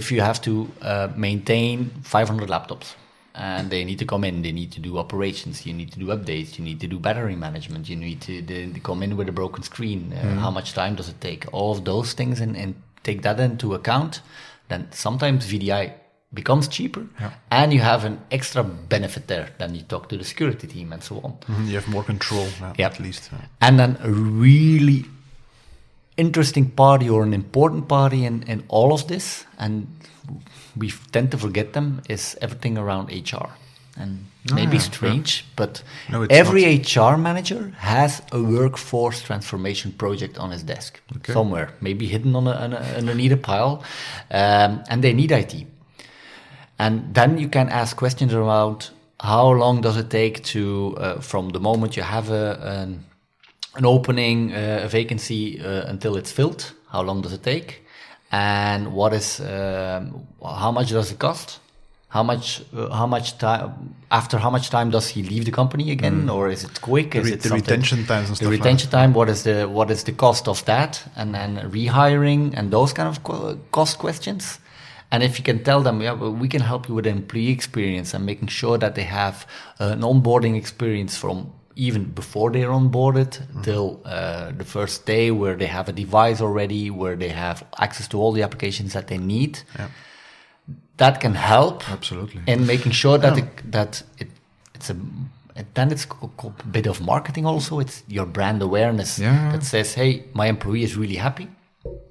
if 0.00 0.04
you 0.12 0.20
have 0.28 0.38
to 0.48 0.52
uh, 0.90 1.08
maintain 1.26 1.90
500 2.02 2.48
laptops 2.54 2.88
and 3.34 3.70
they 3.70 3.84
need 3.84 3.98
to 3.98 4.04
come 4.04 4.24
in. 4.24 4.42
They 4.42 4.52
need 4.52 4.72
to 4.72 4.80
do 4.80 4.98
operations. 4.98 5.64
You 5.66 5.72
need 5.80 5.90
to 5.92 5.98
do 6.04 6.06
updates. 6.16 6.58
You 6.58 6.64
need 6.64 6.80
to 6.80 6.88
do 6.94 6.98
battery 6.98 7.36
management. 7.36 7.88
You 7.88 7.96
need 7.96 8.20
to 8.22 8.42
they, 8.42 8.66
they 8.74 8.80
come 8.80 9.00
in 9.04 9.16
with 9.16 9.28
a 9.28 9.32
broken 9.32 9.62
screen. 9.62 10.00
Uh, 10.12 10.40
How 10.44 10.50
much 10.50 10.68
time 10.80 10.94
does 10.96 11.08
it 11.08 11.20
take? 11.20 11.46
All 11.52 11.70
of 11.76 11.84
those 11.84 12.12
things, 12.12 12.40
and, 12.40 12.56
and 12.56 12.74
take 13.02 13.22
that 13.22 13.38
into 13.38 13.74
account. 13.74 14.20
Then 14.68 14.88
sometimes 14.90 15.46
VDI 15.46 15.92
becomes 16.32 16.68
cheaper, 16.68 17.06
and 17.50 17.72
you 17.72 17.80
have 17.80 18.04
an 18.04 18.20
extra 18.30 18.62
benefit 18.62 19.26
there. 19.26 19.48
Then 19.58 19.74
you 19.74 19.82
talk 19.82 20.08
to 20.10 20.16
the 20.16 20.24
security 20.24 20.66
team 20.66 20.92
and 20.92 21.02
so 21.02 21.16
on. 21.24 21.32
Mhm, 21.48 21.68
You 21.68 21.74
have 21.74 21.88
more 21.88 22.04
control, 22.04 22.46
yeah, 22.60 22.72
Yeah. 22.78 22.86
at 22.86 23.00
least. 23.00 23.30
yeah. 23.32 23.38
And 23.60 23.78
then 23.78 23.96
a 24.02 24.10
really 24.10 25.04
interesting 26.16 26.70
party 26.70 27.08
or 27.08 27.22
an 27.22 27.32
important 27.34 27.88
party 27.88 28.24
in, 28.24 28.42
in 28.44 28.62
all 28.68 28.92
of 28.92 29.06
this, 29.06 29.44
and 29.58 29.86
we 30.76 30.92
tend 31.12 31.30
to 31.30 31.38
forget 31.38 31.72
them, 31.72 32.00
is 32.08 32.36
everything 32.40 32.78
around 32.78 33.10
HR. 33.10 33.48
And 33.96 34.26
maybe 34.54 34.76
yeah, 34.76 34.82
strange, 34.82 35.44
but 35.56 35.82
No, 36.08 36.22
every 36.30 36.64
HR 36.64 37.16
manager 37.18 37.72
has 37.78 38.22
a 38.32 38.40
workforce 38.40 39.20
transformation 39.20 39.92
project 39.92 40.38
on 40.38 40.52
his 40.52 40.62
desk 40.62 41.00
Okay. 41.16 41.32
somewhere, 41.32 41.68
maybe 41.80 42.06
hidden 42.06 42.36
on 42.36 42.46
a, 42.46 42.52
on 42.52 42.72
a, 42.72 42.76
underneath 42.96 43.32
a 43.32 43.36
pile, 43.36 43.82
um, 44.30 44.82
and 44.88 45.02
they 45.02 45.12
need 45.12 45.32
IT. 45.32 45.66
And 46.80 47.14
then 47.14 47.36
you 47.36 47.48
can 47.50 47.68
ask 47.68 47.94
questions 47.94 48.32
around 48.32 48.88
how 49.20 49.50
long 49.50 49.82
does 49.82 49.96
it 49.98 50.08
take 50.08 50.42
to, 50.44 50.96
uh, 50.96 51.20
from 51.20 51.50
the 51.50 51.60
moment 51.60 51.94
you 51.98 52.02
have 52.02 52.30
a, 52.30 52.44
an, 52.78 53.04
an 53.74 53.84
opening, 53.84 54.38
uh, 54.54 54.86
a 54.86 54.88
vacancy, 54.88 55.60
uh, 55.60 55.90
until 55.92 56.16
it's 56.16 56.32
filled? 56.32 56.72
How 56.88 57.02
long 57.02 57.20
does 57.20 57.34
it 57.34 57.42
take? 57.42 57.84
And 58.32 58.94
what 58.94 59.12
is, 59.12 59.40
um, 59.40 60.26
how 60.42 60.72
much 60.72 60.88
does 60.88 61.12
it 61.12 61.18
cost? 61.18 61.60
How 62.08 62.22
much, 62.22 62.62
uh, 62.74 62.88
how 63.00 63.06
much 63.06 63.36
time, 63.36 63.94
after 64.10 64.38
how 64.38 64.50
much 64.50 64.70
time 64.70 64.88
does 64.90 65.06
he 65.08 65.22
leave 65.22 65.44
the 65.44 65.52
company 65.52 65.90
again? 65.90 66.30
Or 66.30 66.48
is 66.48 66.64
it 66.64 66.80
quick? 66.80 67.10
The, 67.12 67.22
re- 67.22 67.32
it 67.34 67.42
the 67.42 67.50
retention 67.50 68.06
times 68.06 68.28
and 68.28 68.32
the 68.32 68.36
stuff 68.36 68.48
like 68.48 68.58
retention 68.58 68.90
time 68.90 69.12
what 69.12 69.28
is 69.28 69.42
the 69.42 69.68
what 69.68 69.90
is 69.90 70.02
the 70.04 70.12
cost 70.12 70.48
of 70.48 70.64
that 70.64 70.92
and 71.14 71.34
then 71.34 71.50
rehiring 71.70 72.54
and 72.56 72.72
those 72.72 72.92
kind 72.92 73.08
of 73.08 73.22
co- 73.22 73.58
cost 73.70 73.98
questions 73.98 74.58
and 75.12 75.22
if 75.22 75.38
you 75.38 75.44
can 75.44 75.62
tell 75.64 75.80
them 75.82 76.00
yeah 76.02 76.12
well, 76.12 76.32
we 76.32 76.48
can 76.48 76.60
help 76.60 76.88
you 76.88 76.94
with 76.94 77.04
the 77.04 77.10
employee 77.10 77.50
experience 77.50 78.14
and 78.14 78.24
making 78.24 78.48
sure 78.48 78.78
that 78.78 78.94
they 78.94 79.04
have 79.04 79.46
an 79.78 80.00
onboarding 80.02 80.56
experience 80.56 81.16
from 81.16 81.52
even 81.76 82.04
before 82.04 82.50
they're 82.50 82.68
onboarded 82.68 83.38
till 83.62 84.00
uh, 84.04 84.50
the 84.52 84.64
first 84.64 85.06
day 85.06 85.30
where 85.30 85.56
they 85.56 85.66
have 85.66 85.88
a 85.88 85.92
device 85.92 86.40
already 86.40 86.90
where 86.90 87.16
they 87.16 87.30
have 87.30 87.64
access 87.78 88.06
to 88.08 88.18
all 88.20 88.32
the 88.32 88.42
applications 88.42 88.92
that 88.92 89.06
they 89.06 89.18
need 89.18 89.60
that 90.96 91.20
can 91.20 91.34
help 91.34 91.88
Absolutely. 91.90 92.42
in 92.46 92.66
making 92.66 92.92
sure 92.92 93.16
that 93.18 93.38
it, 93.38 93.72
that 93.72 94.02
it 94.18 94.28
it's 94.74 94.90
a 94.90 94.96
and 95.56 95.66
then 95.74 95.90
it's 95.90 96.06
a 96.06 96.50
bit 96.70 96.86
of 96.86 97.00
marketing 97.00 97.44
also. 97.44 97.80
It's 97.80 98.02
your 98.08 98.26
brand 98.26 98.62
awareness 98.62 99.18
Yeah. 99.18 99.52
that 99.52 99.62
says, 99.64 99.94
"Hey, 99.94 100.24
my 100.32 100.46
employee 100.46 100.84
is 100.84 100.96
really 100.96 101.16
happy." 101.16 101.48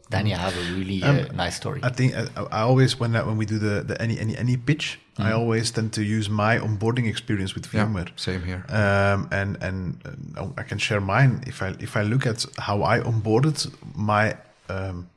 Then 0.09 0.25
you 0.25 0.35
have 0.35 0.55
a 0.57 0.73
really 0.73 1.03
uh, 1.03 1.31
nice 1.33 1.55
story. 1.55 1.81
I 1.83 1.89
think 1.89 2.15
I, 2.15 2.25
I 2.51 2.61
always 2.61 2.99
when 2.99 3.11
that, 3.11 3.27
when 3.27 3.37
we 3.37 3.45
do 3.45 3.59
the, 3.59 3.83
the 3.83 4.01
any 4.01 4.19
any 4.19 4.35
any 4.37 4.57
pitch, 4.57 4.99
I 5.17 5.31
always 5.33 5.71
tend 5.71 5.93
to 5.93 6.01
use 6.01 6.29
my 6.29 6.57
onboarding 6.57 7.07
experience 7.07 7.53
with 7.55 7.71
Yeah, 7.73 7.85
VMware. 7.85 8.09
same 8.15 8.41
here. 8.43 8.65
Um, 8.69 9.27
and 9.31 9.57
and 9.61 9.79
uh, 10.37 10.47
I 10.57 10.63
can 10.63 10.77
share 10.79 11.01
mine 11.01 11.43
if 11.45 11.61
I 11.61 11.75
if 11.79 11.95
I 11.95 12.01
look 12.03 12.25
at 12.25 12.45
how 12.57 12.83
I 12.83 12.99
onboarded 13.01 13.71
my 13.95 14.35
um, 14.69 15.09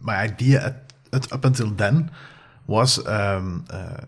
my 0.00 0.16
idea 0.16 0.60
at, 0.66 0.92
at, 1.12 1.32
up 1.32 1.44
until 1.44 1.70
then 1.70 2.10
was 2.66 2.98
um, 3.06 3.64
uh, 3.70 4.04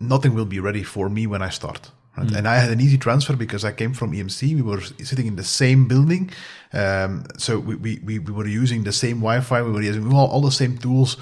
nothing 0.00 0.34
will 0.34 0.46
be 0.46 0.60
ready 0.60 0.82
for 0.82 1.08
me 1.10 1.26
when 1.26 1.42
I 1.42 1.50
start. 1.50 1.90
Right? 2.16 2.30
And 2.32 2.46
I 2.46 2.56
had 2.56 2.70
an 2.70 2.80
easy 2.80 2.98
transfer 2.98 3.34
because 3.36 3.64
I 3.64 3.72
came 3.72 3.94
from 3.94 4.12
EMC. 4.12 4.54
We 4.54 4.62
were 4.62 4.82
sitting 4.82 5.26
in 5.26 5.36
the 5.36 5.44
same 5.44 5.88
building. 5.88 6.30
Um, 6.72 7.24
so 7.38 7.58
we, 7.58 7.76
we, 7.76 8.00
we, 8.04 8.18
we 8.18 8.32
were 8.32 8.46
using 8.46 8.84
the 8.84 8.92
same 8.92 9.20
Wi-Fi. 9.20 9.62
We 9.62 9.72
were 9.72 9.82
using 9.82 10.12
all, 10.12 10.28
all 10.28 10.42
the 10.42 10.52
same 10.52 10.76
tools, 10.76 11.16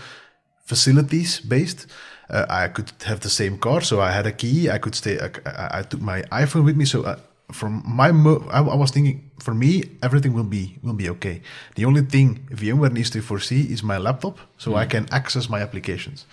facilities 0.65 1.39
based. 1.41 1.87
Uh, 2.29 2.47
I 2.49 2.69
could 2.69 2.93
have 3.05 3.21
the 3.21 3.31
same 3.31 3.59
car. 3.59 3.81
So 3.83 4.01
I 4.01 4.11
had 4.11 4.27
a 4.27 4.33
key. 4.33 4.69
I 4.69 4.79
could 4.79 4.97
stay. 4.97 5.19
I, 5.21 5.31
I, 5.47 5.79
I 5.79 5.83
took 5.83 6.01
my 6.01 6.23
iPhone 6.33 6.65
with 6.65 6.77
me. 6.77 6.85
So 6.85 7.03
uh, 7.05 7.17
from 7.53 7.85
my, 7.87 8.11
mo- 8.11 8.45
I, 8.51 8.59
I 8.59 8.75
was 8.75 8.91
thinking 8.91 9.31
for 9.39 9.55
me, 9.55 9.85
everything 10.03 10.33
will 10.35 10.45
be, 10.45 10.77
will 10.83 10.95
be 10.95 11.09
okay. 11.11 11.41
The 11.77 11.85
only 11.85 12.03
thing 12.03 12.49
VMware 12.51 12.93
needs 12.93 13.11
to 13.11 13.23
foresee 13.23 13.73
is 13.73 13.85
my 13.85 13.99
laptop. 13.99 14.39
So 14.59 14.75
I 14.75 14.87
can 14.87 15.07
access 15.13 15.49
my 15.49 15.61
applications. 15.61 16.27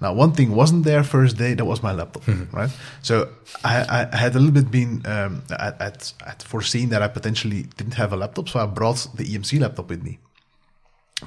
Now, 0.00 0.14
one 0.14 0.32
thing 0.32 0.54
wasn't 0.54 0.84
there 0.84 1.04
first 1.04 1.36
day. 1.36 1.54
That 1.54 1.66
was 1.66 1.82
my 1.82 1.92
laptop, 1.92 2.26
right? 2.52 2.70
So 3.02 3.28
I, 3.64 4.08
I 4.12 4.16
had 4.16 4.34
a 4.34 4.38
little 4.38 4.54
bit 4.54 4.70
been 4.70 5.02
um, 5.04 5.42
at, 5.50 5.80
at, 5.80 6.12
at 6.26 6.42
foreseen 6.42 6.88
that 6.90 7.02
I 7.02 7.08
potentially 7.08 7.64
didn't 7.76 7.94
have 7.94 8.12
a 8.12 8.16
laptop, 8.16 8.48
so 8.48 8.60
I 8.60 8.66
brought 8.66 9.08
the 9.14 9.24
EMC 9.24 9.60
laptop 9.60 9.90
with 9.90 10.02
me. 10.02 10.18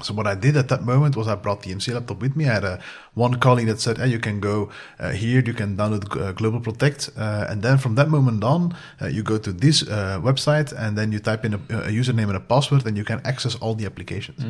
So 0.02 0.14
what 0.16 0.26
I 0.26 0.34
did 0.34 0.58
at 0.58 0.70
that 0.70 0.82
moment 0.82 1.16
was 1.16 1.28
I 1.28 1.36
brought 1.36 1.62
the 1.62 1.72
EMC 1.72 1.94
laptop 1.94 2.20
with 2.20 2.36
me. 2.36 2.50
I 2.50 2.54
had 2.54 2.64
a 2.64 2.80
one 3.14 3.36
colleague 3.36 3.68
that 3.68 3.80
said, 3.80 4.00
hey, 4.00 4.08
"You 4.08 4.20
can 4.20 4.40
go 4.40 4.72
uh, 5.00 5.12
here. 5.12 5.44
You 5.46 5.54
can 5.54 5.78
download 5.78 6.20
uh, 6.20 6.32
Global 6.32 6.60
Protect, 6.62 7.12
uh, 7.16 7.46
and 7.48 7.62
then 7.62 7.78
from 7.78 7.94
that 7.96 8.10
moment 8.10 8.44
on, 8.44 8.76
uh, 9.00 9.08
you 9.08 9.22
go 9.22 9.38
to 9.38 9.52
this 9.54 9.84
uh, 9.84 10.20
website, 10.20 10.74
and 10.76 10.98
then 10.98 11.12
you 11.12 11.20
type 11.20 11.46
in 11.46 11.54
a, 11.54 11.58
a 11.58 11.92
username 11.92 12.30
and 12.30 12.38
a 12.38 12.40
password, 12.40 12.88
and 12.88 12.98
you 12.98 13.04
can 13.04 13.22
access 13.24 13.54
all 13.56 13.76
the 13.76 13.86
applications." 13.86 14.42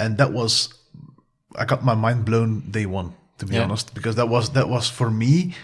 And 0.00 0.18
that 0.18 0.32
was 0.32 0.74
I 1.58 1.64
got 1.64 1.84
my 1.84 1.94
mind 1.94 2.24
blown 2.24 2.60
day 2.70 2.86
one, 2.86 3.12
to 3.38 3.46
be 3.46 3.54
Yeah. 3.56 3.64
honest, 3.64 3.94
because 3.94 4.14
that 4.16 4.28
was 4.28 4.50
that 4.50 4.68
was 4.68 4.88
for 4.90 5.10
me. 5.10 5.54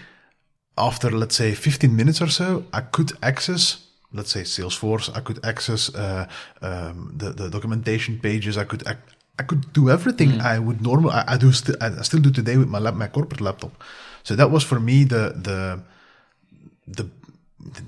After 0.77 1.09
let's 1.09 1.35
say 1.35 1.53
15 1.55 1.95
minutes 1.95 2.21
or 2.21 2.27
so, 2.29 2.63
I 2.73 2.81
could 2.81 3.11
access, 3.21 3.77
let's 4.11 4.29
say 4.31 4.41
Salesforce. 4.43 5.09
I 5.17 5.21
could 5.21 5.39
access 5.45 5.89
uh, 5.95 6.25
um, 6.61 7.13
the 7.17 7.29
the 7.31 7.49
documentation 7.49 8.19
pages. 8.19 8.57
I 8.57 8.65
could 8.65 8.83
ac- 8.87 8.99
I 9.39 9.43
could 9.43 9.71
do 9.73 9.89
everything 9.89 10.41
I 10.41 10.59
would 10.59 10.81
normally 10.81 11.13
I, 11.13 11.33
I 11.35 11.37
do 11.37 11.51
still 11.51 11.75
I 11.81 12.03
still 12.03 12.21
do 12.21 12.31
today 12.31 12.57
with 12.57 12.67
my 12.67 12.79
lap, 12.79 12.95
my 12.95 13.07
corporate 13.07 13.41
laptop. 13.41 13.71
So 14.23 14.35
that 14.35 14.51
was 14.51 14.63
for 14.65 14.79
me 14.81 15.05
the 15.05 15.33
the 15.47 15.79
the 16.87 17.09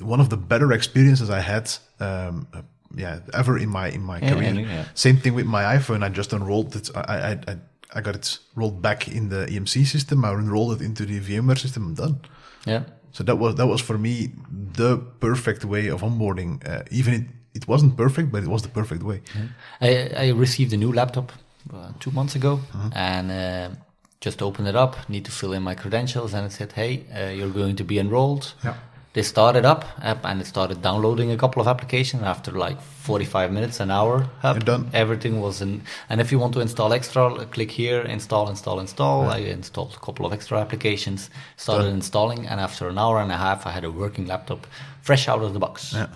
one 0.05 0.22
of 0.22 0.30
the 0.30 0.38
better 0.38 0.72
experiences 0.72 1.30
I 1.30 1.39
had. 1.41 1.70
Um, 1.99 2.47
yeah, 2.95 3.20
ever 3.34 3.58
in 3.58 3.70
my 3.70 3.89
in 3.89 4.01
my 4.01 4.20
Yeah, 4.22 4.30
career. 4.34 4.53
yeah. 4.53 4.86
Same 4.93 5.18
thing 5.18 5.36
with 5.36 5.45
my 5.45 5.64
iPhone. 5.78 6.03
I 6.03 6.10
just 6.18 6.34
unrolled 6.34 6.76
it. 6.76 6.89
I, 6.95 7.01
I, 7.01 7.32
I, 7.51 7.55
I 7.96 8.02
got 8.02 8.16
it 8.16 8.40
rolled 8.56 8.82
back 8.82 9.08
in 9.08 9.30
the 9.30 9.46
EMC 9.48 9.86
system. 9.86 10.24
I 10.26 10.32
enrolled 10.32 10.82
it 10.82 10.86
into 10.86 11.06
the 11.06 11.20
VMware 11.20 11.58
system. 11.58 11.84
I'm 11.88 11.94
done. 11.96 12.20
yeah. 12.66 12.84
So 13.12 13.24
that 13.24 13.38
was 13.38 13.56
that 13.56 13.66
was 13.68 13.82
for 13.82 13.98
me 13.98 14.32
the 14.52 14.98
perfect 15.20 15.66
way 15.66 15.88
of 15.88 16.02
onboarding. 16.02 16.62
Uh, 16.68 16.84
even 16.92 17.14
it, 17.14 17.26
it 17.54 17.68
wasn't 17.68 17.96
perfect, 17.98 18.32
but 18.32 18.44
it 18.44 18.50
was 18.50 18.62
the 18.62 18.70
perfect 18.70 19.02
way. 19.04 19.22
I, 19.82 20.10
I 20.26 20.28
received 20.32 20.74
a 20.74 20.78
new 20.78 20.92
laptop 20.94 21.32
uh, 21.74 21.92
two 22.00 22.12
months 22.12 22.36
ago, 22.36 22.60
and 22.94 23.32
uh, 23.32 23.70
just 24.22 24.42
opened 24.42 24.68
it 24.68 24.76
up. 24.76 25.10
Need 25.10 25.26
to 25.26 25.32
fill 25.32 25.54
in 25.54 25.64
my 25.64 25.74
credentials, 25.74 26.34
and 26.34 26.46
it 26.46 26.52
said, 26.52 26.74
"Hey, 26.74 27.06
uh, 27.16 27.32
you're 27.32 27.50
going 27.54 27.76
to 27.78 27.84
be 27.84 27.98
enrolled." 27.98 28.54
Yeah. 28.64 28.76
They 29.18 29.24
started 29.24 29.65
up 29.65 29.84
app 30.03 30.24
and 30.26 30.39
it 30.39 30.45
started 30.45 30.84
downloading 30.84 31.32
a 31.32 31.38
couple 31.38 31.59
of 31.59 31.68
applications. 31.68 32.22
After 32.22 32.51
like 32.51 32.80
45 32.80 33.51
minutes, 33.51 33.80
an 33.80 33.89
hour, 33.89 34.30
up, 34.43 34.63
done. 34.63 34.91
everything 34.93 35.41
was 35.41 35.59
in. 35.59 35.82
And 36.07 36.22
if 36.22 36.32
you 36.32 36.38
want 36.38 36.53
to 36.53 36.59
install 36.59 36.93
extra, 36.93 37.47
click 37.47 37.72
here, 37.72 38.01
install, 38.01 38.47
install, 38.47 38.80
install. 38.80 39.24
I 39.24 39.39
installed 39.39 39.95
a 39.95 40.05
couple 40.05 40.28
of 40.28 40.34
extra 40.34 40.59
applications, 40.59 41.32
started 41.55 41.86
Done. 41.86 41.95
installing, 41.95 42.45
and 42.45 42.59
after 42.59 42.89
an 42.89 42.99
hour 42.99 43.20
and 43.20 43.32
a 43.32 43.38
half, 43.38 43.65
I 43.65 43.72
had 43.72 43.84
a 43.84 43.89
working 43.89 44.28
laptop, 44.28 44.68
fresh 45.01 45.28
out 45.28 45.41
of 45.41 45.53
the 45.53 45.59
box. 45.59 45.93
Yeah, 45.93 46.09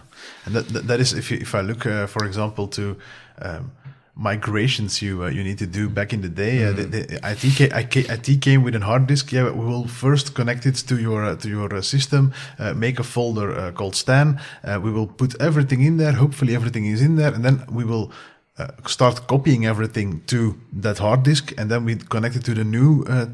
and 0.46 0.54
that, 0.54 0.68
that, 0.70 0.86
that 0.86 1.00
is 1.00 1.14
if 1.14 1.32
you, 1.32 1.38
if 1.38 1.56
I 1.56 1.62
look, 1.62 1.88
uh, 1.88 2.06
for 2.06 2.24
example, 2.24 2.68
to 2.68 2.98
um, 3.42 3.72
migrations 4.16 5.02
you 5.02 5.24
uh, 5.24 5.30
you 5.30 5.44
need 5.44 5.58
to 5.58 5.66
do 5.68 5.90
back 5.90 6.14
in 6.14 6.22
the 6.22 6.30
day. 6.30 6.64
Uh, 6.66 6.74
the, 6.74 6.84
the 6.84 7.20
IT, 7.24 7.56
ca- 7.58 7.74
I- 7.76 8.14
IT 8.16 8.42
came 8.42 8.64
with 8.64 8.76
a 8.76 8.80
hard 8.80 9.08
disk. 9.08 9.32
Yeah, 9.32 9.50
we 9.52 9.66
will 9.66 9.88
first 9.88 10.34
connect 10.34 10.66
it 10.66 10.76
to 10.88 10.96
your 10.96 11.24
uh, 11.24 11.36
to 11.38 11.48
your 11.50 11.74
uh, 11.74 11.82
system, 11.82 12.34
uh, 12.60 12.74
make 12.74 13.00
a 13.00 13.04
folder 13.04 13.52
uh, 13.58 13.72
called 13.72 13.96
Stan. 13.96 14.40
Uh, 14.64 14.80
we 14.84 14.92
will 14.92 15.08
put 15.08 15.36
everything 15.42 15.82
in 15.82 15.98
there. 15.98 16.14
Hopefully, 16.14 16.56
everything 16.56 16.86
is 16.86 17.02
in 17.02 17.16
there, 17.16 17.34
and 17.34 17.44
then 17.44 17.64
we 17.72 17.84
will. 17.84 18.12
Uh, 18.60 18.68
start 18.86 19.28
copying 19.28 19.66
everything 19.66 20.22
to 20.28 20.54
that 20.82 20.98
hard 21.00 21.24
disk, 21.24 21.54
and 21.58 21.70
then 21.72 21.86
we 21.86 21.96
connect 21.96 22.36
it 22.36 22.44
to 22.44 22.54
the 22.54 22.64
new. 22.64 23.04
Uh, 23.08 23.26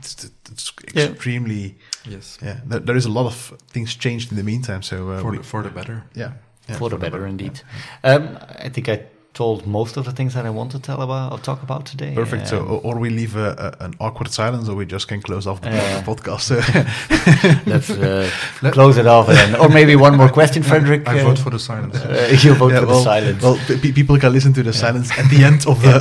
it's, 0.00 0.30
it's 0.50 0.72
Yeah. 0.94 1.04
extremely, 1.10 1.74
Yes. 2.04 2.38
yeah. 2.42 2.56
There, 2.66 2.80
there 2.80 2.96
is 2.96 3.06
a 3.06 3.08
lot 3.10 3.26
of 3.26 3.54
things 3.72 3.94
changed 3.96 4.30
in 4.32 4.36
the 4.36 4.42
meantime. 4.42 4.82
So 4.82 4.96
uh, 5.10 5.20
For 5.20 5.30
we, 5.30 5.36
the, 5.38 5.44
for 5.44 5.62
the 5.62 5.70
better. 5.70 6.02
yeah, 6.14 6.32
yeah, 6.68 6.76
for 6.78 6.90
the 6.90 6.96
better, 6.98 7.24
indeed. 7.26 7.62
Um, 8.02 8.36
I 8.64 8.68
think 8.68 8.88
I 8.88 9.00
told 9.42 9.58
most 9.66 9.96
of 9.98 10.04
the 10.04 10.12
things 10.18 10.32
that 10.34 10.44
I 10.50 10.50
want 10.58 10.70
to 10.76 10.78
tell 10.88 11.00
about 11.06 11.26
or 11.32 11.38
talk 11.48 11.60
about 11.68 11.82
today. 11.92 12.12
Perfect. 12.22 12.48
so, 12.48 12.56
Um, 12.58 12.70
or, 12.72 12.78
or 12.88 12.94
we 13.04 13.08
leave 13.20 13.34
a, 13.46 13.48
a, 13.66 13.84
an 13.86 13.92
awkward 14.06 14.30
silence, 14.40 14.68
or 14.70 14.74
we 14.80 14.86
just 14.96 15.06
can 15.10 15.20
close 15.28 15.44
off 15.50 15.58
the 15.60 15.68
Yeah. 15.70 16.02
podcast. 16.10 16.46
let's 17.72 17.90
uh, 17.90 18.28
close 18.76 18.96
it 19.02 19.06
off, 19.06 19.26
then, 19.38 19.54
or 19.62 19.68
maybe 19.68 19.94
one 20.06 20.14
more 20.16 20.28
question, 20.38 20.62
Frederiek. 20.70 21.02
I 21.06 21.20
uh, 21.20 21.24
vote 21.28 21.38
for 21.44 21.50
the 21.50 21.58
silence. 21.70 21.96
uh, 21.96 22.36
you 22.44 22.54
vote 22.54 22.72
Yeah, 22.72 22.80
for 22.80 22.86
well, 22.86 22.98
the 22.98 23.04
silence. 23.12 23.42
Well, 23.42 23.58
pe- 23.68 23.78
pe- 23.82 23.92
people 23.92 24.18
can 24.18 24.32
listen 24.32 24.52
to 24.54 24.62
the 24.62 24.72
silence 24.72 25.08
at 25.20 25.26
the 25.30 25.40
end 25.48 25.60
of 25.72 25.76
the 25.86 25.94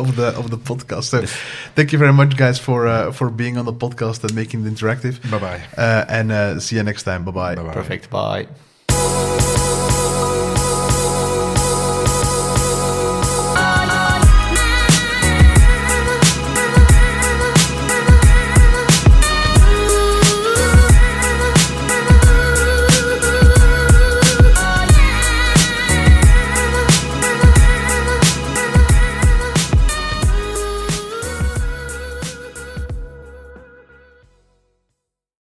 of 0.00 0.08
the 0.16 0.28
of 0.40 0.46
the 0.50 0.58
podcast. 0.70 1.04
So, 1.12 1.18
thank 1.76 1.88
you 1.92 1.98
very 2.04 2.12
much, 2.20 2.32
guys, 2.36 2.58
for 2.66 2.86
uh, 2.86 3.12
for 3.18 3.30
being 3.30 3.58
on 3.58 3.64
the 3.64 3.76
podcast 3.84 4.18
and 4.24 4.32
making 4.34 4.66
it 4.66 4.72
interactive. 4.74 5.14
bye 5.30 5.38
bye. 5.46 5.60
Uh, 5.76 6.04
and 6.18 6.30
uh, 6.32 6.60
see 6.60 6.76
you 6.76 6.84
next 6.84 7.02
time. 7.04 7.20
Bye 7.24 7.32
bye. 7.40 7.54
Bye 7.56 7.62
bye. 7.68 7.74
Perfect. 7.82 8.10
Bye. 8.10 8.46